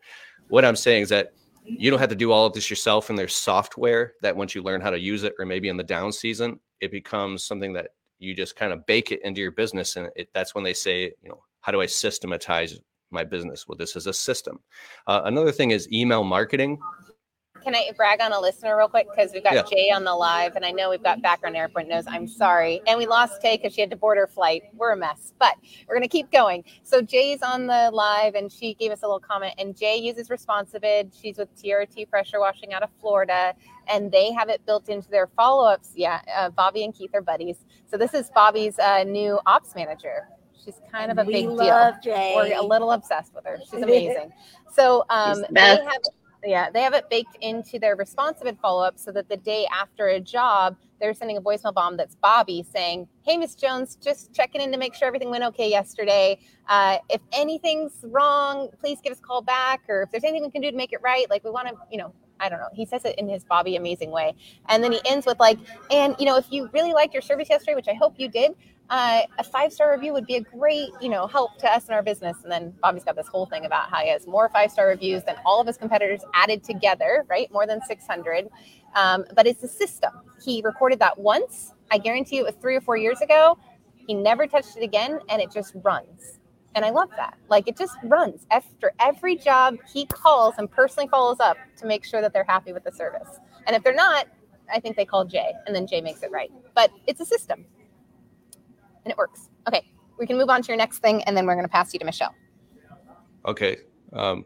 what 0.50 0.66
I'm 0.66 0.76
saying 0.76 1.04
is 1.04 1.10
that 1.10 1.34
you 1.64 1.90
don't 1.90 2.00
have 2.00 2.10
to 2.10 2.16
do 2.16 2.32
all 2.32 2.46
of 2.46 2.54
this 2.54 2.70
yourself. 2.70 3.10
And 3.10 3.20
there's 3.20 3.36
software 3.36 4.14
that 4.22 4.36
once 4.36 4.56
you 4.56 4.64
learn 4.64 4.82
how 4.82 4.90
to 4.90 5.00
use 5.00 5.24
it, 5.24 5.34
or 5.38 5.46
maybe 5.46 5.70
in 5.70 5.78
the 5.78 5.84
down 5.84 6.12
season, 6.12 6.60
it 6.82 6.92
becomes 6.92 7.44
something 7.44 7.74
that 7.74 7.90
you 8.20 8.34
just 8.34 8.56
kind 8.56 8.74
of 8.74 8.86
bake 8.86 9.12
it 9.12 9.22
into 9.24 9.42
your 9.42 9.52
business. 9.52 9.96
And 9.96 10.10
it, 10.16 10.30
that's 10.34 10.56
when 10.56 10.64
they 10.64 10.74
say, 10.74 11.12
you 11.22 11.30
know, 11.30 11.44
how 11.62 11.72
do 11.72 11.82
I 11.82 11.86
systematize 11.86 12.80
my 13.12 13.24
business? 13.24 13.68
Well, 13.68 13.78
this 13.78 13.96
is 13.96 14.08
a 14.08 14.14
system. 14.14 14.60
Uh, 15.06 15.22
another 15.26 15.52
thing 15.52 15.72
is 15.72 15.92
email 15.92 16.24
marketing. 16.24 16.80
Can 17.68 17.76
I 17.76 17.92
brag 17.98 18.22
on 18.22 18.32
a 18.32 18.40
listener 18.40 18.78
real 18.78 18.88
quick? 18.88 19.08
Because 19.14 19.34
we've 19.34 19.44
got 19.44 19.54
Yeah. 19.54 19.64
Jay 19.64 19.92
on 19.92 20.06
the 20.06 20.16
live, 20.16 20.56
and 20.56 20.64
I 20.64 20.72
know 20.72 20.90
we've 20.90 21.04
got 21.04 21.22
background 21.22 21.58
airport 21.58 21.90
knows. 21.90 22.06
I'm 22.08 22.26
sorry. 22.26 22.82
And 22.88 22.98
we 22.98 23.06
lost 23.06 23.42
Tay 23.42 23.58
because 23.58 23.74
she 23.74 23.82
had 23.82 23.90
to 23.90 23.98
board 23.98 24.18
her 24.18 24.26
flight. 24.26 24.64
We're 24.74 24.94
a 24.94 24.96
mess, 24.96 25.34
but 25.38 25.54
we're 25.86 25.94
going 25.94 26.02
to 26.04 26.08
keep 26.08 26.32
going. 26.32 26.64
So 26.84 27.02
Jay's 27.02 27.42
on 27.42 27.68
the 27.68 27.92
live, 27.92 28.36
and 28.36 28.50
she 28.50 28.74
gave 28.76 28.92
us 28.92 29.04
a 29.04 29.06
little 29.06 29.20
comment. 29.20 29.54
And 29.58 29.76
Jay 29.76 29.98
uses 29.98 30.30
Responsibid. 30.30 31.12
She's 31.22 31.38
with 31.38 31.54
TRT 31.62 32.10
Pressure 32.10 32.40
Washing 32.40 32.72
out 32.72 32.84
of 32.84 32.90
Florida, 33.02 33.54
and 33.90 34.10
they 34.14 34.32
have 34.32 34.48
it 34.48 34.66
built 34.66 34.88
into 34.88 35.10
their 35.10 35.28
follow 35.28 35.68
ups. 35.68 35.92
Yeah, 35.94 36.22
uh, 36.38 36.50
Bobby 36.52 36.86
and 36.86 36.96
Keith 36.96 37.12
are 37.14 37.22
buddies. 37.22 37.66
So 37.92 37.98
this 37.98 38.14
is 38.14 38.32
Bobby's 38.34 38.80
uh, 38.80 39.04
new 39.04 39.42
ops 39.46 39.76
manager. 39.76 40.30
She's 40.64 40.80
kind 40.90 41.12
of 41.12 41.18
a 41.18 41.26
we 41.26 41.34
big 41.34 41.48
love 41.48 42.02
deal. 42.02 42.14
Jay. 42.14 42.34
We're 42.34 42.58
a 42.58 42.64
little 42.64 42.92
obsessed 42.92 43.36
with 43.36 43.46
her. 43.46 43.58
She's 43.70 43.74
amazing. 43.82 44.32
So 44.72 45.06
um, 45.10 45.46
they 45.52 45.62
have 45.62 46.02
yeah, 46.44 46.70
they 46.70 46.82
have 46.82 46.94
it 46.94 47.10
baked 47.10 47.38
into 47.42 47.80
their 47.80 47.96
responsive 47.96 48.58
follow 48.62 48.84
up 48.84 48.98
so 48.98 49.12
that 49.12 49.30
the 49.30 49.38
day 49.38 49.68
after 49.74 50.08
a 50.08 50.20
job, 50.20 50.76
they're 51.00 51.14
sending 51.14 51.38
a 51.38 51.42
voicemail 51.42 51.74
bomb 51.74 51.98
that's 51.98 52.16
Bobby 52.16 52.66
saying, 52.74 53.08
Hey, 53.24 53.38
Miss 53.38 53.56
Jones, 53.56 53.98
just 54.02 54.34
checking 54.34 54.62
in 54.62 54.72
to 54.72 54.78
make 54.78 54.94
sure 54.94 55.08
everything 55.08 55.30
went 55.30 55.44
okay 55.44 55.70
yesterday. 55.70 56.40
Uh, 56.68 56.98
if 57.10 57.22
anything's 57.34 57.94
wrong, 58.04 58.70
please 58.80 59.00
give 59.04 59.12
us 59.12 59.20
a 59.20 59.22
call 59.22 59.42
back. 59.42 59.82
Or 59.90 60.04
if 60.04 60.12
there's 60.12 60.24
anything 60.24 60.44
we 60.44 60.52
can 60.52 60.62
do 60.62 60.72
to 60.72 60.78
make 60.78 60.94
it 60.94 61.00
right, 61.04 61.30
like 61.30 61.44
we 61.44 61.52
want 61.52 61.68
to, 61.68 61.76
you 61.92 61.98
know, 61.98 62.14
I 62.40 62.50
don't 62.50 62.60
know. 62.60 62.70
He 62.74 62.86
says 62.86 63.04
it 63.06 63.18
in 63.18 63.28
his 63.28 63.44
Bobby 63.44 63.76
amazing 63.76 64.12
way. 64.12 64.36
And 64.70 64.84
then 64.84 64.92
he 64.92 65.02
ends 65.06 65.26
with, 65.26 65.40
like, 65.40 65.58
and, 65.90 66.16
you 66.20 66.26
know, 66.26 66.38
if 66.38 66.46
you 66.52 66.70
really 66.74 66.94
liked 66.94 67.14
your 67.14 67.22
service 67.22 67.50
yesterday, 67.50 67.76
which 67.76 67.88
I 67.88 67.94
hope 67.94 68.16
you 68.18 68.28
did, 68.28 68.52
uh, 68.90 69.22
a 69.38 69.44
five 69.44 69.74
star 69.74 69.92
review 69.92 70.14
would 70.14 70.26
be 70.26 70.36
a 70.36 70.42
great, 70.42 70.90
you 71.02 71.10
know, 71.10 71.28
help 71.28 71.58
to 71.60 71.68
us 71.72 71.88
in 71.88 71.94
our 71.94 72.02
business. 72.02 72.38
And 72.44 72.52
then 72.52 72.74
Bobby's 72.82 73.04
got 73.04 73.16
this 73.16 73.28
whole 73.28 73.46
thing 73.46 73.66
about 73.66 73.90
how 73.90 73.98
he 74.00 74.10
has 74.10 74.26
more 74.28 74.50
five 74.50 74.72
star 74.72 74.88
reviews 74.88 75.24
than 75.24 75.36
all 75.46 75.60
of 75.60 75.68
his 75.68 75.78
competitors 75.78 76.22
added 76.34 76.64
together, 76.64 77.26
right? 77.30 77.52
More 77.52 77.68
than 77.68 77.82
600. 77.82 78.48
Um, 78.96 79.26
but 79.36 79.46
it's 79.46 79.64
a 79.64 79.68
system. 79.68 80.12
He 80.44 80.62
recorded 80.64 81.00
that 81.00 81.18
once. 81.20 81.74
I 81.92 81.98
guarantee 81.98 82.38
you 82.38 82.44
it 82.44 82.46
was 82.46 82.56
three 82.62 82.76
or 82.76 82.82
four 82.82 82.98
years 82.98 83.22
ago. 83.22 83.58
He 83.96 84.14
never 84.14 84.48
touched 84.48 84.78
it 84.78 84.84
again, 84.84 85.20
and 85.30 85.42
it 85.42 85.52
just 85.52 85.74
runs. 85.84 86.40
And 86.76 86.86
I 86.86 86.92
love 86.92 87.10
that. 87.18 87.38
Like 87.50 87.68
it 87.68 87.78
just 87.78 87.96
runs 88.04 88.46
after 88.52 88.94
every 89.00 89.36
job 89.36 89.78
he 89.92 90.06
calls 90.06 90.56
and 90.58 90.70
personally 90.70 91.10
follows 91.10 91.38
up 91.40 91.58
to 91.78 91.88
make 91.88 92.06
sure 92.06 92.22
that 92.22 92.34
they're 92.34 92.46
happy 92.46 92.72
with 92.72 92.84
the 92.84 92.92
service. 92.92 93.40
And 93.66 93.76
if 93.76 93.84
they're 93.84 93.94
not, 93.94 94.28
I 94.74 94.80
think 94.80 94.96
they 94.96 95.06
call 95.06 95.26
Jay, 95.26 95.52
and 95.66 95.76
then 95.76 95.88
Jay 95.88 96.02
makes 96.02 96.24
it 96.24 96.32
right. 96.32 96.52
But 96.74 96.92
it's 97.06 97.20
a 97.20 97.26
system 97.26 97.66
and 99.08 99.14
it 99.14 99.18
works. 99.18 99.48
Okay, 99.70 99.90
we 100.20 100.28
can 100.28 100.38
move 100.38 100.50
on 100.50 100.62
to 100.62 100.68
your 100.68 100.76
next 100.76 101.00
thing, 101.00 101.24
and 101.24 101.38
then 101.38 101.46
we're 101.46 101.56
going 101.56 101.66
to 101.66 101.72
pass 101.72 101.94
you 101.94 102.00
to 102.00 102.06
Michelle. 102.06 102.36
Okay. 103.46 103.78
Um, 104.12 104.46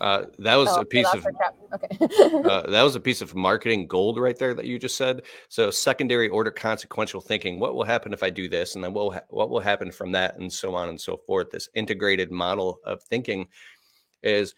uh, 0.00 0.24
that 0.40 0.56
was 0.56 0.68
Oh, 0.70 0.80
a 0.80 0.84
piece 0.84 1.06
of. 1.14 1.24
Okay. 1.72 1.88
uh, 2.44 2.68
that 2.68 2.82
was 2.82 2.96
a 2.96 3.00
piece 3.00 3.22
of 3.22 3.36
marketing 3.36 3.86
gold 3.86 4.18
right 4.18 4.36
there 4.36 4.52
that 4.52 4.64
you 4.64 4.80
just 4.80 4.96
said. 4.96 5.22
So 5.48 5.70
secondary 5.70 6.28
order 6.28 6.50
consequential 6.50 7.20
thinking. 7.20 7.60
What 7.60 7.76
will 7.76 7.84
happen 7.84 8.12
if 8.12 8.24
I 8.24 8.30
do 8.30 8.48
this, 8.48 8.74
and 8.74 8.82
then 8.82 8.92
what 8.92 9.04
will 9.04 9.12
ha- 9.12 9.28
what 9.28 9.48
will 9.48 9.60
happen 9.60 9.92
from 9.92 10.10
that, 10.12 10.36
and 10.38 10.52
so 10.52 10.74
on 10.74 10.88
and 10.88 11.00
so 11.00 11.16
forth. 11.16 11.50
This 11.50 11.68
integrated 11.74 12.32
model 12.32 12.80
of 12.84 13.00
thinking 13.04 13.46
is 14.24 14.54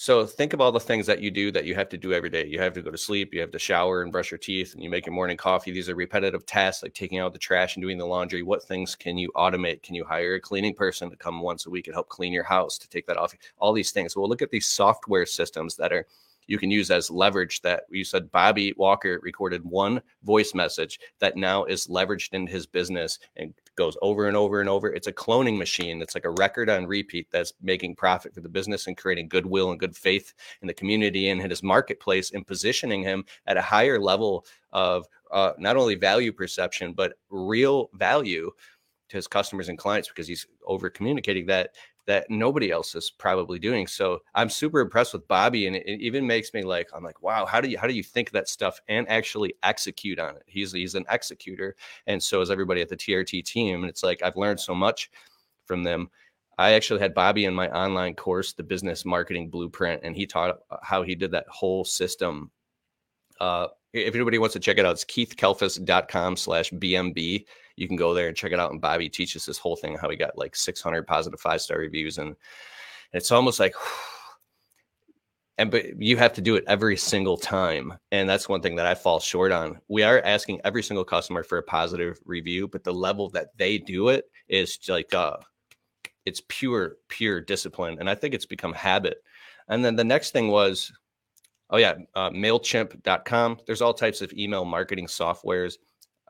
so 0.00 0.24
think 0.24 0.54
of 0.54 0.62
all 0.62 0.72
the 0.72 0.80
things 0.80 1.04
that 1.08 1.20
you 1.20 1.30
do 1.30 1.52
that 1.52 1.66
you 1.66 1.74
have 1.74 1.90
to 1.90 1.98
do 1.98 2.14
every 2.14 2.30
day. 2.30 2.46
You 2.46 2.58
have 2.58 2.72
to 2.72 2.80
go 2.80 2.90
to 2.90 2.96
sleep, 2.96 3.34
you 3.34 3.40
have 3.42 3.50
to 3.50 3.58
shower 3.58 4.00
and 4.00 4.10
brush 4.10 4.30
your 4.30 4.38
teeth, 4.38 4.72
and 4.72 4.82
you 4.82 4.88
make 4.88 5.04
your 5.04 5.14
morning 5.14 5.36
coffee. 5.36 5.72
These 5.72 5.90
are 5.90 5.94
repetitive 5.94 6.46
tasks 6.46 6.82
like 6.82 6.94
taking 6.94 7.18
out 7.18 7.34
the 7.34 7.38
trash 7.38 7.76
and 7.76 7.82
doing 7.82 7.98
the 7.98 8.06
laundry. 8.06 8.42
What 8.42 8.62
things 8.62 8.94
can 8.94 9.18
you 9.18 9.30
automate? 9.36 9.82
Can 9.82 9.94
you 9.94 10.06
hire 10.06 10.36
a 10.36 10.40
cleaning 10.40 10.72
person 10.72 11.10
to 11.10 11.16
come 11.16 11.42
once 11.42 11.66
a 11.66 11.70
week 11.70 11.86
and 11.86 11.92
help 11.92 12.08
clean 12.08 12.32
your 12.32 12.44
house 12.44 12.78
to 12.78 12.88
take 12.88 13.06
that 13.08 13.18
off? 13.18 13.34
All 13.58 13.74
these 13.74 13.90
things. 13.90 14.16
Well, 14.16 14.26
look 14.26 14.40
at 14.40 14.50
these 14.50 14.64
software 14.64 15.26
systems 15.26 15.76
that 15.76 15.92
are 15.92 16.06
you 16.46 16.58
can 16.58 16.70
use 16.70 16.90
as 16.90 17.10
leverage 17.10 17.60
that 17.60 17.84
you 17.90 18.02
said 18.02 18.32
Bobby 18.32 18.72
Walker 18.78 19.20
recorded 19.22 19.62
one 19.64 20.00
voice 20.24 20.54
message 20.54 20.98
that 21.18 21.36
now 21.36 21.64
is 21.64 21.88
leveraged 21.88 22.32
in 22.32 22.46
his 22.46 22.66
business 22.66 23.18
and 23.36 23.52
goes 23.76 23.96
over 24.02 24.28
and 24.28 24.36
over 24.36 24.60
and 24.60 24.68
over. 24.68 24.92
It's 24.92 25.06
a 25.06 25.12
cloning 25.12 25.56
machine. 25.56 26.02
It's 26.02 26.14
like 26.14 26.24
a 26.24 26.30
record 26.30 26.68
on 26.68 26.86
repeat 26.86 27.28
that's 27.30 27.52
making 27.62 27.96
profit 27.96 28.34
for 28.34 28.40
the 28.40 28.48
business 28.48 28.86
and 28.86 28.96
creating 28.96 29.28
goodwill 29.28 29.70
and 29.70 29.80
good 29.80 29.96
faith 29.96 30.34
in 30.62 30.68
the 30.68 30.74
community 30.74 31.30
and 31.30 31.40
in 31.40 31.50
his 31.50 31.62
marketplace 31.62 32.32
and 32.32 32.46
positioning 32.46 33.02
him 33.02 33.24
at 33.46 33.56
a 33.56 33.62
higher 33.62 33.98
level 33.98 34.44
of 34.72 35.06
uh, 35.30 35.52
not 35.58 35.76
only 35.76 35.94
value 35.94 36.32
perception, 36.32 36.92
but 36.92 37.14
real 37.30 37.90
value 37.94 38.50
to 39.08 39.16
his 39.16 39.26
customers 39.26 39.68
and 39.68 39.78
clients 39.78 40.08
because 40.08 40.28
he's 40.28 40.46
over 40.64 40.88
communicating 40.88 41.46
that 41.46 41.74
that 42.10 42.28
nobody 42.28 42.72
else 42.72 42.96
is 42.96 43.08
probably 43.08 43.60
doing. 43.60 43.86
So 43.86 44.18
I'm 44.34 44.50
super 44.50 44.80
impressed 44.80 45.12
with 45.12 45.28
Bobby, 45.28 45.68
and 45.68 45.76
it, 45.76 45.86
it 45.86 46.00
even 46.00 46.26
makes 46.26 46.52
me 46.52 46.64
like 46.64 46.90
I'm 46.92 47.04
like, 47.04 47.22
wow, 47.22 47.46
how 47.46 47.60
do 47.60 47.68
you 47.68 47.78
how 47.78 47.86
do 47.86 47.94
you 47.94 48.02
think 48.02 48.32
that 48.32 48.48
stuff 48.48 48.80
and 48.88 49.08
actually 49.08 49.54
execute 49.62 50.18
on 50.18 50.34
it? 50.34 50.42
He's 50.46 50.72
he's 50.72 50.96
an 50.96 51.04
executor, 51.08 51.76
and 52.08 52.20
so 52.20 52.40
is 52.40 52.50
everybody 52.50 52.80
at 52.80 52.88
the 52.88 52.96
TRT 52.96 53.44
team. 53.44 53.82
And 53.82 53.88
it's 53.88 54.02
like 54.02 54.24
I've 54.24 54.36
learned 54.36 54.58
so 54.58 54.74
much 54.74 55.08
from 55.66 55.84
them. 55.84 56.10
I 56.58 56.72
actually 56.72 56.98
had 56.98 57.14
Bobby 57.14 57.44
in 57.44 57.54
my 57.54 57.70
online 57.70 58.16
course, 58.16 58.54
the 58.54 58.64
Business 58.64 59.04
Marketing 59.04 59.48
Blueprint, 59.48 60.02
and 60.02 60.16
he 60.16 60.26
taught 60.26 60.58
how 60.82 61.04
he 61.04 61.14
did 61.14 61.30
that 61.30 61.46
whole 61.48 61.84
system. 61.84 62.50
Uh, 63.40 63.68
if 63.92 64.16
anybody 64.16 64.38
wants 64.38 64.54
to 64.54 64.60
check 64.60 64.78
it 64.78 64.84
out, 64.84 64.92
it's 64.92 65.04
keithkalfas.com 65.04 66.36
slash 66.36 66.72
BMB. 66.72 67.44
You 67.76 67.88
can 67.88 67.96
go 67.96 68.14
there 68.14 68.28
and 68.28 68.36
check 68.36 68.52
it 68.52 68.60
out. 68.60 68.70
And 68.70 68.80
Bobby 68.80 69.08
teaches 69.08 69.44
this 69.44 69.58
whole 69.58 69.76
thing, 69.76 69.96
how 69.96 70.10
he 70.10 70.16
got 70.16 70.38
like 70.38 70.56
600 70.56 71.06
positive 71.06 71.40
five 71.40 71.60
star 71.60 71.78
reviews. 71.78 72.18
And 72.18 72.36
it's 73.12 73.32
almost 73.32 73.60
like, 73.60 73.74
and 75.58 75.70
but 75.70 76.00
you 76.00 76.16
have 76.16 76.32
to 76.34 76.40
do 76.40 76.56
it 76.56 76.64
every 76.66 76.96
single 76.96 77.36
time. 77.36 77.94
And 78.12 78.28
that's 78.28 78.48
one 78.48 78.62
thing 78.62 78.76
that 78.76 78.86
I 78.86 78.94
fall 78.94 79.20
short 79.20 79.52
on. 79.52 79.80
We 79.88 80.02
are 80.02 80.20
asking 80.24 80.60
every 80.64 80.82
single 80.82 81.04
customer 81.04 81.42
for 81.42 81.58
a 81.58 81.62
positive 81.62 82.18
review, 82.24 82.68
but 82.68 82.84
the 82.84 82.94
level 82.94 83.28
that 83.30 83.56
they 83.56 83.78
do 83.78 84.08
it 84.08 84.24
is 84.48 84.78
like, 84.88 85.12
uh, 85.14 85.36
it's 86.26 86.42
pure, 86.48 86.96
pure 87.08 87.40
discipline. 87.40 87.96
And 87.98 88.08
I 88.08 88.14
think 88.14 88.34
it's 88.34 88.46
become 88.46 88.72
habit. 88.72 89.22
And 89.68 89.84
then 89.84 89.96
the 89.96 90.04
next 90.04 90.32
thing 90.32 90.48
was, 90.48 90.92
oh 91.70 91.76
yeah, 91.76 91.94
uh, 92.14 92.30
MailChimp.com. 92.30 93.60
There's 93.66 93.82
all 93.82 93.94
types 93.94 94.20
of 94.20 94.32
email 94.32 94.64
marketing 94.64 95.06
softwares. 95.06 95.74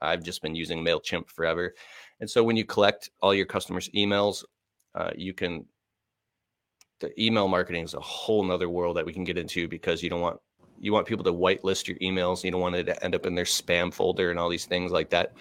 I've 0.00 0.22
just 0.22 0.42
been 0.42 0.54
using 0.54 0.84
MailChimp 0.84 1.28
forever. 1.28 1.74
And 2.20 2.28
so 2.28 2.42
when 2.42 2.56
you 2.56 2.64
collect 2.64 3.10
all 3.20 3.34
your 3.34 3.46
customers' 3.46 3.88
emails, 3.94 4.44
uh, 4.94 5.10
you 5.16 5.34
can, 5.34 5.66
the 7.00 7.18
email 7.22 7.48
marketing 7.48 7.84
is 7.84 7.94
a 7.94 8.00
whole 8.00 8.44
nother 8.44 8.68
world 8.68 8.96
that 8.96 9.06
we 9.06 9.12
can 9.12 9.24
get 9.24 9.38
into 9.38 9.68
because 9.68 10.02
you 10.02 10.10
don't 10.10 10.20
want, 10.20 10.38
you 10.82 10.94
want 10.94 11.06
people 11.06 11.24
to 11.24 11.32
whitelist 11.32 11.86
your 11.88 11.98
emails. 11.98 12.42
You 12.42 12.50
don't 12.50 12.60
want 12.62 12.74
it 12.74 12.84
to 12.84 13.04
end 13.04 13.14
up 13.14 13.26
in 13.26 13.34
their 13.34 13.44
spam 13.44 13.92
folder 13.92 14.30
and 14.30 14.38
all 14.38 14.48
these 14.48 14.64
things 14.64 14.90
like 14.90 15.10
that. 15.10 15.32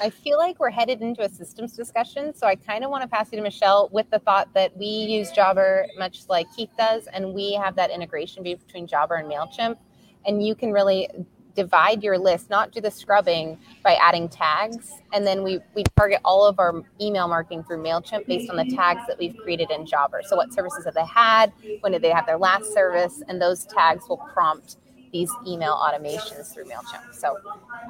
I 0.00 0.08
feel 0.08 0.38
like 0.38 0.58
we're 0.58 0.70
headed 0.70 1.02
into 1.02 1.22
a 1.22 1.28
systems 1.28 1.74
discussion, 1.74 2.34
so 2.34 2.46
I 2.46 2.54
kind 2.56 2.82
of 2.82 2.90
want 2.90 3.02
to 3.02 3.08
pass 3.08 3.30
you 3.30 3.36
to 3.36 3.42
Michelle 3.42 3.90
with 3.92 4.08
the 4.10 4.18
thought 4.18 4.52
that 4.54 4.74
we 4.74 4.86
use 4.86 5.30
Jobber 5.32 5.86
much 5.98 6.20
like 6.30 6.46
Keith 6.56 6.70
does, 6.78 7.08
and 7.08 7.34
we 7.34 7.52
have 7.52 7.76
that 7.76 7.90
integration 7.90 8.42
between 8.42 8.86
Jobber 8.86 9.16
and 9.16 9.30
Mailchimp, 9.30 9.76
and 10.24 10.44
you 10.44 10.54
can 10.54 10.72
really 10.72 11.10
divide 11.56 12.02
your 12.02 12.18
list, 12.18 12.50
not 12.50 12.70
do 12.70 12.80
the 12.80 12.90
scrubbing 12.90 13.58
by 13.82 13.94
adding 14.00 14.28
tags, 14.28 14.92
and 15.12 15.26
then 15.26 15.42
we 15.42 15.60
we 15.74 15.82
target 15.96 16.20
all 16.24 16.46
of 16.46 16.58
our 16.58 16.82
email 17.00 17.26
marketing 17.28 17.64
through 17.64 17.82
Mailchimp 17.82 18.26
based 18.26 18.50
on 18.50 18.56
the 18.56 18.76
tags 18.76 19.02
that 19.08 19.18
we've 19.18 19.36
created 19.38 19.70
in 19.70 19.86
Jobber. 19.86 20.20
So 20.24 20.36
what 20.36 20.52
services 20.52 20.84
have 20.84 20.94
they 20.94 21.06
had? 21.06 21.52
When 21.80 21.92
did 21.92 22.02
they 22.02 22.10
have 22.10 22.26
their 22.26 22.38
last 22.38 22.72
service? 22.72 23.22
And 23.28 23.40
those 23.40 23.64
tags 23.64 24.04
will 24.08 24.18
prompt 24.18 24.76
these 25.12 25.30
email 25.46 25.74
automations 25.74 26.52
through 26.52 26.64
Mailchimp. 26.66 27.14
So. 27.14 27.38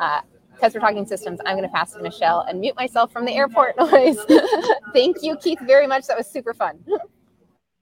Uh, 0.00 0.22
because 0.54 0.72
we're 0.72 0.80
talking 0.80 1.04
systems, 1.04 1.38
I'm 1.44 1.54
going 1.58 1.68
to 1.68 1.74
pass 1.74 1.92
to 1.92 2.00
Michelle 2.00 2.40
and 2.48 2.60
mute 2.60 2.76
myself 2.76 3.12
from 3.12 3.26
the 3.26 3.32
airport 3.32 3.76
noise. 3.78 4.16
Thank 4.94 5.18
you, 5.22 5.36
Keith, 5.36 5.58
very 5.60 5.86
much. 5.86 6.06
That 6.06 6.16
was 6.16 6.26
super 6.26 6.54
fun. 6.54 6.78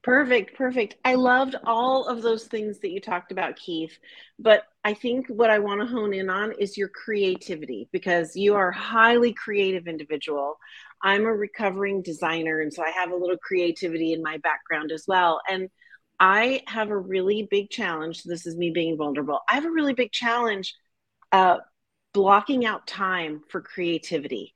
Perfect, 0.04 0.54
perfect. 0.54 0.96
I 1.02 1.14
loved 1.14 1.56
all 1.64 2.06
of 2.06 2.20
those 2.20 2.44
things 2.44 2.78
that 2.80 2.90
you 2.90 3.00
talked 3.00 3.32
about, 3.32 3.56
Keith. 3.56 3.98
But 4.38 4.64
I 4.84 4.92
think 4.92 5.28
what 5.28 5.48
I 5.48 5.58
want 5.58 5.80
to 5.80 5.86
hone 5.86 6.12
in 6.12 6.28
on 6.28 6.52
is 6.58 6.76
your 6.76 6.90
creativity 6.90 7.88
because 7.90 8.36
you 8.36 8.54
are 8.54 8.68
a 8.68 8.76
highly 8.76 9.32
creative 9.32 9.86
individual. 9.88 10.58
I'm 11.02 11.24
a 11.24 11.32
recovering 11.32 12.02
designer, 12.02 12.60
and 12.60 12.72
so 12.72 12.82
I 12.84 12.90
have 12.90 13.12
a 13.12 13.16
little 13.16 13.38
creativity 13.38 14.12
in 14.12 14.22
my 14.22 14.36
background 14.38 14.92
as 14.92 15.06
well. 15.08 15.40
And 15.50 15.70
I 16.20 16.60
have 16.66 16.90
a 16.90 16.98
really 16.98 17.48
big 17.50 17.70
challenge. 17.70 18.24
This 18.24 18.46
is 18.46 18.56
me 18.56 18.72
being 18.72 18.98
vulnerable. 18.98 19.40
I 19.48 19.54
have 19.54 19.64
a 19.64 19.70
really 19.70 19.94
big 19.94 20.12
challenge 20.12 20.74
uh, 21.32 21.58
blocking 22.12 22.66
out 22.66 22.86
time 22.86 23.40
for 23.48 23.62
creativity. 23.62 24.52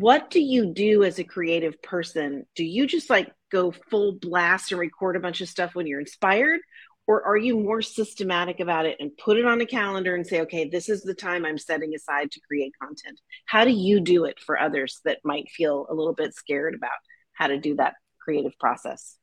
What 0.00 0.28
do 0.28 0.40
you 0.40 0.72
do 0.74 1.04
as 1.04 1.20
a 1.20 1.24
creative 1.24 1.80
person? 1.80 2.46
Do 2.56 2.64
you 2.64 2.84
just 2.84 3.08
like 3.08 3.32
go 3.52 3.70
full 3.70 4.18
blast 4.18 4.72
and 4.72 4.80
record 4.80 5.14
a 5.14 5.20
bunch 5.20 5.40
of 5.40 5.48
stuff 5.48 5.76
when 5.76 5.86
you're 5.86 6.00
inspired? 6.00 6.58
Or 7.06 7.22
are 7.22 7.36
you 7.36 7.60
more 7.60 7.80
systematic 7.80 8.58
about 8.58 8.86
it 8.86 8.96
and 8.98 9.16
put 9.16 9.36
it 9.36 9.44
on 9.44 9.60
a 9.60 9.66
calendar 9.66 10.16
and 10.16 10.26
say, 10.26 10.40
okay, 10.40 10.68
this 10.68 10.88
is 10.88 11.02
the 11.02 11.14
time 11.14 11.46
I'm 11.46 11.58
setting 11.58 11.94
aside 11.94 12.32
to 12.32 12.40
create 12.40 12.72
content? 12.82 13.20
How 13.46 13.64
do 13.64 13.70
you 13.70 14.00
do 14.00 14.24
it 14.24 14.40
for 14.40 14.58
others 14.58 14.98
that 15.04 15.20
might 15.22 15.48
feel 15.48 15.86
a 15.88 15.94
little 15.94 16.14
bit 16.14 16.34
scared 16.34 16.74
about 16.74 16.90
how 17.32 17.46
to 17.46 17.58
do 17.58 17.76
that 17.76 17.94
creative 18.18 18.58
process? 18.58 19.16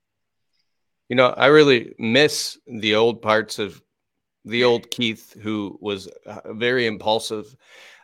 You 1.09 1.17
know, 1.17 1.31
I 1.35 1.47
really 1.47 1.95
miss 1.99 2.57
the 2.65 2.95
old 2.95 3.21
parts 3.21 3.59
of 3.59 3.81
the 4.45 4.63
old 4.63 4.89
Keith 4.89 5.35
who 5.41 5.77
was 5.81 6.07
uh, 6.25 6.53
very 6.53 6.85
impulsive. 6.85 7.53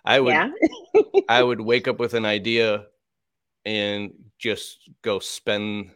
I 0.08 0.22
would 0.22 0.34
Yeah. 0.34 0.50
I 1.30 1.44
would 1.44 1.60
wake 1.60 1.88
up 1.88 2.00
with 2.00 2.14
an 2.14 2.26
idea 2.26 2.86
and 3.66 4.14
just 4.40 4.90
go 5.02 5.20
spend 5.20 5.92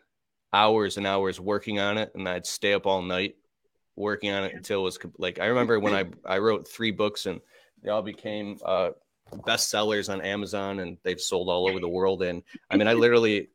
hours 0.51 0.97
and 0.97 1.07
hours 1.07 1.39
working 1.39 1.79
on 1.79 1.97
it 1.97 2.11
and 2.13 2.27
I'd 2.27 2.45
stay 2.45 2.73
up 2.73 2.85
all 2.85 3.01
night 3.01 3.35
working 3.95 4.31
on 4.31 4.43
it 4.43 4.53
until 4.53 4.81
it 4.81 4.83
was 4.83 4.99
like 5.17 5.39
I 5.39 5.45
remember 5.45 5.79
when 5.79 5.93
I 5.93 6.05
I 6.25 6.39
wrote 6.39 6.67
3 6.67 6.91
books 6.91 7.25
and 7.25 7.39
they 7.81 7.89
all 7.89 8.01
became 8.01 8.59
uh 8.65 8.89
bestsellers 9.47 10.11
on 10.11 10.19
Amazon 10.21 10.79
and 10.79 10.97
they've 11.03 11.21
sold 11.21 11.47
all 11.47 11.69
over 11.69 11.79
the 11.79 11.87
world 11.87 12.21
and 12.21 12.43
I 12.69 12.75
mean 12.75 12.89
I 12.89 12.93
literally 13.05 13.47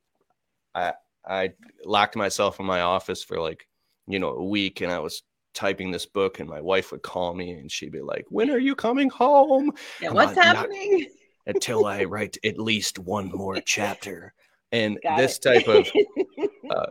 I 0.75 0.95
I 1.27 1.53
locked 1.85 2.17
myself 2.17 2.61
in 2.61 2.67
my 2.67 2.81
office 2.81 3.23
for 3.23 3.39
like 3.39 3.69
you 4.07 4.19
know 4.19 4.31
a 4.31 4.45
week 4.45 4.81
and 4.81 4.91
I 4.91 5.01
was 5.01 5.23
typing 5.57 5.91
this 5.91 6.07
book 6.07 6.39
and 6.39 6.49
my 6.49 6.61
wife 6.61 6.93
would 6.93 7.03
call 7.03 7.35
me 7.35 7.51
and 7.53 7.73
she'd 7.73 7.91
be 7.91 8.03
like 8.03 8.27
when 8.29 8.51
are 8.51 8.59
you 8.59 8.75
coming 8.77 9.09
home 9.11 9.73
Yeah, 10.01 10.11
what's 10.11 10.37
not- 10.37 10.45
happening? 10.57 11.09
until 11.47 11.87
I 11.87 12.05
write 12.15 12.37
at 12.45 12.59
least 12.59 12.99
one 12.99 13.31
more 13.33 13.59
chapter. 13.65 14.35
And 14.73 14.99
Got 15.03 15.17
this 15.19 15.39
it. 15.39 15.43
type 15.43 15.69
of 15.69 15.89
uh, 16.71 16.87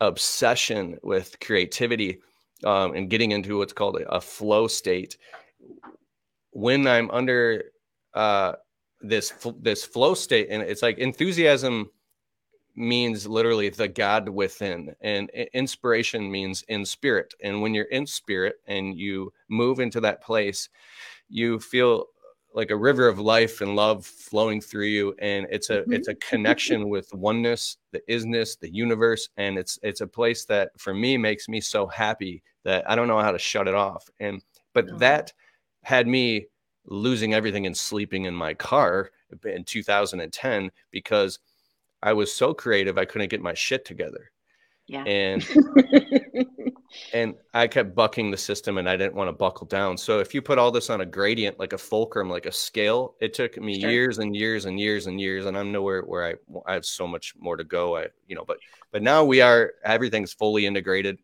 obsession 0.00 0.98
with 1.02 1.36
creativity 1.40 2.18
um, 2.64 2.94
and 2.94 3.08
getting 3.10 3.32
into 3.32 3.58
what's 3.58 3.72
called 3.72 3.96
a, 4.00 4.06
a 4.10 4.20
flow 4.20 4.68
state. 4.68 5.16
When 6.50 6.86
I'm 6.86 7.10
under 7.10 7.64
uh, 8.12 8.52
this 9.00 9.32
this 9.60 9.84
flow 9.84 10.14
state, 10.14 10.48
and 10.50 10.62
it's 10.62 10.82
like 10.82 10.98
enthusiasm 10.98 11.90
means 12.76 13.26
literally 13.26 13.68
the 13.68 13.88
God 13.88 14.28
within, 14.28 14.94
and 15.00 15.30
inspiration 15.52 16.30
means 16.30 16.64
in 16.68 16.84
spirit. 16.84 17.34
And 17.42 17.62
when 17.62 17.74
you're 17.74 17.84
in 17.86 18.06
spirit 18.06 18.56
and 18.66 18.96
you 18.96 19.32
move 19.48 19.80
into 19.80 20.00
that 20.00 20.22
place, 20.22 20.68
you 21.28 21.58
feel 21.60 22.06
like 22.54 22.70
a 22.70 22.76
river 22.76 23.08
of 23.08 23.18
life 23.18 23.60
and 23.60 23.74
love 23.74 24.06
flowing 24.06 24.60
through 24.60 24.86
you 24.86 25.14
and 25.18 25.46
it's 25.50 25.70
a 25.70 25.78
mm-hmm. 25.78 25.92
it's 25.92 26.08
a 26.08 26.14
connection 26.14 26.88
with 26.88 27.12
oneness 27.12 27.78
the 27.90 28.00
isness 28.08 28.58
the 28.58 28.72
universe 28.72 29.28
and 29.36 29.58
it's 29.58 29.78
it's 29.82 30.00
a 30.00 30.06
place 30.06 30.44
that 30.44 30.70
for 30.78 30.94
me 30.94 31.18
makes 31.18 31.48
me 31.48 31.60
so 31.60 31.86
happy 31.86 32.42
that 32.62 32.88
i 32.88 32.94
don't 32.94 33.08
know 33.08 33.18
how 33.18 33.32
to 33.32 33.38
shut 33.38 33.66
it 33.66 33.74
off 33.74 34.08
and 34.20 34.40
but 34.72 34.88
Oh. 34.88 34.98
that 34.98 35.32
had 35.82 36.06
me 36.06 36.46
losing 36.86 37.34
everything 37.34 37.66
and 37.66 37.76
sleeping 37.76 38.24
in 38.24 38.34
my 38.34 38.54
car 38.54 39.10
in 39.44 39.64
2010 39.64 40.70
because 40.90 41.38
i 42.04 42.12
was 42.12 42.32
so 42.32 42.54
creative 42.54 42.96
i 42.98 43.04
couldn't 43.04 43.28
get 43.28 43.42
my 43.42 43.54
shit 43.54 43.84
together 43.84 44.30
Yeah. 44.86 45.02
and 45.04 45.44
and 47.12 47.34
I 47.52 47.66
kept 47.66 47.94
bucking 47.94 48.30
the 48.30 48.36
system 48.36 48.78
and 48.78 48.88
I 48.88 48.96
didn't 48.96 49.14
want 49.14 49.28
to 49.28 49.32
buckle 49.32 49.66
down. 49.66 49.98
So 49.98 50.20
if 50.20 50.32
you 50.34 50.40
put 50.40 50.58
all 50.58 50.70
this 50.70 50.90
on 50.90 51.00
a 51.00 51.06
gradient, 51.06 51.58
like 51.58 51.72
a 51.72 51.78
fulcrum, 51.78 52.30
like 52.30 52.46
a 52.46 52.52
scale, 52.52 53.16
it 53.20 53.34
took 53.34 53.56
me 53.60 53.80
Sure. 53.80 53.90
years 53.90 54.18
and 54.18 54.34
years 54.36 54.64
and 54.66 54.78
years 54.78 55.06
and 55.08 55.20
years. 55.20 55.46
And 55.46 55.56
I'm 55.58 55.72
nowhere 55.72 56.02
where 56.02 56.24
I, 56.24 56.34
I 56.66 56.74
have 56.74 56.86
so 56.86 57.06
much 57.06 57.34
more 57.36 57.56
to 57.56 57.64
go. 57.64 57.96
I, 57.96 58.06
you 58.28 58.36
know, 58.36 58.44
but, 58.44 58.58
but 58.92 59.02
now 59.02 59.24
we 59.24 59.40
are, 59.40 59.72
everything's 59.84 60.32
fully 60.32 60.66
integrated. 60.66 61.18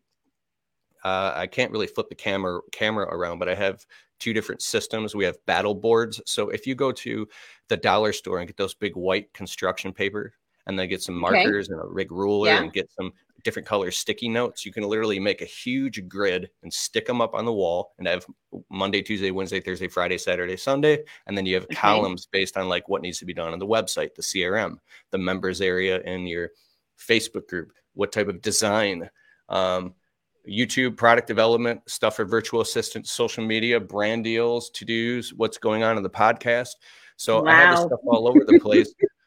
Uh, 1.05 1.31
I 1.35 1.47
can't 1.47 1.71
really 1.71 1.87
flip 1.87 2.09
the 2.09 2.15
camera 2.15 2.59
camera 2.73 3.05
around, 3.05 3.39
but 3.39 3.47
I 3.47 3.55
have 3.55 3.85
two 4.19 4.33
different 4.33 4.61
systems. 4.61 5.15
We 5.15 5.25
have 5.25 5.37
battle 5.45 5.73
boards. 5.73 6.21
So 6.25 6.49
if 6.49 6.67
you 6.67 6.75
go 6.75 6.91
to 6.91 7.27
the 7.69 7.77
dollar 7.77 8.11
store 8.13 8.39
and 8.39 8.47
get 8.47 8.57
those 8.57 8.73
big 8.73 8.95
white 8.95 9.31
construction 9.33 9.93
paper 9.93 10.33
and 10.71 10.79
then 10.79 10.87
get 10.87 11.01
some 11.03 11.15
Okay. 11.23 11.35
markers 11.43 11.69
and 11.69 11.79
a 11.79 11.85
rig 11.85 12.11
ruler 12.11 12.49
Yeah. 12.49 12.61
and 12.61 12.73
get 12.73 12.89
some 12.91 13.11
different 13.43 13.67
color 13.67 13.91
sticky 13.91 14.29
notes. 14.29 14.65
You 14.65 14.71
can 14.71 14.83
literally 14.83 15.19
make 15.19 15.41
a 15.41 15.45
huge 15.45 16.07
grid 16.07 16.49
and 16.63 16.73
stick 16.73 17.05
them 17.05 17.21
up 17.21 17.33
on 17.33 17.43
the 17.43 17.51
wall 17.51 17.93
and 17.99 18.07
have 18.07 18.25
Monday, 18.69 19.01
Tuesday, 19.01 19.31
Wednesday, 19.31 19.59
Thursday, 19.59 19.87
Friday, 19.87 20.17
Saturday, 20.17 20.55
Sunday. 20.55 21.03
And 21.27 21.37
then 21.37 21.45
you 21.45 21.55
have 21.55 21.65
Okay. 21.65 21.75
columns 21.75 22.27
based 22.31 22.55
on 22.57 22.69
like 22.69 22.87
what 22.87 23.01
needs 23.01 23.19
to 23.19 23.25
be 23.25 23.33
done 23.33 23.51
on 23.51 23.59
the 23.59 23.67
website, 23.67 24.15
the 24.15 24.21
CRM, 24.21 24.77
the 25.11 25.17
members 25.17 25.59
area 25.59 25.99
in 26.01 26.25
your 26.25 26.51
Facebook 26.97 27.47
group, 27.47 27.73
what 27.93 28.11
type 28.11 28.27
of 28.29 28.41
design, 28.41 29.09
um, 29.49 29.93
YouTube 30.47 30.95
product 30.95 31.27
development, 31.27 31.81
stuff 31.87 32.15
for 32.15 32.25
virtual 32.25 32.61
assistants, 32.61 33.11
social 33.11 33.45
media, 33.45 33.79
brand 33.79 34.23
deals, 34.23 34.69
to 34.71 34.85
dos, 34.85 35.33
what's 35.33 35.57
going 35.57 35.83
on 35.83 35.97
in 35.97 36.03
the 36.03 36.09
podcast. 36.09 36.69
So 37.17 37.45
I 37.45 37.53
have 37.53 37.69
this 37.69 37.81
stuff 37.81 37.99
all 38.07 38.27
over 38.27 38.43
the 38.45 38.59
place, 38.59 38.93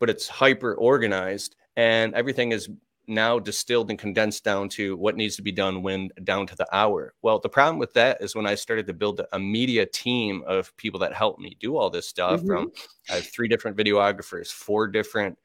but 0.00 0.10
it's 0.10 0.26
hyper 0.26 0.74
organized 0.74 1.54
and 1.76 2.12
everything 2.14 2.50
is 2.50 2.68
now 3.06 3.38
distilled 3.38 3.90
and 3.90 3.98
condensed 3.98 4.44
down 4.44 4.68
to 4.68 4.96
what 4.96 5.16
needs 5.16 5.34
to 5.36 5.42
be 5.42 5.50
done 5.52 5.82
when 5.82 6.08
down 6.24 6.46
to 6.46 6.54
the 6.56 6.66
hour. 6.74 7.12
Well, 7.22 7.38
the 7.40 7.48
problem 7.48 7.78
with 7.78 7.92
that 7.94 8.20
is 8.20 8.34
when 8.36 8.46
I 8.46 8.54
started 8.54 8.86
to 8.86 8.92
build 8.92 9.20
a 9.32 9.38
media 9.38 9.84
team 9.84 10.42
of 10.46 10.76
people 10.76 11.00
that 11.00 11.12
help 11.12 11.38
me 11.38 11.56
do 11.60 11.76
all 11.76 11.90
this 11.90 12.06
stuff 12.06 12.40
Mhm. 12.42 12.46
from 12.46 12.72
I 13.08 13.14
have 13.16 13.26
three 13.26 13.48
different 13.48 13.76
videographers, 13.76 14.52
four 14.52 14.86
different 14.88 15.38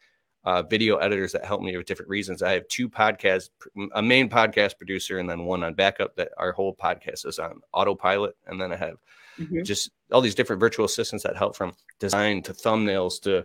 uh, 0.44 0.62
video 0.62 0.98
editors 0.98 1.32
that 1.32 1.44
help 1.44 1.60
me 1.64 1.76
with 1.76 1.88
different 1.88 2.08
reasons. 2.08 2.44
I 2.44 2.52
have 2.52 2.68
two 2.68 2.88
podcasts, 2.88 3.50
a 3.96 4.02
main 4.04 4.30
podcast 4.30 4.78
producer, 4.78 5.18
and 5.18 5.28
then 5.28 5.46
one 5.46 5.64
on 5.64 5.74
backup 5.74 6.16
that 6.18 6.34
our 6.38 6.52
whole 6.52 6.76
podcast 6.76 7.26
is 7.26 7.40
on 7.40 7.62
autopilot. 7.74 8.36
And 8.46 8.62
then 8.62 8.72
I 8.72 8.76
have 8.76 8.98
Mhm. 9.40 9.66
just 9.66 9.90
all 10.12 10.22
these 10.22 10.36
different 10.36 10.60
virtual 10.60 10.86
assistants 10.86 11.24
that 11.24 11.36
help 11.36 11.56
from 11.56 11.74
design 11.98 12.44
to 12.44 12.54
thumbnails 12.54 13.20
to 13.24 13.44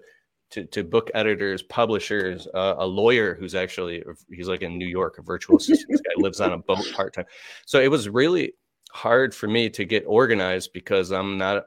to, 0.51 0.64
to 0.64 0.84
book 0.84 1.11
editors, 1.14 1.62
publishers, 1.62 2.48
uh, 2.55 2.74
a 2.78 2.86
lawyer 2.86 3.34
who's 3.34 3.55
actually 3.55 4.03
he's 4.30 4.48
like 4.48 4.62
in 4.62 4.78
New 4.78 4.86
York, 4.86 5.18
a 5.18 5.22
virtual 5.22 5.57
assistant. 5.57 5.90
this 5.90 6.01
guy 6.01 6.12
lives 6.16 6.40
on 6.40 6.53
a 6.53 6.59
boat 6.59 6.86
part 6.94 7.14
time. 7.14 7.26
So 7.66 7.80
it 7.80 7.90
was 7.90 8.09
really 8.09 8.55
hard 8.90 9.34
for 9.34 9.48
me 9.48 9.70
to 9.70 9.84
get 9.84 10.05
organized 10.07 10.72
because 10.72 11.12
I'm 11.12 11.38
not 11.38 11.66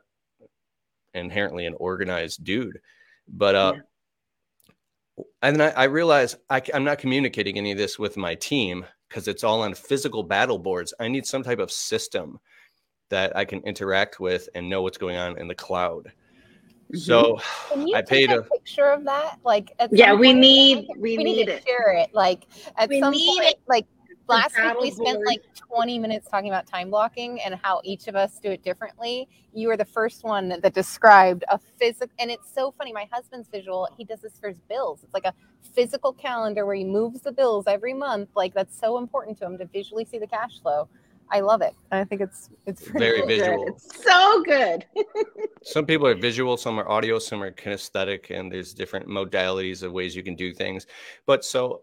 inherently 1.14 1.66
an 1.66 1.76
organized 1.78 2.44
dude. 2.44 2.80
But 3.28 3.56
uh, 3.56 3.74
and 5.42 5.56
then 5.60 5.74
I, 5.76 5.84
I 5.84 5.86
realized 5.86 6.38
I, 6.50 6.62
am 6.74 6.84
not 6.84 7.00
communicating 7.00 7.58
any 7.58 7.72
of 7.72 7.78
this 7.78 7.98
with 7.98 8.18
my 8.18 8.36
team 8.36 8.86
because 9.08 9.28
it's 9.28 9.44
all 9.44 9.62
on 9.62 9.76
physical 9.76 10.24
battle 10.24 10.60
boards. 10.60 10.94
I 11.00 11.08
need 11.08 11.26
some 11.26 11.44
type 11.44 11.60
of 11.60 11.72
system 11.72 12.40
that 13.10 13.36
I 13.36 13.46
can 13.46 13.62
interact 13.62 14.20
with 14.20 14.50
and 14.56 14.70
know 14.70 14.82
what's 14.82 14.98
going 14.98 15.18
on 15.18 15.38
in 15.38 15.48
the 15.48 15.56
cloud. 15.56 16.12
Mm-hmm. 16.92 16.98
So 16.98 17.40
Can 17.72 17.88
you 17.88 17.96
I 17.96 18.02
take 18.02 18.30
paid 18.30 18.32
a 18.32 18.40
a 18.40 18.44
picture 18.44 18.90
of 18.90 19.04
that? 19.06 19.40
Like, 19.44 19.74
at 19.80 19.92
Yeah, 19.92 20.12
some 20.12 20.20
we 20.20 20.28
point, 20.28 20.40
need- 20.40 20.88
like, 20.90 20.98
we 21.00 21.18
need 21.18 21.24
need 21.24 21.46
to 21.48 21.54
it. 21.56 21.64
share 21.68 21.94
it. 21.94 22.14
Like 22.14 22.46
at 22.78 22.90
We 22.90 23.00
some 23.00 23.12
need 23.12 23.28
point, 23.38 23.50
it. 23.50 23.60
like 23.68 23.86
last 24.30 24.56
week 24.58 24.76
we 24.82 24.92
spent 24.92 25.18
board. 25.18 25.26
like 25.28 25.42
20 25.56 26.00
minutes 26.00 26.28
talking 26.30 26.50
about 26.50 26.66
time 26.68 26.90
blocking 26.90 27.42
and 27.42 27.56
how 27.56 27.82
each 27.84 28.08
of 28.08 28.16
us 28.16 28.40
do 28.40 28.52
it 28.52 28.64
differently. 28.64 29.28
You 29.54 29.68
were 29.68 29.78
the 29.78 29.86
first 29.86 30.24
one 30.24 30.50
that, 30.50 30.62
that 30.62 30.74
described 30.74 31.44
a 31.50 31.58
physical, 31.58 32.14
and 32.20 32.30
it's 32.32 32.52
so 32.54 32.72
funny. 32.78 32.92
My 32.94 33.08
husband's 33.12 33.48
visual. 33.50 33.88
He 33.98 34.04
does 34.04 34.22
this 34.22 34.38
for 34.40 34.50
his 34.50 34.60
bills. 34.62 35.00
It's 35.04 35.14
like 35.14 35.26
a 35.26 35.34
physical 35.74 36.14
calendar 36.14 36.66
where 36.66 36.76
he 36.76 36.84
moves 36.84 37.22
the 37.22 37.32
bills 37.32 37.66
every 37.68 37.94
month. 37.94 38.30
Like 38.36 38.54
that's 38.54 38.78
so 38.80 38.98
important 38.98 39.38
to 39.40 39.46
him 39.46 39.58
to 39.58 39.66
visually 39.66 40.06
see 40.06 40.20
the 40.20 40.28
cash 40.28 40.60
flow. 40.62 40.88
I 41.34 41.40
love 41.40 41.64
it. 41.64 41.74
I 41.92 42.04
think 42.04 42.22
it's 42.22 42.52
it's 42.68 42.88
Very 42.90 43.20
cool. 43.20 43.28
Visual. 43.28 43.68
It's 43.68 44.04
so 44.04 44.44
good. 44.44 44.86
some 45.64 45.84
people 45.84 46.06
are 46.06 46.14
visual, 46.14 46.58
some 46.58 46.80
are 46.80 46.88
audio, 46.88 47.18
some 47.18 47.42
are 47.42 47.52
kinesthetic, 47.52 48.30
and 48.30 48.52
there's 48.52 48.72
different 48.76 49.08
modalities 49.08 49.82
of 49.82 49.92
ways 49.92 50.16
you 50.16 50.22
can 50.22 50.36
do 50.36 50.54
things. 50.54 50.86
But 51.26 51.44
so 51.44 51.82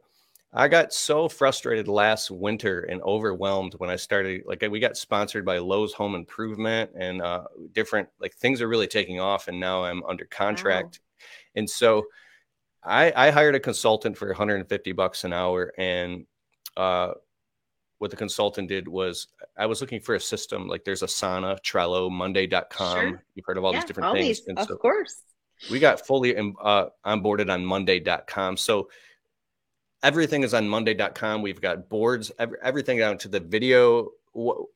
I 0.53 0.69
got 0.69 0.93
so 0.93 1.29
frustrated 1.29 1.89
last 1.89 2.31
winter 2.31 2.83
and 2.83 3.03
overwhelmed 3.03 3.75
when 3.79 3.91
I 3.91 3.97
started. 3.97 4.45
Like 4.47 4.65
we 4.71 4.79
got 4.79 4.97
sponsored 4.97 5.45
by 5.45 5.59
Lowe's 5.59 5.95
Home 5.95 6.15
Improvement 6.15 6.93
and 6.97 7.21
uh, 7.21 7.45
different 7.73 8.09
like 8.21 8.35
things 8.35 8.63
are 8.63 8.69
really 8.69 8.87
taking 8.87 9.19
off, 9.19 9.49
and 9.49 9.59
now 9.59 9.83
I'm 9.83 10.05
under 10.05 10.27
contract, 10.27 11.01
and 11.57 11.69
so 11.69 12.07
I, 12.85 13.13
I 13.17 13.31
hired 13.31 13.57
a 13.57 13.61
consultant 13.61 14.17
for 14.17 14.29
150 14.29 14.93
bucks 14.93 15.25
an 15.25 15.33
hour, 15.33 15.73
and 15.77 16.25
uh, 16.77 17.15
what 18.01 18.11
the 18.11 18.17
consultant 18.17 18.67
did 18.69 18.89
was 18.89 19.29
I 19.57 19.67
was 19.67 19.81
looking 19.81 20.01
for 20.01 20.15
a 20.15 20.21
system 20.21 20.67
like 20.67 20.85
there's 20.85 21.03
Asana, 21.03 21.59
Trello, 21.63 22.11
Monday.com. 22.11 22.97
Sure. 23.11 23.23
You've 23.35 23.45
heard 23.47 23.59
of 23.59 23.65
all 23.65 23.73
yeah, 23.73 23.81
these 23.81 23.87
different 23.87 24.07
all 24.09 24.15
things. 24.15 24.39
these, 24.39 24.49
And 24.49 24.59
of 24.59 24.67
so 24.67 24.77
course. 24.77 25.23
we 25.71 25.79
got 25.79 26.05
fully 26.07 26.35
uh, 26.37 26.87
onboarded 27.07 27.53
on 27.53 27.65
Monday.com. 27.65 28.57
So 28.57 28.89
everything 30.03 30.43
is 30.45 30.55
on 30.55 30.67
monday.com 30.67 31.43
we've 31.43 31.61
got 31.61 31.91
boards 31.91 32.33
every, 32.39 32.57
everything 32.63 32.97
down 32.99 33.19
to 33.19 33.29
the 33.29 33.39
video 33.39 34.09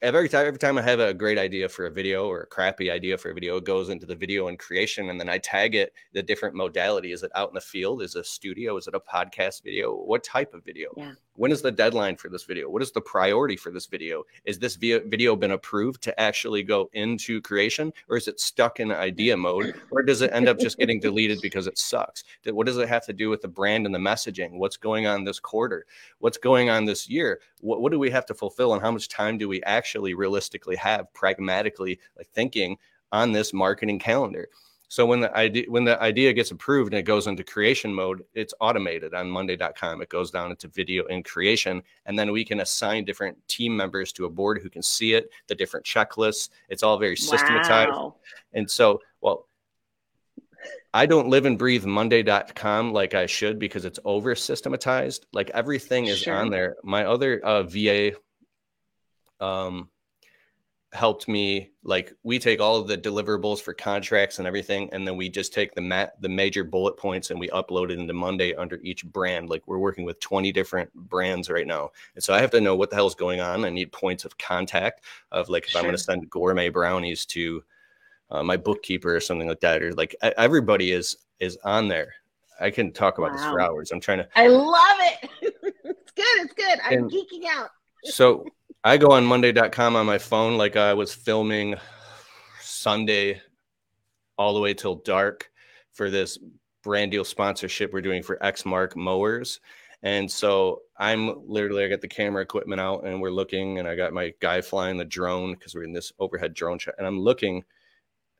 every 0.02 0.28
time 0.28 0.46
every 0.46 0.58
time 0.58 0.76
i 0.76 0.82
have 0.82 1.00
a 1.00 1.14
great 1.14 1.38
idea 1.38 1.66
for 1.66 1.86
a 1.86 1.90
video 1.90 2.26
or 2.28 2.42
a 2.42 2.46
crappy 2.46 2.90
idea 2.90 3.16
for 3.16 3.30
a 3.30 3.34
video 3.34 3.56
it 3.56 3.64
goes 3.64 3.88
into 3.88 4.04
the 4.04 4.14
video 4.14 4.48
and 4.48 4.58
creation 4.58 5.08
and 5.08 5.18
then 5.18 5.30
i 5.30 5.38
tag 5.38 5.74
it 5.74 5.94
the 6.12 6.22
different 6.22 6.54
modality 6.54 7.10
is 7.10 7.22
it 7.22 7.30
out 7.34 7.48
in 7.48 7.54
the 7.54 7.60
field 7.60 8.02
is 8.02 8.14
it 8.16 8.20
a 8.20 8.24
studio 8.24 8.76
is 8.76 8.86
it 8.86 8.94
a 8.94 9.00
podcast 9.00 9.62
video 9.64 9.94
what 9.94 10.22
type 10.22 10.52
of 10.52 10.62
video 10.62 10.90
Yeah. 10.94 11.12
When 11.36 11.50
is 11.50 11.62
the 11.62 11.72
deadline 11.72 12.16
for 12.16 12.28
this 12.28 12.44
video? 12.44 12.70
What 12.70 12.82
is 12.82 12.92
the 12.92 13.00
priority 13.00 13.56
for 13.56 13.70
this 13.70 13.86
video? 13.86 14.24
Is 14.44 14.58
this 14.58 14.76
video 14.76 15.36
been 15.36 15.50
approved 15.50 16.02
to 16.02 16.20
actually 16.20 16.62
go 16.62 16.88
into 16.92 17.40
creation 17.40 17.92
or 18.08 18.16
is 18.16 18.28
it 18.28 18.40
stuck 18.40 18.80
in 18.80 18.92
idea 18.92 19.36
mode 19.36 19.74
or 19.90 20.02
does 20.02 20.22
it 20.22 20.32
end 20.32 20.48
up 20.48 20.58
just 20.58 20.78
getting 20.78 21.00
deleted 21.00 21.40
because 21.42 21.66
it 21.66 21.78
sucks? 21.78 22.24
What 22.46 22.66
does 22.66 22.78
it 22.78 22.88
have 22.88 23.04
to 23.06 23.12
do 23.12 23.30
with 23.30 23.42
the 23.42 23.48
brand 23.48 23.86
and 23.86 23.94
the 23.94 23.98
messaging? 23.98 24.52
What's 24.52 24.76
going 24.76 25.06
on 25.06 25.24
this 25.24 25.40
quarter? 25.40 25.86
What's 26.18 26.38
going 26.38 26.70
on 26.70 26.84
this 26.84 27.08
year? 27.08 27.40
What, 27.60 27.80
what 27.80 27.90
do 27.90 27.98
we 27.98 28.10
have 28.10 28.26
to 28.26 28.34
fulfill 28.34 28.74
and 28.74 28.82
how 28.82 28.92
much 28.92 29.08
time 29.08 29.38
do 29.38 29.48
we 29.48 29.62
actually 29.64 30.14
realistically 30.14 30.76
have 30.76 31.12
pragmatically 31.14 31.98
like 32.16 32.28
thinking 32.28 32.76
on 33.12 33.32
this 33.32 33.52
marketing 33.52 33.98
calendar 33.98 34.48
so 34.94 35.04
when 35.04 35.18
the 35.18 35.36
idea 35.36 35.64
when 35.66 35.82
the 35.82 36.00
idea 36.00 36.32
gets 36.32 36.52
approved 36.52 36.92
and 36.92 37.00
it 37.00 37.02
goes 37.02 37.26
into 37.26 37.42
creation 37.42 37.92
mode 37.92 38.22
it's 38.34 38.54
automated 38.60 39.12
on 39.12 39.28
monday.com 39.28 40.00
it 40.00 40.08
goes 40.08 40.30
down 40.30 40.52
into 40.52 40.68
video 40.68 41.04
and 41.06 41.24
creation 41.24 41.82
and 42.06 42.16
then 42.16 42.30
we 42.30 42.44
can 42.44 42.60
assign 42.60 43.04
different 43.04 43.36
team 43.48 43.76
members 43.76 44.12
to 44.12 44.24
a 44.26 44.30
board 44.30 44.60
who 44.62 44.70
can 44.70 44.82
see 44.82 45.14
it 45.14 45.30
the 45.48 45.54
different 45.54 45.84
checklists 45.84 46.50
it's 46.68 46.84
all 46.84 46.96
very 46.96 47.16
systematized 47.16 47.90
Wow. 47.90 48.14
and 48.52 48.70
so, 48.70 49.00
well, 49.20 49.48
I 50.94 51.06
don't 51.06 51.28
live 51.28 51.44
and 51.44 51.58
breathe 51.58 51.84
Monday.com 51.84 52.92
like 52.92 53.14
I 53.14 53.26
should 53.26 53.58
because 53.58 53.84
it's 53.84 53.98
over 54.04 54.36
systematized. 54.36 55.26
Like 55.32 55.50
everything 55.50 56.06
is 56.06 56.20
Sure. 56.20 56.36
on 56.36 56.50
there. 56.50 56.76
My 56.84 57.04
other 57.04 57.40
uh, 57.44 57.64
VA 57.64 58.12
um, 59.40 59.88
helped 60.94 61.28
me. 61.28 61.70
Like 61.82 62.14
we 62.22 62.38
take 62.38 62.60
all 62.60 62.76
of 62.76 62.88
the 62.88 62.96
deliverables 62.96 63.60
for 63.60 63.74
contracts 63.74 64.38
and 64.38 64.46
everything, 64.46 64.88
and 64.92 65.06
then 65.06 65.16
we 65.16 65.28
just 65.28 65.52
take 65.52 65.74
the 65.74 65.80
mat 65.80 66.14
the 66.20 66.28
major 66.28 66.64
bullet 66.64 66.96
points 66.96 67.30
and 67.30 67.38
we 67.38 67.48
upload 67.48 67.90
it 67.90 67.98
into 67.98 68.14
Monday 68.14 68.54
under 68.54 68.78
each 68.82 69.04
brand. 69.04 69.50
Like 69.50 69.62
we're 69.66 69.78
working 69.78 70.04
with 70.04 70.20
20 70.20 70.52
different 70.52 70.92
brands 70.94 71.50
right 71.50 71.66
now. 71.66 71.90
And 72.14 72.24
so 72.24 72.32
I 72.32 72.40
have 72.40 72.50
to 72.52 72.60
know 72.60 72.76
what 72.76 72.90
the 72.90 72.96
hell's 72.96 73.14
going 73.14 73.40
on. 73.40 73.64
I 73.64 73.70
need 73.70 73.92
points 73.92 74.24
of 74.24 74.38
contact 74.38 75.04
of 75.32 75.48
like 75.48 75.66
if 75.68 75.76
I'm 75.76 75.82
going 75.82 75.92
to 75.94 75.98
send 75.98 76.30
gourmet 76.30 76.68
brownies 76.70 77.26
to 77.26 77.62
uh, 78.30 78.42
my 78.42 78.56
bookkeeper 78.56 79.14
or 79.14 79.20
something 79.20 79.48
like 79.48 79.60
that, 79.60 79.82
or 79.82 79.92
like 79.92 80.14
everybody 80.22 80.92
is 80.92 81.16
is 81.40 81.58
on 81.64 81.88
there. 81.88 82.14
I 82.60 82.70
can 82.70 82.92
talk 82.92 83.18
about 83.18 83.32
this 83.32 83.42
for 83.42 83.60
hours. 83.60 83.90
I'm 83.90 84.00
trying 84.00 84.18
to. 84.18 84.28
I 84.36 84.46
love 84.46 84.98
it. 85.00 85.30
it's 85.84 86.12
good. 86.12 86.44
It's 86.44 86.54
good. 86.54 86.78
I'm 86.84 86.98
And- 86.98 87.10
geeking 87.10 87.46
out. 87.50 87.70
So 88.04 88.46
I 88.86 88.98
go 88.98 89.12
on 89.12 89.24
Monday.com 89.24 89.96
on 89.96 90.04
my 90.04 90.18
phone, 90.18 90.58
like 90.58 90.76
I 90.76 90.92
was 90.92 91.14
filming 91.14 91.74
Sunday 92.60 93.40
all 94.36 94.52
the 94.52 94.60
way 94.60 94.74
till 94.74 94.96
dark 94.96 95.50
for 95.94 96.10
this 96.10 96.38
brand 96.82 97.10
deal 97.10 97.24
sponsorship 97.24 97.94
we're 97.94 98.02
doing 98.02 98.22
for 98.22 98.36
Exmark 98.42 98.94
mowers. 98.94 99.60
And 100.02 100.30
so 100.30 100.82
I'm 100.98 101.48
literally, 101.48 101.82
I 101.82 101.88
got 101.88 102.02
the 102.02 102.08
camera 102.08 102.42
equipment 102.42 102.78
out 102.78 103.06
and 103.06 103.22
we're 103.22 103.30
looking, 103.30 103.78
and 103.78 103.88
I 103.88 103.96
got 103.96 104.12
my 104.12 104.34
guy 104.40 104.60
flying 104.60 104.98
the 104.98 105.04
drone 105.06 105.54
because 105.54 105.74
we're 105.74 105.84
in 105.84 105.94
this 105.94 106.12
overhead 106.18 106.52
drone 106.52 106.78
shot. 106.78 106.96
And 106.98 107.06
I'm 107.06 107.18
looking 107.18 107.64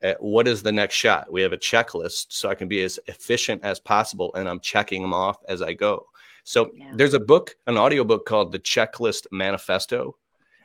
at 0.03 0.23
what 0.23 0.47
is 0.47 0.63
the 0.63 0.73
next 0.73 0.97
shot. 0.97 1.33
We 1.33 1.41
have 1.41 1.55
a 1.55 1.57
checklist 1.57 2.27
so 2.29 2.51
I 2.51 2.55
can 2.55 2.69
be 2.69 2.83
as 2.83 3.01
efficient 3.07 3.65
as 3.65 3.81
possible, 3.81 4.35
and 4.35 4.47
I'm 4.47 4.61
checking 4.61 5.01
them 5.01 5.15
off 5.15 5.39
as 5.49 5.63
I 5.63 5.73
go. 5.73 6.05
So 6.43 6.71
Yeah. 6.75 6.93
there's 6.97 7.15
a 7.15 7.21
book, 7.21 7.57
an 7.67 7.79
audio 7.79 8.05
book 8.05 8.27
called 8.27 8.53
The 8.53 8.59
Checklist 8.59 9.27
Manifesto. 9.33 10.19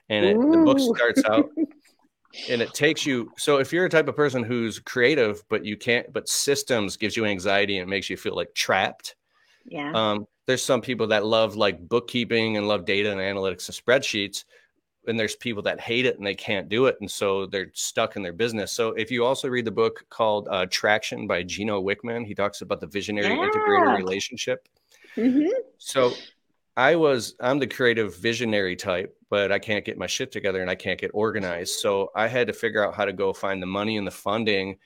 And 0.10 0.26
it, 0.26 0.34
the 0.52 0.58
book 0.66 0.80
starts 0.80 1.24
out 1.26 1.50
and 2.50 2.62
it 2.62 2.74
takes 2.74 3.06
you. 3.06 3.32
So 3.38 3.58
if 3.58 3.72
you're 3.72 3.86
a 3.86 3.90
type 3.90 4.08
of 4.08 4.16
person 4.16 4.44
who's 4.44 4.80
creative, 4.80 5.44
but 5.50 5.64
you 5.66 5.78
can't, 5.78 6.12
but 6.12 6.28
systems 6.28 6.98
gives 6.98 7.16
you 7.16 7.26
anxiety 7.26 7.78
and 7.78 7.90
makes 7.90 8.10
you 8.10 8.18
feel 8.18 8.36
like 8.36 8.54
trapped. 8.54 9.16
Yeah. 9.66 9.92
Um, 9.94 10.26
there's 10.48 10.64
some 10.64 10.82
people 10.82 11.08
that 11.08 11.26
love 11.26 11.56
like 11.56 11.88
bookkeeping 11.88 12.58
and 12.58 12.68
love 12.68 12.86
data 12.86 13.12
and 13.12 13.20
analytics 13.20 13.68
and 13.70 13.76
spreadsheets. 13.76 14.46
And 15.08 15.20
there's 15.20 15.36
people 15.36 15.64
that 15.64 15.80
hate 15.80 16.06
it 16.06 16.18
and 16.18 16.26
they 16.26 16.36
can't 16.36 16.70
do 16.70 16.88
it. 16.88 16.98
And 17.00 17.10
so 17.10 17.46
they're 17.46 17.72
stuck 17.74 18.16
in 18.16 18.22
their 18.22 18.34
business. 18.34 18.72
So 18.72 18.90
if 18.90 19.12
you 19.12 19.26
also 19.26 19.48
read 19.48 19.66
the 19.66 19.72
book 19.72 20.06
called 20.10 20.48
uh, 20.50 20.66
Traction 20.70 21.26
by 21.28 21.44
Gino 21.44 21.82
Wickman, 21.82 22.26
he 22.26 22.36
talks 22.36 22.62
about 22.62 22.80
the 22.80 22.88
visionary 22.88 23.38
integrator 23.38 23.86
Yeah. 23.86 23.96
relationship. 23.96 24.68
Mhm. 25.16 25.50
So 25.78 26.14
I 26.80 26.96
was 26.96 27.36
I'm 27.42 27.60
the 27.60 27.68
creative 27.68 28.16
visionary 28.16 28.78
type, 28.78 29.14
but 29.30 29.52
I 29.52 29.60
can't 29.60 29.84
get 29.84 29.98
my 29.98 30.08
shit 30.08 30.32
together 30.32 30.62
and 30.62 30.72
I 30.72 30.76
can't 30.76 30.98
get 31.00 31.12
organized. 31.14 31.74
So 31.80 32.10
I 32.16 32.28
had 32.28 32.48
to 32.48 32.54
figure 32.54 32.86
out 32.86 32.96
how 32.96 33.04
to 33.04 33.12
go 33.12 33.34
find 33.34 33.62
the 33.62 33.68
money 33.68 33.98
and 33.98 34.08
the 34.08 34.12
funding 34.12 34.78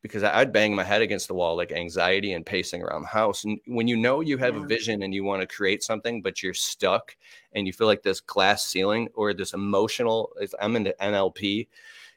because 0.00 0.22
I'd 0.22 0.52
bang 0.52 0.76
my 0.76 0.84
head 0.84 1.02
against 1.02 1.26
the 1.26 1.34
wall 1.34 1.56
like 1.56 1.72
anxiety 1.72 2.34
and 2.34 2.46
pacing 2.46 2.82
around 2.82 3.02
the 3.02 3.08
house. 3.08 3.42
And 3.42 3.58
when 3.66 3.88
you 3.88 3.96
know 3.96 4.20
you 4.20 4.38
have 4.38 4.54
a 4.54 4.64
vision 4.64 5.02
and 5.02 5.12
you 5.12 5.24
want 5.24 5.40
to 5.40 5.46
create 5.48 5.82
something, 5.82 6.22
but 6.22 6.40
you're 6.40 6.54
stuck 6.54 7.16
and 7.52 7.66
you 7.66 7.72
feel 7.72 7.88
like 7.88 8.04
this 8.04 8.20
glass 8.20 8.64
ceiling 8.64 9.08
or 9.14 9.34
this 9.34 9.52
emotional, 9.52 10.30
if 10.40 10.52
I'm 10.60 10.76
into 10.76 10.94
NLP, 11.02 11.66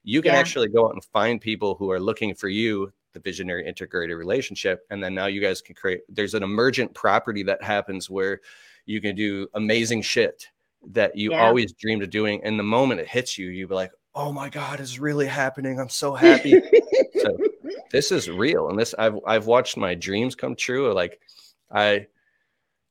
you 0.04 0.22
can 0.22 0.34
Yeah. 0.34 0.40
actually 0.40 0.70
go 0.70 0.86
out 0.86 0.94
and 0.94 1.04
find 1.06 1.42
people 1.42 1.74
who 1.74 1.90
are 1.90 2.00
looking 2.00 2.36
for 2.36 2.50
you, 2.50 2.94
the 3.14 3.20
visionary 3.20 3.66
integrated 3.66 4.16
relationship. 4.16 4.86
And 4.92 5.04
then 5.04 5.16
now 5.16 5.26
you 5.26 5.42
guys 5.42 5.60
can 5.60 5.74
create, 5.74 6.02
there's 6.08 6.36
an 6.36 6.44
emergent 6.44 6.94
property 6.94 7.42
that 7.44 7.64
happens 7.64 8.12
where 8.12 8.42
you 8.86 9.02
can 9.02 9.16
do 9.16 9.48
amazing 9.54 10.02
shit 10.02 10.48
that 10.92 11.16
you 11.16 11.32
Yeah. 11.32 11.46
always 11.46 11.72
dreamed 11.74 12.04
of 12.04 12.10
doing. 12.10 12.44
And 12.44 12.60
the 12.60 12.64
moment 12.64 13.00
it 13.00 13.08
hits 13.08 13.38
you, 13.38 13.48
you'll 13.50 13.70
be 13.70 13.76
like, 13.76 13.92
oh 14.16 14.32
my 14.32 14.50
God, 14.50 14.80
it's 14.80 15.00
really 15.00 15.28
happening. 15.28 15.80
I'm 15.80 15.90
so 15.90 16.14
happy. 16.14 16.62
so 17.22 17.38
this 17.92 18.12
is 18.12 18.30
real. 18.30 18.70
And 18.70 18.78
this 18.78 18.94
I've 18.98 19.18
I've 19.26 19.46
watched 19.48 19.78
my 19.78 19.96
dreams 19.96 20.36
come 20.36 20.56
true. 20.56 20.92
Like 20.94 21.20
I 21.72 22.08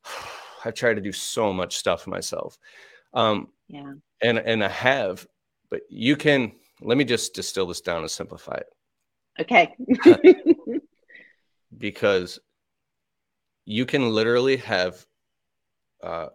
I've 0.64 0.74
tried 0.74 0.94
to 0.94 1.00
do 1.00 1.12
so 1.12 1.52
much 1.52 1.76
stuff 1.76 2.06
myself. 2.06 2.58
Um 3.14 3.48
yeah. 3.68 3.92
and 4.22 4.38
and 4.38 4.64
I 4.64 4.68
have, 4.68 5.26
but 5.70 5.82
you 5.88 6.16
can 6.16 6.52
let 6.80 6.96
me 6.98 7.04
just 7.04 7.34
distill 7.34 7.66
this 7.66 7.80
down 7.80 8.00
and 8.00 8.10
simplify 8.10 8.54
it 8.56 8.66
Okay. 9.40 9.74
because 11.78 12.38
you 13.64 13.86
can 13.86 14.10
literally 14.10 14.56
have 14.58 15.06
uh 16.02 16.28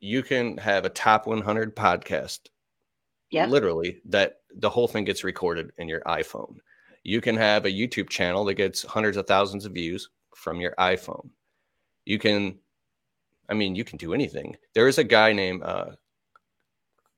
you 0.00 0.22
can 0.22 0.56
have 0.58 0.84
a 0.84 0.90
top 0.90 1.26
100 1.26 1.74
podcast 1.76 2.40
Yep. 3.30 3.50
literally 3.50 4.00
that 4.06 4.36
the 4.56 4.70
whole 4.70 4.88
thing 4.88 5.04
gets 5.04 5.22
recorded 5.24 5.70
in 5.76 5.86
your 5.88 6.00
iphone. 6.02 6.56
You 7.04 7.20
can 7.20 7.36
have 7.36 7.64
a 7.66 7.70
youtube 7.70 8.08
channel 8.08 8.44
that 8.46 8.54
gets 8.54 8.82
hundreds 8.84 9.16
of 9.16 9.26
thousands 9.26 9.66
of 9.66 9.72
views 9.72 10.08
from 10.34 10.60
your 10.60 10.74
iphone. 10.78 11.28
You 12.06 12.18
can 12.18 12.58
i 13.48 13.54
mean 13.54 13.74
you 13.74 13.84
can 13.84 13.98
do 13.98 14.14
anything. 14.14 14.56
There 14.74 14.88
is 14.88 14.98
a 14.98 15.04
guy 15.04 15.32
named 15.32 15.62
uh 15.62 15.90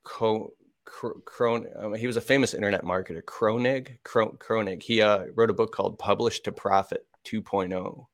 Co- 0.02 0.52
Cron- 0.84 1.68
um, 1.78 1.94
he 1.94 2.06
was 2.08 2.16
a 2.16 2.20
famous 2.20 2.52
internet 2.54 2.82
marketer 2.84 3.22
kronig 3.22 3.98
Cro- 4.02 4.32
kronig. 4.40 4.82
He 4.82 5.00
uh, 5.02 5.26
wrote 5.36 5.50
a 5.50 5.54
book 5.54 5.72
called 5.72 5.98
publish 5.98 6.40
to 6.40 6.52
profit 6.52 7.06
2.0 7.26 8.06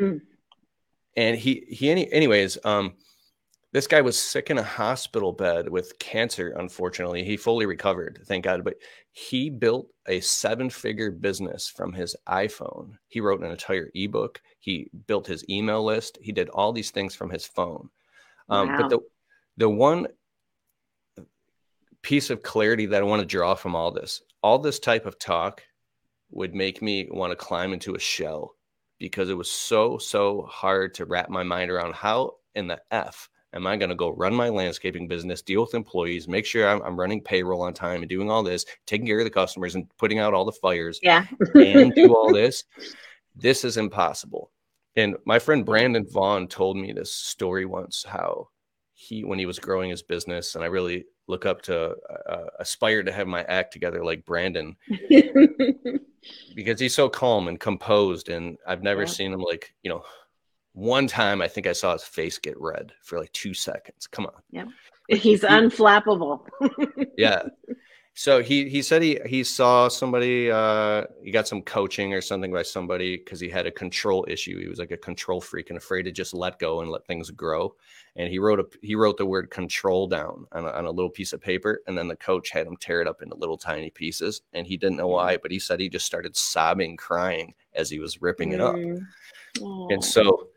Mm. 0.00 0.20
And 1.16 1.36
he 1.36 1.64
he 1.68 1.90
any, 1.90 2.10
anyways 2.12 2.58
um 2.64 2.94
this 3.72 3.86
guy 3.88 4.00
was 4.00 4.16
sick 4.16 4.50
in 4.50 4.58
a 4.58 4.62
hospital 4.62 5.32
bed 5.32 5.68
with 5.68 5.98
cancer 5.98 6.54
unfortunately. 6.58 7.24
He 7.24 7.36
fully 7.36 7.66
recovered 7.66 8.20
thank 8.26 8.44
god. 8.44 8.62
But 8.64 8.76
he 9.10 9.50
built 9.50 9.88
a 10.06 10.20
seven 10.20 10.70
figure 10.70 11.10
business 11.10 11.68
from 11.68 11.92
his 11.92 12.14
iphone. 12.28 12.92
He 13.08 13.20
wrote 13.20 13.42
an 13.42 13.50
entire 13.50 13.90
ebook. 13.94 14.40
He 14.60 14.90
built 15.06 15.26
his 15.26 15.44
email 15.48 15.84
list. 15.84 16.18
He 16.22 16.30
did 16.32 16.48
all 16.50 16.72
these 16.72 16.90
things 16.92 17.14
from 17.14 17.30
his 17.30 17.44
phone. 17.46 17.88
Um, 18.48 18.68
Wow. 18.68 18.76
but 18.78 18.90
the 18.90 18.98
the 19.56 19.68
one 19.68 20.06
piece 22.02 22.28
of 22.30 22.42
clarity 22.42 22.86
that 22.86 23.00
i 23.00 23.04
want 23.04 23.20
to 23.20 23.26
draw 23.26 23.54
from 23.54 23.74
all 23.74 23.90
this 23.90 24.22
all 24.42 24.58
this 24.58 24.78
type 24.78 25.06
of 25.06 25.18
talk 25.18 25.62
would 26.30 26.54
make 26.54 26.82
me 26.82 27.08
want 27.10 27.30
to 27.30 27.36
climb 27.36 27.72
into 27.72 27.94
a 27.94 27.98
shell 27.98 28.54
because 28.98 29.30
it 29.30 29.36
was 29.36 29.50
so 29.50 29.98
so 29.98 30.42
hard 30.42 30.94
to 30.94 31.04
wrap 31.04 31.28
my 31.28 31.42
mind 31.42 31.70
around 31.70 31.94
how 31.94 32.32
in 32.54 32.66
the 32.66 32.80
f 32.90 33.28
am 33.54 33.66
I 33.66 33.76
going 33.76 33.88
to 33.88 33.94
go 33.94 34.10
run 34.10 34.34
my 34.34 34.48
landscaping 34.48 35.08
business, 35.08 35.42
deal 35.42 35.62
with 35.62 35.74
employees, 35.74 36.28
make 36.28 36.44
sure 36.44 36.68
I'm, 36.68 36.82
I'm 36.82 36.98
running 36.98 37.22
payroll 37.22 37.62
on 37.62 37.72
time 37.72 38.02
and 38.02 38.08
doing 38.08 38.30
all 38.30 38.42
this, 38.42 38.66
taking 38.86 39.06
care 39.06 39.18
of 39.18 39.24
the 39.24 39.30
customers 39.30 39.74
and 39.74 39.86
putting 39.96 40.18
out 40.18 40.34
all 40.34 40.44
the 40.44 40.52
fires 40.52 40.98
yeah. 41.02 41.26
and 41.54 41.94
do 41.94 42.14
all 42.14 42.32
this? 42.32 42.64
This 43.36 43.64
is 43.64 43.76
impossible. 43.76 44.50
And 44.96 45.16
my 45.24 45.38
friend 45.38 45.64
Brandon 45.64 46.06
Vaughn 46.08 46.46
told 46.48 46.76
me 46.76 46.92
this 46.92 47.12
story 47.12 47.64
once 47.64 48.04
how 48.06 48.48
he, 48.92 49.24
when 49.24 49.38
he 49.38 49.46
was 49.46 49.58
growing 49.58 49.90
his 49.90 50.02
business, 50.02 50.54
and 50.54 50.62
I 50.62 50.68
really 50.68 51.04
look 51.26 51.46
up 51.46 51.62
to 51.62 51.94
uh, 52.28 52.46
aspire 52.58 53.02
to 53.02 53.12
have 53.12 53.26
my 53.26 53.42
act 53.44 53.72
together 53.72 54.04
like 54.04 54.24
Brandon 54.24 54.76
because 56.54 56.80
he's 56.80 56.94
so 56.94 57.08
calm 57.08 57.48
and 57.48 57.58
composed. 57.58 58.28
And 58.28 58.58
I've 58.66 58.82
never 58.82 59.02
Yeah. 59.02 59.08
seen 59.08 59.32
him 59.32 59.40
like, 59.40 59.74
you 59.82 59.90
know, 59.90 60.02
one 60.72 61.06
time 61.06 61.40
I 61.40 61.48
think 61.48 61.66
I 61.66 61.72
saw 61.72 61.92
his 61.92 62.02
face 62.04 62.38
get 62.38 62.60
red 62.60 62.92
for 63.02 63.18
like 63.18 63.32
two 63.32 63.54
seconds. 63.54 64.06
Come 64.06 64.26
on. 64.26 64.42
Yeah. 64.50 64.64
He's 65.08 65.42
unflappable. 65.42 66.46
Yeah. 67.16 67.42
So 68.16 68.40
he 68.40 68.68
he 68.68 68.80
said 68.80 69.02
he 69.02 69.18
he 69.26 69.42
saw 69.42 69.88
somebody 69.88 70.48
uh 70.48 71.02
he 71.20 71.32
got 71.32 71.48
some 71.48 71.62
coaching 71.62 72.14
or 72.14 72.20
something 72.20 72.52
by 72.52 72.62
somebody 72.62 73.16
because 73.16 73.40
he 73.40 73.48
had 73.48 73.66
a 73.66 73.72
control 73.72 74.24
issue. 74.28 74.60
He 74.60 74.68
was 74.68 74.78
like 74.78 74.92
a 74.92 74.96
control 74.96 75.40
freak 75.40 75.70
and 75.70 75.76
afraid 75.76 76.04
to 76.04 76.12
just 76.12 76.32
let 76.32 76.60
go 76.60 76.80
and 76.80 76.92
let 76.92 77.04
things 77.08 77.32
grow. 77.32 77.74
And 78.14 78.30
he 78.30 78.38
wrote 78.38 78.60
a 78.60 78.66
he 78.82 78.94
wrote 78.94 79.16
the 79.16 79.26
word 79.26 79.50
control 79.50 80.06
down 80.06 80.46
on 80.52 80.64
a, 80.64 80.68
on 80.68 80.86
a 80.86 80.90
little 80.92 81.10
piece 81.10 81.32
of 81.32 81.40
paper, 81.40 81.82
and 81.88 81.98
then 81.98 82.06
the 82.06 82.14
coach 82.14 82.50
had 82.50 82.68
him 82.68 82.76
tear 82.76 83.00
it 83.00 83.08
up 83.08 83.20
into 83.20 83.34
little 83.34 83.58
tiny 83.58 83.90
pieces. 83.90 84.42
And 84.52 84.64
he 84.64 84.76
didn't 84.76 84.96
know 84.96 85.08
why, 85.08 85.36
but 85.36 85.50
he 85.50 85.58
said 85.58 85.80
he 85.80 85.88
just 85.88 86.06
started 86.06 86.36
sobbing, 86.36 86.96
crying 86.96 87.52
as 87.72 87.90
he 87.90 87.98
was 87.98 88.22
ripping 88.22 88.52
it 88.52 88.60
up. 88.60 88.76
Mm. 88.76 89.04
Aw. 89.60 89.88
And 89.88 90.04
so, 90.04 90.50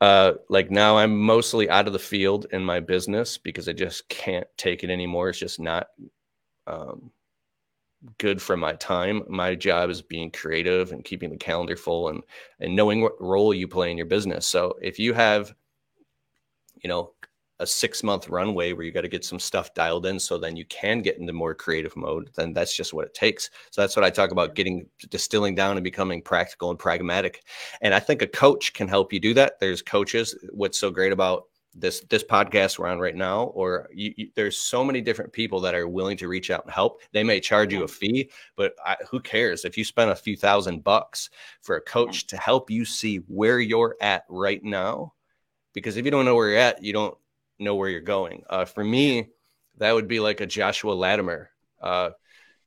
uh, 0.00 0.34
like 0.48 0.70
now 0.70 0.96
I'm 0.96 1.18
mostly 1.18 1.68
out 1.68 1.88
of 1.88 1.92
the 1.92 1.98
field 1.98 2.46
in 2.52 2.64
my 2.64 2.78
business 2.78 3.36
because 3.36 3.68
I 3.68 3.72
just 3.72 4.08
can't 4.08 4.46
take 4.56 4.84
it 4.84 4.90
anymore. 4.90 5.30
It's 5.30 5.40
just 5.40 5.58
not 5.58 5.88
um, 6.66 7.10
good 8.18 8.40
for 8.40 8.56
my 8.56 8.74
time. 8.74 9.22
My 9.28 9.54
job 9.54 9.90
is 9.90 10.02
being 10.02 10.30
creative 10.30 10.92
and 10.92 11.04
keeping 11.04 11.30
the 11.30 11.36
calendar 11.36 11.76
full 11.76 12.08
and 12.08 12.22
and 12.60 12.74
knowing 12.76 13.00
what 13.00 13.20
role 13.20 13.54
you 13.54 13.68
play 13.68 13.90
in 13.90 13.96
your 13.96 14.06
business. 14.06 14.46
So 14.46 14.76
if 14.82 14.98
you 14.98 15.14
have, 15.14 15.54
you 16.82 16.88
know, 16.88 17.12
a 17.60 17.66
six 17.66 18.02
month 18.02 18.28
runway 18.28 18.72
where 18.72 18.84
you 18.84 18.90
got 18.90 19.02
to 19.02 19.08
get 19.08 19.24
some 19.24 19.38
stuff 19.38 19.72
dialed 19.74 20.06
in 20.06 20.18
so 20.18 20.36
then 20.36 20.56
you 20.56 20.64
can 20.66 21.02
get 21.02 21.18
into 21.18 21.32
more 21.32 21.54
creative 21.54 21.96
mode 21.96 22.28
then 22.34 22.52
that's 22.52 22.76
just 22.76 22.92
what 22.92 23.06
it 23.06 23.14
takes 23.14 23.48
so 23.70 23.80
that's 23.80 23.94
what 23.94 24.04
i 24.04 24.10
talk 24.10 24.32
about 24.32 24.56
getting 24.56 24.84
distilling 25.08 25.54
down 25.54 25.76
and 25.76 25.84
becoming 25.84 26.20
practical 26.20 26.70
and 26.70 26.80
pragmatic 26.80 27.44
and 27.80 27.94
i 27.94 28.00
think 28.00 28.22
a 28.22 28.26
coach 28.26 28.72
can 28.72 28.88
help 28.88 29.12
you 29.12 29.20
do 29.20 29.32
that 29.32 29.60
there's 29.60 29.82
coaches 29.82 30.36
what's 30.50 30.78
so 30.78 30.90
great 30.90 31.12
about 31.12 31.44
this 31.74 32.00
this 32.08 32.22
podcast 32.22 32.78
we're 32.78 32.86
on 32.86 33.00
right 33.00 33.16
now 33.16 33.44
or 33.44 33.88
you, 33.92 34.14
you, 34.16 34.28
there's 34.34 34.56
so 34.56 34.84
many 34.84 35.00
different 35.00 35.32
people 35.32 35.60
that 35.60 35.74
are 35.74 35.88
willing 35.88 36.16
to 36.16 36.28
reach 36.28 36.50
out 36.50 36.64
and 36.64 36.72
help. 36.72 37.00
They 37.12 37.24
may 37.24 37.40
charge 37.40 37.72
you 37.72 37.82
a 37.84 37.88
fee 37.88 38.30
but 38.56 38.74
I, 38.84 38.96
who 39.10 39.20
cares? 39.20 39.64
If 39.64 39.76
you 39.76 39.84
spend 39.84 40.10
a 40.10 40.16
few 40.16 40.36
thousand 40.36 40.84
bucks 40.84 41.30
for 41.60 41.76
a 41.76 41.80
coach 41.80 42.26
to 42.28 42.36
help 42.36 42.70
you 42.70 42.84
see 42.84 43.16
where 43.26 43.60
you're 43.60 43.96
at 44.00 44.24
right 44.28 44.62
now 44.62 45.14
because 45.72 45.96
if 45.96 46.04
you 46.04 46.10
don't 46.10 46.24
know 46.24 46.34
where 46.34 46.50
you're 46.50 46.58
at 46.58 46.82
you 46.82 46.92
don't 46.92 47.16
know 47.58 47.74
where 47.74 47.88
you're 47.88 48.00
going. 48.00 48.44
Uh, 48.48 48.64
for 48.64 48.84
me, 48.84 49.28
that 49.78 49.92
would 49.92 50.08
be 50.08 50.20
like 50.20 50.40
a 50.40 50.46
Joshua 50.46 50.92
Latimer 50.92 51.50
uh, 51.80 52.10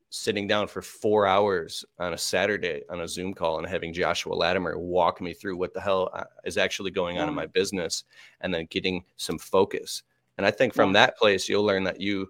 sitting 0.10 0.48
down 0.48 0.68
for 0.68 0.82
four 0.82 1.28
hours 1.28 1.84
on 2.00 2.14
a 2.14 2.18
Saturday 2.18 2.82
on 2.90 3.02
a 3.02 3.08
Zoom 3.08 3.34
call 3.34 3.58
and 3.58 3.68
having 3.68 3.94
Joshua 3.94 4.34
Latimer 4.34 4.78
walk 4.78 5.20
me 5.20 5.34
through 5.34 5.58
what 5.58 5.74
the 5.74 5.82
hell 5.82 6.10
uh, 6.14 6.24
is 6.46 6.58
actually 6.58 6.92
going 6.92 7.18
on 7.18 7.28
in 7.28 7.36
my 7.36 7.46
business 7.46 8.06
and 8.42 8.54
then 8.54 8.68
getting 8.70 9.04
some 9.18 9.38
focus. 9.38 10.04
And 10.38 10.46
I 10.46 10.52
think 10.52 10.74
from 10.74 10.94
that 10.94 11.18
place, 11.18 11.50
you'll 11.50 11.66
learn 11.66 11.84
that 11.84 12.00
you 12.00 12.30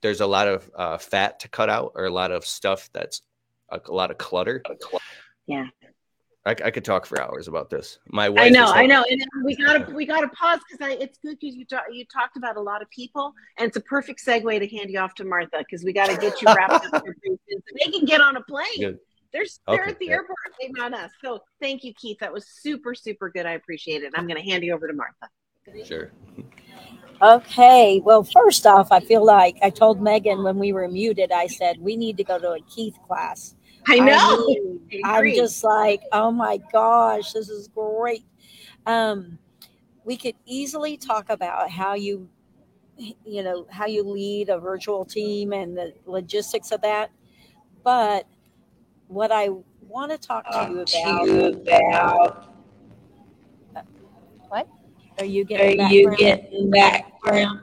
there's 0.00 0.20
a 0.20 0.26
lot 0.26 0.46
of 0.48 0.70
uh, 0.74 0.98
fat 0.98 1.40
to 1.40 1.48
cut 1.48 1.68
out 1.68 1.92
or 1.94 2.04
a 2.04 2.10
lot 2.10 2.30
of 2.30 2.46
stuff 2.46 2.88
that's 2.92 3.22
a, 3.70 3.80
a 3.86 3.92
lot 3.92 4.10
of 4.10 4.18
clutter. 4.18 4.62
Yeah. 5.46 5.66
I, 6.46 6.50
I 6.50 6.70
could 6.70 6.84
talk 6.84 7.06
for 7.06 7.20
hours 7.20 7.48
about 7.48 7.70
this. 7.70 7.98
My 8.12 8.28
wife. 8.28 8.44
I 8.44 8.48
know, 8.50 8.66
is 8.66 8.70
I 8.70 8.86
know, 8.86 9.04
and 9.10 9.20
uh, 9.20 9.26
we 9.44 9.56
gotta 9.56 9.92
we 9.92 10.06
gotta 10.06 10.28
pause 10.28 10.60
because 10.70 10.96
it's 11.00 11.18
good 11.18 11.36
because 11.40 11.56
you 11.56 11.64
talk, 11.64 11.84
you 11.90 12.04
talked 12.04 12.36
about 12.36 12.56
a 12.56 12.60
lot 12.60 12.82
of 12.82 12.90
people, 12.90 13.34
and 13.58 13.66
it's 13.66 13.76
a 13.76 13.80
perfect 13.80 14.24
segue 14.24 14.58
to 14.60 14.76
hand 14.76 14.88
you 14.88 15.00
off 15.00 15.14
to 15.16 15.24
Martha 15.24 15.58
because 15.58 15.84
we 15.84 15.92
got 15.92 16.08
to 16.08 16.16
get 16.16 16.40
you 16.40 16.46
wrapped 16.46 16.86
up 16.86 17.04
here 17.04 17.16
pretty 17.20 17.38
soon 17.48 17.58
so 17.68 17.74
they 17.84 17.90
can 17.90 18.04
get 18.04 18.20
on 18.20 18.36
a 18.36 18.42
plane. 18.42 18.64
Good. 18.78 18.98
They're 19.32 19.44
they're 19.66 19.82
Okay, 19.82 19.90
at 19.90 19.98
the 19.98 20.06
yeah. 20.06 20.12
airport 20.12 20.38
waiting 20.60 20.78
on 20.78 20.94
us. 20.94 21.10
So 21.20 21.40
thank 21.60 21.82
you, 21.82 21.92
Keith. 21.94 22.18
That 22.20 22.32
was 22.32 22.46
super 22.46 22.94
super 22.94 23.28
good. 23.28 23.44
I 23.44 23.52
appreciate 23.52 24.04
it. 24.04 24.12
I'm 24.14 24.28
gonna 24.28 24.40
hand 24.40 24.62
you 24.62 24.72
over 24.72 24.86
to 24.86 24.94
Martha. 24.94 25.28
Sure. 25.84 26.12
Okay. 27.20 28.00
Well, 28.04 28.22
first 28.22 28.66
off, 28.66 28.92
I 28.92 29.00
feel 29.00 29.24
like 29.24 29.56
I 29.62 29.70
told 29.70 30.00
Megan 30.00 30.44
when 30.44 30.58
we 30.58 30.72
were 30.72 30.86
muted, 30.86 31.32
I 31.32 31.48
said, 31.48 31.78
we 31.80 31.96
need 31.96 32.16
to 32.18 32.24
go 32.24 32.38
to 32.38 32.52
a 32.52 32.60
Keith 32.60 32.96
class. 33.08 33.55
I 33.86 33.98
know. 33.98 34.78
I 35.04 35.18
I'm 35.18 35.34
just 35.34 35.62
like, 35.62 36.02
oh 36.12 36.30
my 36.30 36.58
gosh, 36.72 37.32
this 37.32 37.48
is 37.48 37.68
great. 37.68 38.24
Um, 38.86 39.38
we 40.04 40.16
could 40.16 40.34
easily 40.44 40.96
talk 40.96 41.30
about 41.30 41.70
how 41.70 41.94
you, 41.94 42.28
you 42.96 43.42
know, 43.42 43.66
how 43.70 43.86
you 43.86 44.02
lead 44.02 44.48
a 44.48 44.58
virtual 44.58 45.04
team 45.04 45.52
and 45.52 45.76
the 45.76 45.92
logistics 46.06 46.70
of 46.70 46.80
that. 46.82 47.10
But 47.84 48.26
what 49.08 49.30
I 49.30 49.50
want 49.88 50.10
to 50.12 50.18
talk 50.18 50.50
to 50.50 50.68
you 50.72 51.46
about. 51.46 52.52
What? 54.48 54.68
Are 55.18 55.24
you 55.24 55.44
getting? 55.44 55.80
Are 55.80 55.92
you 55.92 56.16
getting 56.16 56.70
background? 56.70 57.60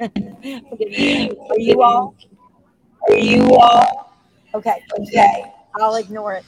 Are 0.00 1.58
you 1.58 1.82
all? 1.82 2.16
Are 3.08 3.16
you 3.16 3.54
all? 3.54 4.05
Okay, 4.56 4.82
Okay, 4.98 5.44
I'll 5.74 5.96
ignore 5.96 6.32
it. 6.34 6.44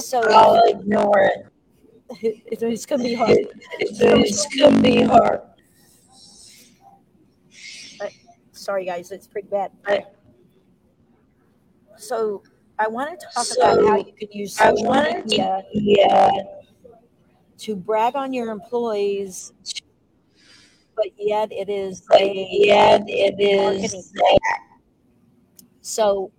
So 0.00 0.20
I'll 0.20 0.62
ignore 0.68 1.18
it. 1.20 1.46
it's, 2.46 2.62
it's 2.62 2.84
gonna 2.86 3.02
be 3.04 3.14
hard. 3.14 3.30
It- 3.30 3.50
It's, 3.80 3.98
it's 4.00 4.46
gonna 4.56 4.82
be 4.82 5.02
hard. 5.02 5.40
Sorry, 8.52 8.84
guys, 8.84 9.12
it's 9.12 9.26
pretty 9.26 9.48
bad. 9.48 9.70
So 11.96 12.42
I 12.78 12.86
want 12.86 13.18
to 13.18 13.26
talk 13.34 13.46
about 13.56 13.84
how 13.86 13.96
you 13.96 14.12
could 14.18 14.34
use 14.34 14.60
I 14.60 14.70
social 14.70 14.88
wanted 14.88 15.24
media 15.24 15.64
to, 15.72 15.80
yeah, 15.80 16.30
to 17.58 17.76
brag 17.76 18.14
on 18.14 18.32
your 18.34 18.50
employees, 18.50 19.52
but 20.94 21.06
yet 21.16 21.50
it 21.50 21.70
is 21.70 22.02
but 22.02 22.20
a 22.20 22.48
yet 22.50 23.04
it 23.06 23.36
marketing 23.62 24.00
is, 24.00 24.12
So 25.80 26.30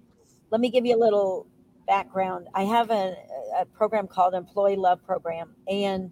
let 0.52 0.62
me 0.62 0.70
give 0.70 0.86
you 0.86 0.95
a 0.95 1.00
little 1.00 1.47
background. 1.88 2.47
I 2.54 2.64
have 2.64 2.91
a, 2.91 3.16
a 3.60 3.66
program 3.66 4.08
called 4.08 4.34
Employee 4.34 4.76
Love 4.76 5.04
Program, 5.06 5.56
and 5.68 6.12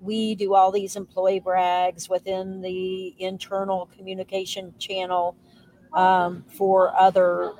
we 0.00 0.34
do 0.34 0.54
all 0.54 0.70
these 0.70 0.96
employee 0.96 1.40
brags 1.40 2.08
within 2.08 2.60
the 2.60 3.14
internal 3.18 3.88
communication 3.96 4.74
channel 4.78 5.36
um, 5.92 6.44
for 6.48 6.94
other 6.98 7.52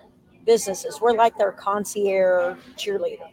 businesses. 0.44 1.00
We're 1.00 1.14
like 1.14 1.36
their 1.38 1.52
concierge 1.52 2.58
cheerleader. 2.76 3.30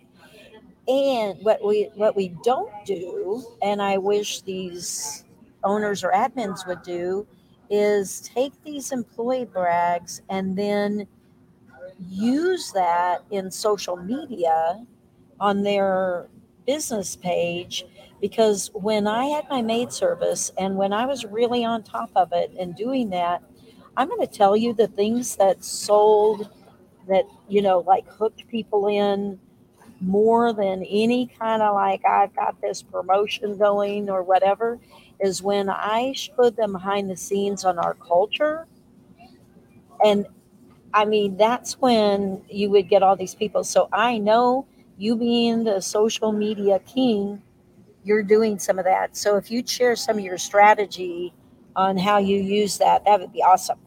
And 0.88 1.38
what 1.42 1.64
we 1.64 1.90
what 1.96 2.16
we 2.16 2.30
don't 2.44 2.72
do, 2.86 3.46
and 3.62 3.82
I 3.82 3.98
wish 3.98 4.42
these 4.42 5.24
owners 5.64 6.04
or 6.04 6.12
admins 6.12 6.68
would 6.68 6.82
do, 6.82 7.26
is 7.70 8.22
take 8.22 8.52
these 8.64 8.92
employee 8.92 9.46
brags 9.46 10.22
and 10.30 10.58
then 10.58 11.08
use 12.10 12.72
that 12.74 13.24
in 13.32 13.52
social 13.52 13.98
media 13.98 14.86
on 15.40 15.64
their 15.64 16.28
business 16.66 17.16
page 17.16 17.86
because 18.22 18.72
when 18.74 19.06
I 19.06 19.26
had 19.26 19.50
my 19.50 19.62
maid 19.62 19.92
service 19.92 20.52
and 20.58 20.78
when 20.78 20.94
I 20.94 21.06
was 21.06 21.26
really 21.26 21.66
on 21.66 21.84
top 21.84 22.10
of 22.16 22.32
it 22.32 22.54
and 22.58 22.76
doing 22.76 23.10
that, 23.10 23.44
I'm 23.98 24.08
going 24.08 24.26
to 24.26 24.28
tell 24.28 24.56
you 24.56 24.74
the 24.74 24.88
things 24.88 25.36
that 25.36 25.64
sold 25.64 26.50
that, 27.10 27.26
you 27.50 27.62
know, 27.62 27.80
like 27.80 28.08
hooked 28.08 28.48
people 28.48 28.88
in 28.88 29.40
more 30.00 30.54
than 30.54 30.84
any 30.84 31.28
kind 31.28 31.62
of 31.62 31.76
like, 31.76 32.06
I've 32.06 32.34
got 32.36 32.60
this 32.62 32.82
promotion 32.82 33.58
going 33.58 34.10
or 34.10 34.24
whatever, 34.24 34.80
is 35.20 35.42
when 35.42 35.70
I 35.70 36.14
showed 36.14 36.56
them 36.56 36.74
behind 36.74 37.10
the 37.10 37.18
scenes 37.18 37.66
on 37.66 37.78
our 37.78 37.94
culture. 37.96 38.68
And 40.04 40.26
I 40.94 41.06
mean, 41.06 41.38
that's 41.38 41.80
when 41.80 42.44
you 42.50 42.70
would 42.70 42.88
get 42.90 43.02
all 43.04 43.16
these 43.16 43.36
people. 43.36 43.64
So 43.64 43.90
I 43.92 44.18
know 44.18 44.68
you 44.98 45.16
being 45.16 45.64
the 45.64 45.82
social 45.82 46.32
media 46.32 46.80
king, 46.80 47.42
you're 48.04 48.24
doing 48.24 48.60
some 48.60 48.78
of 48.78 48.86
that. 48.86 49.18
So 49.18 49.38
if 49.38 49.50
you'd 49.50 49.68
share 49.68 49.96
some 49.96 50.18
of 50.18 50.24
your 50.24 50.38
strategy 50.38 51.34
on 51.76 51.98
how 51.98 52.20
you 52.20 52.38
use 52.38 52.78
that, 52.78 53.06
that 53.06 53.20
would 53.20 53.34
be 53.34 53.42
awesome. 53.42 53.80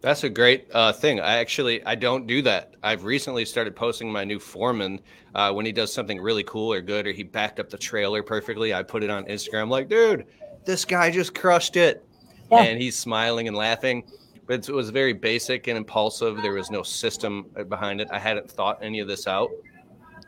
That's 0.00 0.24
a 0.24 0.28
great 0.28 0.66
uh, 0.74 0.92
thing. 0.92 1.20
I 1.20 1.38
actually 1.38 1.82
I 1.86 1.94
don't 1.94 2.26
do 2.26 2.42
that. 2.42 2.74
I've 2.82 3.04
recently 3.04 3.46
started 3.46 3.74
posting 3.74 4.12
my 4.12 4.22
new 4.24 4.38
foreman 4.38 5.00
uh, 5.34 5.50
when 5.52 5.64
he 5.64 5.72
does 5.72 5.94
something 5.94 6.20
really 6.20 6.42
cool 6.44 6.72
or 6.72 6.82
good, 6.82 7.06
or 7.06 7.12
he 7.12 7.22
backed 7.22 7.58
up 7.58 7.70
the 7.70 7.78
trailer 7.78 8.22
perfectly. 8.22 8.74
I 8.74 8.82
put 8.82 9.02
it 9.02 9.08
on 9.08 9.24
Instagram, 9.24 9.70
like, 9.70 9.88
dude, 9.88 10.26
this 10.66 10.84
guy 10.84 11.10
just 11.10 11.34
crushed 11.34 11.76
it, 11.76 12.04
Yeah. 12.50 12.64
and 12.64 12.78
he's 12.80 12.98
smiling 12.98 13.48
and 13.48 13.56
laughing. 13.56 14.04
But 14.46 14.68
it 14.68 14.72
was 14.72 14.90
very 14.90 15.12
basic 15.12 15.68
and 15.68 15.78
impulsive. 15.78 16.42
There 16.42 16.52
was 16.52 16.70
no 16.70 16.82
system 16.82 17.46
uh, 17.56 17.64
behind 17.64 18.00
it. 18.00 18.08
I 18.10 18.18
hadn't 18.18 18.50
thought 18.50 18.78
any 18.82 19.00
of 19.00 19.08
this 19.08 19.26
out, 19.26 19.50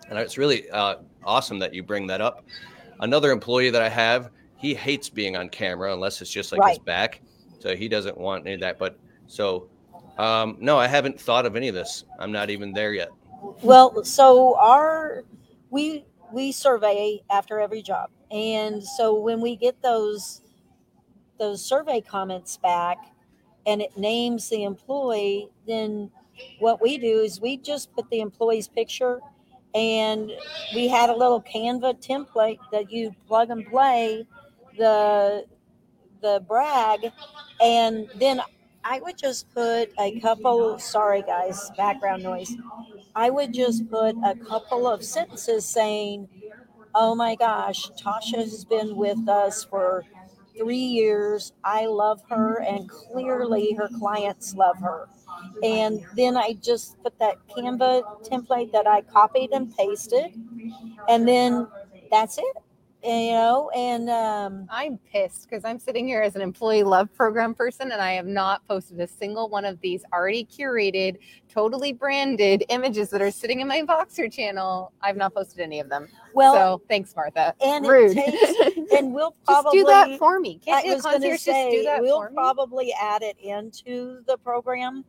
and 0.09 0.19
it's 0.19 0.39
really 0.39 0.71
uh, 0.71 0.97
awesome 1.25 1.59
that 1.59 1.75
you 1.75 1.83
bring 1.83 2.07
that 2.07 2.21
up. 2.21 2.45
Another 3.01 3.31
employee 3.31 3.71
that 3.71 3.83
I 3.83 3.89
have, 3.89 4.31
he 4.57 4.75
hates 4.75 5.11
being 5.11 5.37
on 5.37 5.49
camera 5.51 5.93
unless 5.93 6.23
it's 6.23 6.31
just 6.31 6.53
like 6.53 6.67
his 6.69 6.79
back, 6.79 7.21
so 7.59 7.77
he 7.77 7.89
doesn't 7.89 8.17
want 8.17 8.47
any 8.47 8.55
of 8.55 8.61
that. 8.61 8.79
But 8.79 8.99
so, 9.27 9.69
um, 10.17 10.57
no, 10.61 10.79
I 10.79 10.87
haven't 10.87 11.21
thought 11.21 11.45
of 11.45 11.57
any 11.57 11.69
of 11.69 11.75
this. 11.75 12.05
I'm 12.19 12.33
not 12.33 12.49
even 12.49 12.73
there 12.73 12.95
yet. 12.95 13.11
Well, 13.63 14.03
so 14.03 14.57
our 14.59 15.25
we 15.71 16.07
we 16.33 16.53
survey 16.53 17.23
after 17.31 17.61
every 17.61 17.83
job. 17.83 18.11
And 18.31 18.83
so 18.83 19.15
when 19.15 19.41
we 19.41 19.57
get 19.57 19.81
those 19.83 20.43
those 21.39 21.65
survey 21.65 22.01
comments 22.01 22.57
back 22.57 22.97
and 23.67 23.83
it 23.83 23.97
names 23.97 24.49
the 24.49 24.65
employee, 24.65 25.49
then 25.67 26.11
what 26.59 26.81
we 26.81 26.99
do 26.99 27.21
is 27.21 27.41
we 27.41 27.57
just 27.57 27.93
put 27.95 28.09
the 28.11 28.21
employee's 28.21 28.69
picture 28.69 29.21
and 29.75 30.33
we 30.75 30.89
had 30.89 31.11
a 31.11 31.17
little 31.17 31.43
Canva 31.43 32.01
template 32.01 32.59
that 32.73 32.91
you 32.91 33.15
plug 33.27 33.51
and 33.51 33.67
play 33.67 34.27
the 34.79 35.45
the 36.23 36.43
brag. 36.49 37.13
And 37.63 38.09
then 38.17 38.41
I 38.85 39.01
would 39.01 39.19
just 39.19 39.53
put 39.53 39.91
a 39.99 40.19
couple 40.21 40.79
sorry 40.79 41.23
guys 41.23 41.71
background 41.77 42.23
noise. 42.23 42.57
I 43.15 43.31
would 43.31 43.53
just 43.53 43.91
put 43.91 44.17
a 44.25 44.35
couple 44.35 44.87
of 44.87 45.05
sentences 45.05 45.67
saying 45.67 46.29
oh 46.95 47.15
my 47.15 47.35
gosh 47.35 47.91
Tasha 47.91 48.37
has 48.37 48.65
been 48.65 48.97
with 48.97 49.29
us 49.29 49.65
for 49.65 50.05
3 50.59 50.77
years 50.77 51.53
I 51.65 51.87
love 51.87 52.23
her 52.29 52.63
and 52.63 52.89
clearly 52.89 53.73
her 53.75 53.89
clients 53.99 54.55
love 54.55 54.79
her. 54.79 55.09
And 55.63 56.05
then 56.17 56.37
I 56.37 56.55
just 56.63 57.03
put 57.03 57.19
that 57.19 57.37
Canva 57.49 58.25
template 58.25 58.73
that 58.73 58.87
I 58.87 59.03
copied 59.03 59.51
and 59.53 59.75
pasted 59.77 60.33
and 61.09 61.27
then 61.27 61.69
that's 62.11 62.39
it 62.39 62.57
you 63.05 63.33
know 63.33 63.71
and 63.75 64.09
um 64.11 64.67
I'm 64.71 64.99
pissed 64.99 65.49
because 65.49 65.65
I'm 65.65 65.79
sitting 65.79 66.07
here 66.07 66.23
as 66.23 66.35
an 66.35 66.43
employee 66.43 66.83
love 66.83 67.13
program 67.15 67.55
person 67.55 67.93
and 67.93 68.01
I 68.01 68.13
have 68.13 68.27
not 68.27 68.67
posted 68.67 69.01
a 69.01 69.07
single 69.07 69.49
one 69.49 69.65
of 69.65 69.81
these 69.81 70.03
already 70.13 70.45
curated, 70.45 71.19
totally 71.49 71.93
branded 71.93 72.65
images 72.69 73.11
that 73.11 73.23
are 73.23 73.31
sitting 73.31 73.61
in 73.61 73.69
my 73.69 73.83
Voxer 73.83 74.33
channel. 74.33 74.93
I've 75.03 75.17
not 75.17 75.35
posted 75.35 75.61
any 75.61 75.79
of 75.81 75.89
them. 75.89 76.09
well 76.35 76.55
so 76.55 76.83
thanks, 76.89 77.15
Martha. 77.15 77.55
and 77.61 77.87
Rude. 77.87 78.17
it 78.17 78.67
takes 78.67 78.93
and 78.93 79.13
we'll 79.13 79.31
just 79.31 79.45
probably 79.45 79.81
do 79.81 79.85
that 79.87 80.19
for 80.19 80.41
me. 80.41 80.59
Can't 80.65 80.87
I 80.87 80.95
was 80.95 81.03
going 81.03 81.21
to 81.21 81.29
concierge 81.29 81.45
just 81.45 81.45
do 81.45 81.53
say 81.53 81.85
that 81.85 82.03
we'll 82.03 82.21
for 82.23 82.31
me? 82.31 82.35
probably 82.35 82.95
add 83.01 83.23
it 83.23 83.37
into 83.39 84.23
the 84.27 84.37
program, 84.39 85.05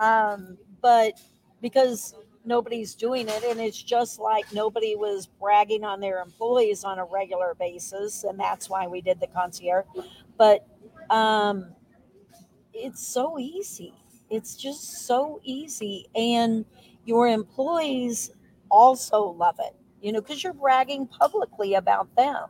um, 0.00 0.56
but 0.80 1.20
because 1.60 2.14
nobody's 2.46 2.94
doing 2.94 3.28
it, 3.28 3.44
and 3.44 3.60
it's 3.60 3.82
just 3.82 4.18
like 4.18 4.52
nobody 4.52 4.94
was 4.96 5.26
bragging 5.26 5.84
on 5.84 6.00
their 6.00 6.20
employees 6.22 6.84
on 6.84 6.98
a 6.98 7.04
regular 7.04 7.54
basis, 7.58 8.24
and 8.24 8.38
that's 8.38 8.70
why 8.70 8.86
we 8.86 9.00
did 9.00 9.20
the 9.20 9.26
concierge. 9.26 9.84
But 10.38 10.66
um, 11.10 11.66
it's 12.72 13.06
so 13.06 13.38
easy. 13.38 13.92
It's 14.30 14.56
just 14.56 15.06
so 15.06 15.40
easy, 15.44 16.06
and 16.14 16.64
your 17.04 17.28
employees 17.28 18.30
also 18.70 19.22
love 19.22 19.56
it. 19.60 19.74
You 20.00 20.12
know, 20.12 20.20
because 20.20 20.44
you're 20.44 20.52
bragging 20.52 21.06
publicly 21.06 21.74
about 21.74 22.14
them. 22.16 22.48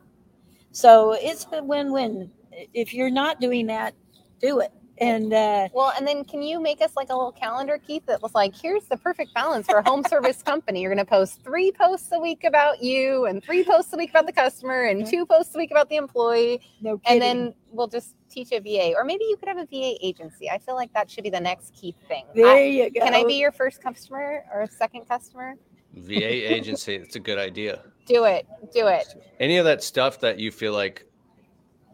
So 0.71 1.13
it's 1.13 1.47
a 1.51 1.63
win-win. 1.63 2.29
If 2.73 2.93
you're 2.93 3.09
not 3.09 3.39
doing 3.39 3.67
that, 3.67 3.95
do 4.39 4.59
it. 4.59 4.71
And 4.99 5.33
uh, 5.33 5.67
Well, 5.73 5.93
and 5.97 6.07
then 6.07 6.23
can 6.23 6.41
you 6.41 6.59
make 6.61 6.81
us 6.81 6.95
like 6.95 7.09
a 7.09 7.15
little 7.15 7.31
calendar, 7.31 7.77
Keith, 7.77 8.05
that 8.07 8.21
was 8.21 8.33
like, 8.33 8.55
here's 8.55 8.85
the 8.85 8.97
perfect 8.97 9.33
balance 9.33 9.67
for 9.67 9.77
a 9.77 9.87
home 9.87 10.03
service 10.09 10.41
company. 10.41 10.81
You're 10.81 10.93
going 10.93 11.05
to 11.05 11.09
post 11.09 11.43
three 11.43 11.71
posts 11.71 12.09
a 12.11 12.19
week 12.19 12.43
about 12.43 12.81
you, 12.81 13.25
and 13.25 13.43
three 13.43 13.63
posts 13.63 13.93
a 13.93 13.97
week 13.97 14.09
about 14.09 14.25
the 14.25 14.33
customer, 14.33 14.83
and 14.85 15.05
two 15.05 15.25
posts 15.25 15.53
a 15.55 15.57
week 15.57 15.71
about 15.71 15.89
the 15.89 15.95
employee. 15.97 16.61
no 16.81 16.97
kidding. 16.97 17.13
And 17.13 17.21
then 17.21 17.53
we'll 17.71 17.87
just 17.87 18.15
teach 18.29 18.51
a 18.51 18.59
VA, 18.59 18.93
or 18.95 19.03
maybe 19.03 19.23
you 19.25 19.37
could 19.37 19.47
have 19.47 19.57
a 19.57 19.65
VA 19.65 19.95
agency. 20.05 20.49
I 20.49 20.57
feel 20.57 20.75
like 20.75 20.93
that 20.93 21.09
should 21.09 21.23
be 21.23 21.29
the 21.29 21.39
next 21.39 21.73
Keith 21.73 21.95
thing. 22.07 22.25
I- 22.35 22.41
there 22.41 22.65
you 22.67 22.89
go. 22.91 23.01
can 23.01 23.13
I 23.13 23.23
be 23.23 23.35
your 23.35 23.51
first 23.51 23.81
customer 23.81 24.43
or 24.53 24.65
second 24.67 25.07
customer? 25.07 25.55
VA 25.93 26.53
agency. 26.53 26.95
It's 26.95 27.15
a 27.15 27.19
good 27.19 27.39
idea. 27.39 27.81
Do 28.05 28.25
it. 28.25 28.45
Do 28.73 28.87
it. 28.87 29.07
Any 29.39 29.57
of 29.57 29.65
that 29.65 29.81
stuff 29.83 30.19
that 30.19 30.37
you 30.39 30.51
feel 30.51 30.73
like, 30.73 31.05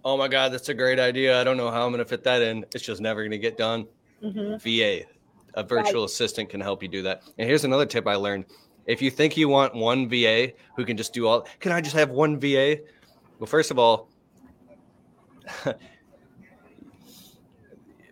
oh 0.06 0.18
my 0.18 0.28
God, 0.28 0.52
that's 0.52 0.70
a 0.70 0.74
great 0.74 1.00
idea. 1.00 1.40
I 1.40 1.44
don't 1.44 1.58
know 1.58 1.72
how 1.72 1.86
I'm 1.86 1.92
going 1.92 2.00
to 2.04 2.10
fit 2.10 2.24
that 2.24 2.42
in. 2.42 2.66
It's 2.74 2.84
just 2.84 3.02
never 3.02 3.22
going 3.22 3.32
to 3.32 3.38
get 3.38 3.58
done. 3.58 3.88
Mhm. 4.24 4.62
VA, 4.62 5.06
a 5.56 5.64
virtual 5.64 6.04
assistant 6.06 6.50
can 6.50 6.62
help 6.62 6.82
you 6.82 6.90
do 6.90 7.02
that. 7.04 7.24
And 7.38 7.48
here's 7.48 7.64
another 7.66 7.86
tip 7.86 8.08
I 8.08 8.16
learned. 8.16 8.46
If 8.86 9.02
you 9.02 9.10
think 9.12 9.38
you 9.38 9.48
want 9.50 9.74
one 9.76 10.08
VA 10.10 10.52
who 10.76 10.86
can 10.86 10.98
just 10.98 11.14
do 11.14 11.28
all, 11.28 11.48
can 11.60 11.72
I 11.72 11.82
just 11.82 11.96
have 11.96 12.10
one 12.10 12.40
VA? 12.40 12.78
Well, 13.40 13.48
first 13.48 13.72
of 13.72 13.80
all, 13.80 14.10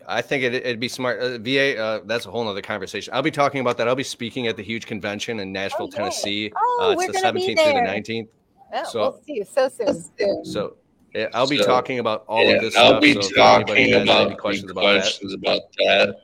I 0.08 0.22
think 0.22 0.44
it, 0.44 0.54
it'd 0.54 0.80
be 0.80 0.88
smart. 0.90 1.20
Uh, 1.22 1.38
VA, 1.38 1.78
uh, 1.78 2.00
that's 2.06 2.26
a 2.26 2.32
whole 2.32 2.44
nother 2.44 2.62
conversation. 2.62 3.14
I'll 3.14 3.22
be 3.22 3.32
talking 3.32 3.62
about 3.62 3.78
that. 3.78 3.88
I'll 3.88 3.96
be 3.96 4.04
speaking 4.04 4.48
at 4.48 4.58
the 4.58 4.64
huge 4.64 4.86
convention 4.86 5.40
in 5.40 5.52
Nashville, 5.54 5.86
yay. 5.88 5.98
Tennessee. 5.98 6.52
Oh, 6.56 6.80
uh, 6.82 6.92
it's 6.92 6.98
we're 6.98 7.08
the 7.08 7.14
gonna 7.22 7.34
be 7.34 7.42
17th 7.42 7.46
through 7.46 7.56
the 7.56 7.80
there. 7.80 7.86
19th. 7.88 8.28
Oh, 8.74 8.84
So- 8.86 9.00
we'll 9.00 9.22
see 9.26 9.34
you 9.36 9.46
so 9.46 9.70
soon. 9.70 10.46
So 10.46 10.76
yeah, 11.14 11.28
I'll 11.34 11.48
be 11.48 11.58
So, 11.58 11.66
talking 11.66 12.00
about 12.00 12.24
all 12.28 12.44
Yeah, 12.46 12.56
of 12.56 12.62
this 12.62 12.76
I'll 12.76 12.88
stuff. 12.90 13.02
be 13.02 13.14
so 13.22 13.30
talking 13.36 13.94
about 13.96 14.38
questions 14.38 14.72
about 14.72 14.82
questions 14.84 15.34
about 15.34 15.62
that. 15.78 16.16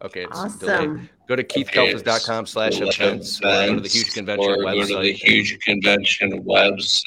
that, 0.00 0.06
okay, 0.06 0.24
it's 0.24 0.56
delayed. 0.56 0.78
Awesome. 0.80 1.10
Go 1.28 1.36
to 1.36 1.44
keithkalfas.com 1.44 2.46
slash 2.46 2.74
Select 2.78 2.98
events 3.00 3.38
or 3.40 3.42
go 3.66 3.74
to 3.76 3.80
the 3.80 3.88
huge 3.88 4.12
convention 4.14 4.50
or 4.50 4.56
Go 4.56 4.80
to 4.80 4.86
the 4.86 4.94
website. 4.94 5.14
huge 5.14 5.58
convention 5.60 6.42
website. 6.44 7.02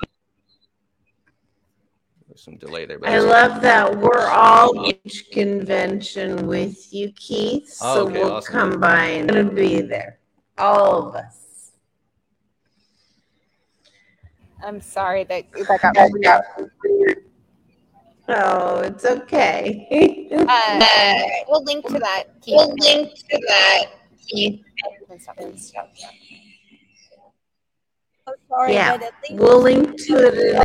There's 2.27 2.41
some 2.43 2.57
delay 2.57 2.85
there. 2.85 2.99
but 2.99 3.09
I 3.09 3.19
that's- 3.19 3.29
love 3.51 3.61
that 3.61 3.97
we're 3.97 4.27
all 4.27 4.87
each 5.05 5.25
convention 5.31 6.47
with 6.47 6.91
you, 6.93 7.11
Keith. 7.17 7.77
Oh, 7.81 7.95
So 7.95 8.07
okay, 8.07 8.19
we'll 8.23 8.31
awesome. 8.33 8.51
come 8.53 8.79
by 8.79 9.05
and 9.07 9.27
gonna 9.29 9.51
be 9.51 9.81
there. 9.81 10.19
All 10.57 11.09
of 11.09 11.15
us. 11.15 11.42
I'm 14.63 14.81
sorry 14.81 15.23
that 15.25 15.45
that 15.53 16.11
got 16.21 16.43
Oh, 18.29 18.79
it's 18.79 19.03
okay. 19.05 20.27
uh, 20.47 20.85
We'll 21.49 21.63
link 21.63 21.85
to 21.87 21.99
that. 21.99 22.23
Keith. 22.41 22.55
We'll 22.55 22.69
link 22.75 23.13
to 23.29 23.41
that. 23.47 23.85
Keith. 24.27 24.61
Oh, 28.25 28.33
sorry, 28.47 28.73
Yeah, 28.73 28.97
but 28.97 29.03
at 29.07 29.13
we'll 29.31 29.61
link 29.61 29.97
to 30.07 30.15
it. 30.27 30.55
in- 30.55 30.63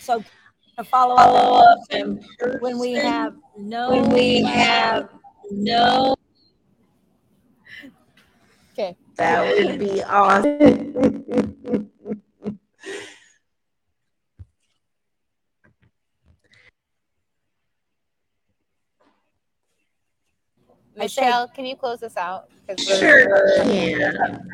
so 0.00 0.24
to 0.78 0.84
follow 0.84 1.16
Follow 1.16 1.58
up 1.58 1.78
up 1.78 1.78
in 1.90 2.24
when 2.60 2.78
we 2.78 2.94
have 2.94 3.34
no 3.58 3.90
When 3.90 4.10
we 4.10 4.42
have 4.42 5.10
no 5.50 6.12
Okay. 6.12 6.21
That 9.16 9.56
would 9.56 9.78
be 9.78 10.02
awesome. 10.02 11.90
Michelle, 20.96 21.48
can 21.48 21.64
you 21.64 21.74
close 21.76 22.00
this 22.00 22.16
out? 22.16 22.48
Sure 22.78 23.62
can. 23.64 24.48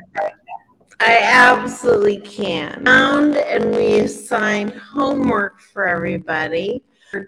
I 1.00 1.18
absolutely 1.22 2.18
can. 2.20 2.84
Found 2.84 3.36
and 3.36 3.74
we 3.74 4.00
assigned 4.00 4.72
homework 4.72 5.60
for 5.60 5.86
everybody 5.86 6.82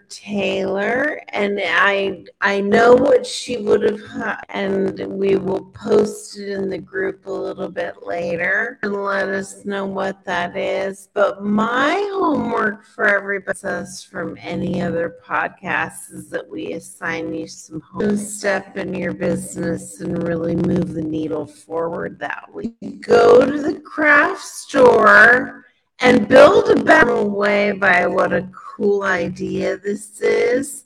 Taylor, 0.09 1.21
and 1.31 1.61
I 1.63 2.25
I 2.41 2.61
know 2.61 2.95
what 2.95 3.27
she 3.27 3.59
would 3.59 3.83
have, 3.83 4.01
ha- 4.07 4.41
and 4.49 4.99
we 5.07 5.37
will 5.37 5.65
post 5.75 6.39
it 6.39 6.51
in 6.51 6.69
the 6.69 6.79
group 6.79 7.27
a 7.27 7.31
little 7.31 7.69
bit 7.69 8.07
later 8.07 8.79
and 8.83 8.95
let 8.95 9.29
us 9.29 9.65
know 9.65 9.87
what 9.87 10.25
that 10.25 10.57
is. 10.57 11.09
But 11.15 11.45
my 11.45 11.95
homework 12.13 12.85
for 12.85 13.07
everybody 13.07 13.59
says 13.59 14.03
from 14.05 14.37
any 14.41 14.83
other 14.83 15.17
podcast 15.25 16.13
is 16.13 16.29
that 16.31 16.49
we 16.49 16.73
assign 16.75 17.33
you 17.33 17.49
some 17.49 17.81
home 17.81 18.17
step 18.17 18.77
in 18.77 18.95
your 18.95 19.15
business 19.15 20.01
and 20.01 20.27
really 20.27 20.57
move 20.57 20.93
the 20.93 21.03
needle 21.03 21.47
forward 21.47 22.19
that 22.19 22.45
week. 22.53 23.01
Go 23.01 23.45
to 23.51 23.61
the 23.61 23.81
craft 23.81 24.43
store 24.43 25.60
and 26.01 26.27
build 26.27 26.71
a 26.71 26.83
better 26.83 27.23
way 27.23 27.73
by 27.73 28.07
what 28.07 28.33
a 28.33 28.49
cool 28.55 29.03
idea 29.03 29.77
this 29.77 30.21
is. 30.21 30.85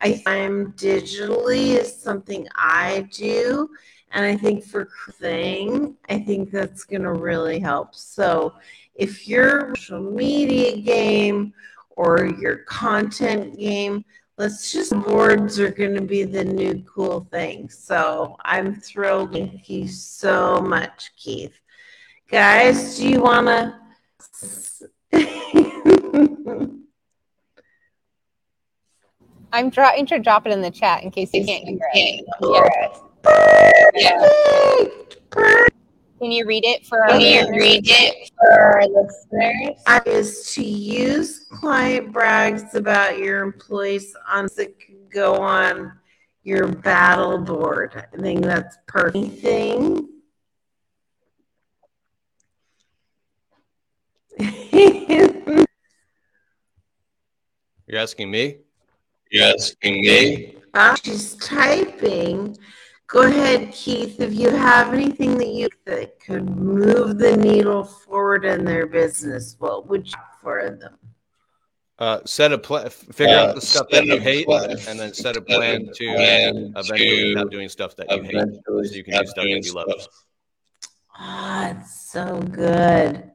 I 0.00 0.14
find 0.14 0.68
digitally 0.74 1.78
is 1.78 2.00
something 2.00 2.46
I 2.54 3.08
do. 3.12 3.68
And 4.12 4.26
I 4.26 4.36
think 4.36 4.64
for 4.64 4.88
thing, 5.12 5.96
I 6.08 6.18
think 6.18 6.50
that's 6.50 6.84
going 6.84 7.02
to 7.02 7.12
really 7.12 7.58
help. 7.58 7.94
So 7.94 8.52
if 8.94 9.26
your 9.26 9.74
social 9.74 10.00
media 10.00 10.76
game 10.76 11.54
or 11.96 12.26
your 12.26 12.58
content 12.58 13.58
game, 13.58 14.04
let's 14.36 14.72
just 14.72 14.92
boards 14.92 15.58
are 15.58 15.70
going 15.70 15.94
to 15.94 16.02
be 16.02 16.24
the 16.24 16.44
new 16.44 16.82
cool 16.82 17.26
thing. 17.30 17.70
So 17.70 18.36
I'm 18.44 18.76
thrilled. 18.76 19.32
Thank 19.32 19.68
you 19.68 19.88
so 19.88 20.60
much, 20.60 21.12
Keith. 21.16 21.54
Guys, 22.30 22.98
do 22.98 23.08
you 23.08 23.22
want 23.22 23.46
to? 23.46 23.81
I'm 29.52 29.70
trying 29.70 30.06
to 30.06 30.18
drop 30.18 30.46
it 30.46 30.52
in 30.52 30.62
the 30.62 30.70
chat 30.70 31.02
in 31.02 31.10
case 31.10 31.30
you 31.34 31.44
can't 31.44 31.64
hear 31.64 31.78
it. 31.92 32.24
Yeah. 33.94 34.26
Can 36.18 36.30
you 36.30 36.46
read 36.46 36.64
it 36.64 36.86
for 36.86 37.02
our 37.02 37.08
Can 37.10 37.20
you 37.20 37.40
listeners? 37.40 37.60
read 37.60 37.82
it 37.84 38.30
for 38.38 38.50
our 38.52 38.82
listeners? 38.86 39.76
is 40.06 40.54
to 40.54 40.64
use 40.64 41.40
client 41.50 42.12
brags 42.12 42.74
about 42.74 43.18
your 43.18 43.42
employees 43.42 44.14
on 44.28 44.48
that 44.56 44.78
could 44.78 45.10
go 45.10 45.34
on 45.34 45.92
your 46.44 46.68
battle 46.68 47.38
board. 47.38 48.06
I 48.12 48.16
think 48.16 48.42
that's 48.44 48.76
perfect 48.86 49.40
thing. 49.40 50.08
You're 57.86 58.00
asking 58.00 58.30
me? 58.30 58.58
You're 59.30 59.44
asking 59.44 60.00
me? 60.00 60.56
While 60.72 60.96
she's 60.96 61.36
typing, 61.36 62.56
go 63.06 63.22
ahead, 63.22 63.72
Keith. 63.72 64.20
If 64.20 64.32
you 64.32 64.50
have 64.50 64.94
anything 64.94 65.36
that 65.38 65.48
you 65.48 65.68
that 65.84 66.18
could 66.20 66.48
move 66.48 67.18
the 67.18 67.36
needle 67.36 67.84
forward 67.84 68.44
in 68.44 68.64
their 68.64 68.86
business, 68.86 69.56
what 69.58 69.88
would 69.88 70.06
you 70.06 70.18
for 70.40 70.70
them? 70.80 70.96
Uh, 71.98 72.20
set 72.24 72.52
a 72.52 72.58
plan, 72.58 72.88
figure 72.88 73.36
out 73.36 73.50
Uh, 73.50 73.54
the 73.54 73.60
stuff 73.60 73.86
that 73.90 74.06
you 74.06 74.18
hate, 74.18 74.46
plan- 74.46 74.70
and 74.88 74.98
then 74.98 75.12
set 75.12 75.36
a 75.36 75.42
plan 75.42 75.86
to 75.92 76.14
plan 76.14 76.72
eventually 76.76 77.32
stop 77.32 77.50
doing 77.50 77.68
stuff 77.68 77.96
that 77.96 78.10
you 78.10 78.22
hate, 78.22 78.48
so 78.66 78.82
you 78.82 79.04
can 79.04 79.22
do 79.22 79.26
stuff 79.26 79.44
that 79.44 79.64
you 79.66 79.74
love. 79.74 79.86
stuff. 80.00 80.24
Oh, 81.20 81.76
it's 81.78 82.10
so 82.10 82.40
good. 82.40 83.31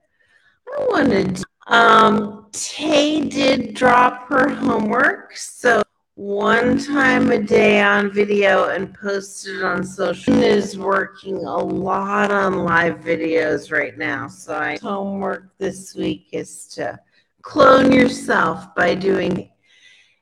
I 0.75 0.85
wanted. 0.89 1.43
Um, 1.67 2.47
Tay 2.51 3.27
did 3.27 3.73
drop 3.73 4.27
her 4.29 4.49
homework, 4.49 5.35
so 5.35 5.83
one 6.15 6.79
time 6.79 7.31
a 7.31 7.37
day 7.37 7.81
on 7.81 8.11
video 8.11 8.69
and 8.69 8.93
posted 8.93 9.63
on 9.63 9.83
social. 9.83 10.33
Is 10.41 10.77
working 10.77 11.37
a 11.37 11.57
lot 11.57 12.31
on 12.31 12.65
live 12.65 12.99
videos 12.99 13.71
right 13.71 13.97
now, 13.97 14.27
so 14.27 14.55
I 14.55 14.77
homework 14.81 15.57
this 15.57 15.93
week 15.95 16.29
is 16.31 16.67
to 16.69 16.99
clone 17.41 17.91
yourself 17.91 18.73
by 18.75 18.95
doing 18.95 19.51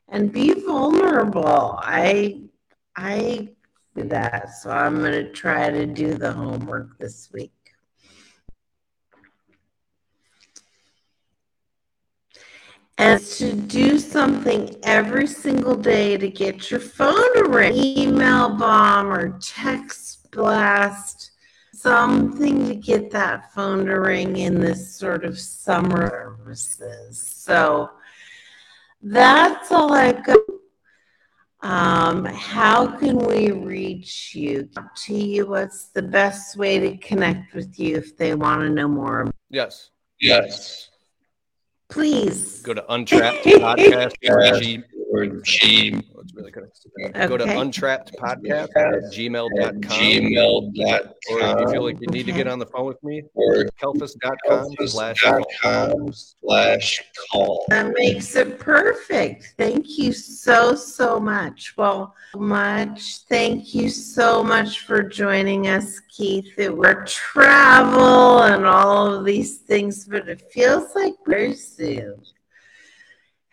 and 0.09 0.31
be 0.31 0.53
vulnerable. 0.53 1.79
I 1.81 2.41
I 2.97 3.49
do 3.95 4.03
that, 4.09 4.49
so 4.49 4.71
I'm 4.71 5.01
gonna 5.01 5.31
try 5.31 5.69
to 5.69 5.85
do 5.85 6.15
the 6.15 6.31
homework 6.31 6.97
this 6.97 7.29
week. 7.33 7.55
And 12.97 13.21
to 13.21 13.53
do 13.53 13.99
something 13.99 14.75
every 14.83 15.27
single 15.27 15.75
day 15.75 16.17
to 16.17 16.29
get 16.29 16.71
your 16.71 16.79
phone 16.79 17.33
to 17.35 17.49
ring, 17.49 17.75
email 17.75 18.55
bomb 18.55 19.11
or 19.11 19.37
text 19.39 20.31
blast, 20.31 21.31
something 21.73 22.67
to 22.67 22.75
get 22.75 23.11
that 23.11 23.53
phone 23.53 23.85
to 23.85 23.95
ring 23.95 24.37
in 24.37 24.61
this 24.61 24.95
sort 24.95 25.25
of 25.25 25.37
summer 25.37 26.25
services. 26.45 27.21
So 27.21 27.89
that's 29.01 29.71
all 29.71 29.93
I've 29.93 30.23
got. 30.23 30.37
Um, 31.61 32.25
how 32.25 32.85
can 32.97 33.17
we 33.17 33.51
reach 33.51 34.35
you? 34.35 34.69
To 35.05 35.13
you, 35.13 35.47
what's 35.47 35.87
the 35.87 36.01
best 36.01 36.57
way 36.57 36.79
to 36.79 36.97
connect 36.97 37.55
with 37.55 37.79
you 37.79 37.97
if 37.97 38.15
they 38.15 38.35
want 38.35 38.61
to 38.61 38.69
know 38.69 38.87
more? 38.87 39.31
Yes. 39.49 39.89
Yes. 40.19 40.89
Please. 41.95 42.59
Go 42.59 42.73
to 42.73 42.93
Untrapped 42.93 43.45
Podcast 43.45 44.15
or 45.16 45.24
Yes. 45.24 45.41
G. 45.43 45.93
Oh, 46.16 46.22
it's 46.22 46.34
really 46.34 46.51
good. 46.51 46.70
Go 47.28 47.38
to 47.38 47.43
Okay. 47.43 47.59
Untrapped 47.59 48.13
Podcast 48.18 48.70
at 48.76 49.03
gmail.com. 49.13 49.82
Gmail.com. 49.82 51.11
Or 51.32 51.39
if 51.39 51.59
you 51.59 51.68
feel 51.72 51.84
like 51.84 51.97
you 52.01 52.07
need 52.07 52.26
to 52.26 52.32
get 52.32 52.47
on 52.47 52.59
the 52.59 52.66
phone 52.66 52.86
with 52.86 53.01
me, 53.03 53.24
Or 53.34 53.66
kalfas.com 53.82 54.76
slash 54.88 55.24
com 55.61 56.11
slash 56.13 57.03
call. 57.32 57.66
That 57.70 57.93
makes 57.95 58.36
it 58.36 58.59
perfect. 58.59 59.53
Thank 59.57 59.97
you 59.97 60.11
so, 60.13 60.76
so 60.76 61.20
much. 61.20 61.74
Well, 61.78 62.13
much. 62.36 63.20
Thank 63.30 63.74
you 63.74 63.89
so 63.89 64.43
much 64.43 64.82
for 64.82 65.01
joining 65.03 65.68
us, 65.68 65.99
Keith. 66.16 66.53
It 66.57 66.76
were 66.76 67.05
travel 67.05 68.41
and 68.43 68.66
all 68.66 69.13
of 69.13 69.26
these 69.26 69.59
things, 69.59 70.05
but 70.05 70.28
it 70.28 70.41
feels 70.51 70.93
like 70.95 71.13
we're 71.26 71.53
soon. 71.55 72.22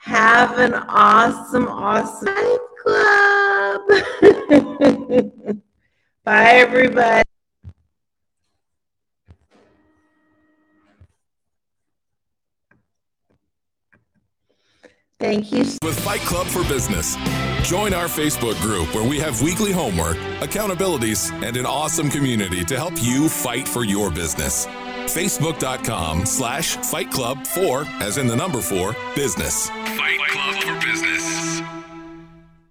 Have 0.03 0.59
an 0.59 0.75
awesome, 0.75 1.69
awesome 1.69 2.35
night 2.35 2.59
club. 2.83 3.81
Bye, 6.25 6.55
everybody. 6.55 7.23
Thank 15.21 15.53
you 15.53 15.61
With 15.85 16.01
Fight 16.01 16.21
Club 16.23 16.49
for 16.49 16.65
Business. 16.65 17.15
Join 17.63 17.95
our 17.95 18.07
Facebook 18.07 18.61
group 18.61 18.93
where 18.93 19.09
we 19.09 19.21
have 19.21 19.41
weekly 19.41 19.71
homework, 19.71 20.17
accountabilities, 20.41 21.31
and 21.45 21.57
an 21.57 21.65
awesome 21.65 22.11
community 22.11 22.65
to 22.65 22.77
help 22.77 22.95
you 23.01 23.29
fight 23.29 23.69
for 23.69 23.85
your 23.85 24.11
business. 24.11 24.67
Facebook.com 25.13 26.25
slash 26.25 26.77
Fight 26.77 27.11
Club 27.11 27.47
for, 27.47 27.85
as 28.01 28.19
in 28.19 28.27
the 28.27 28.37
number 28.37 28.61
four, 28.61 28.97
business. 29.15 29.69
Fight 29.69 30.19
Club 30.29 30.55
for 30.63 30.87
Business. 30.87 31.52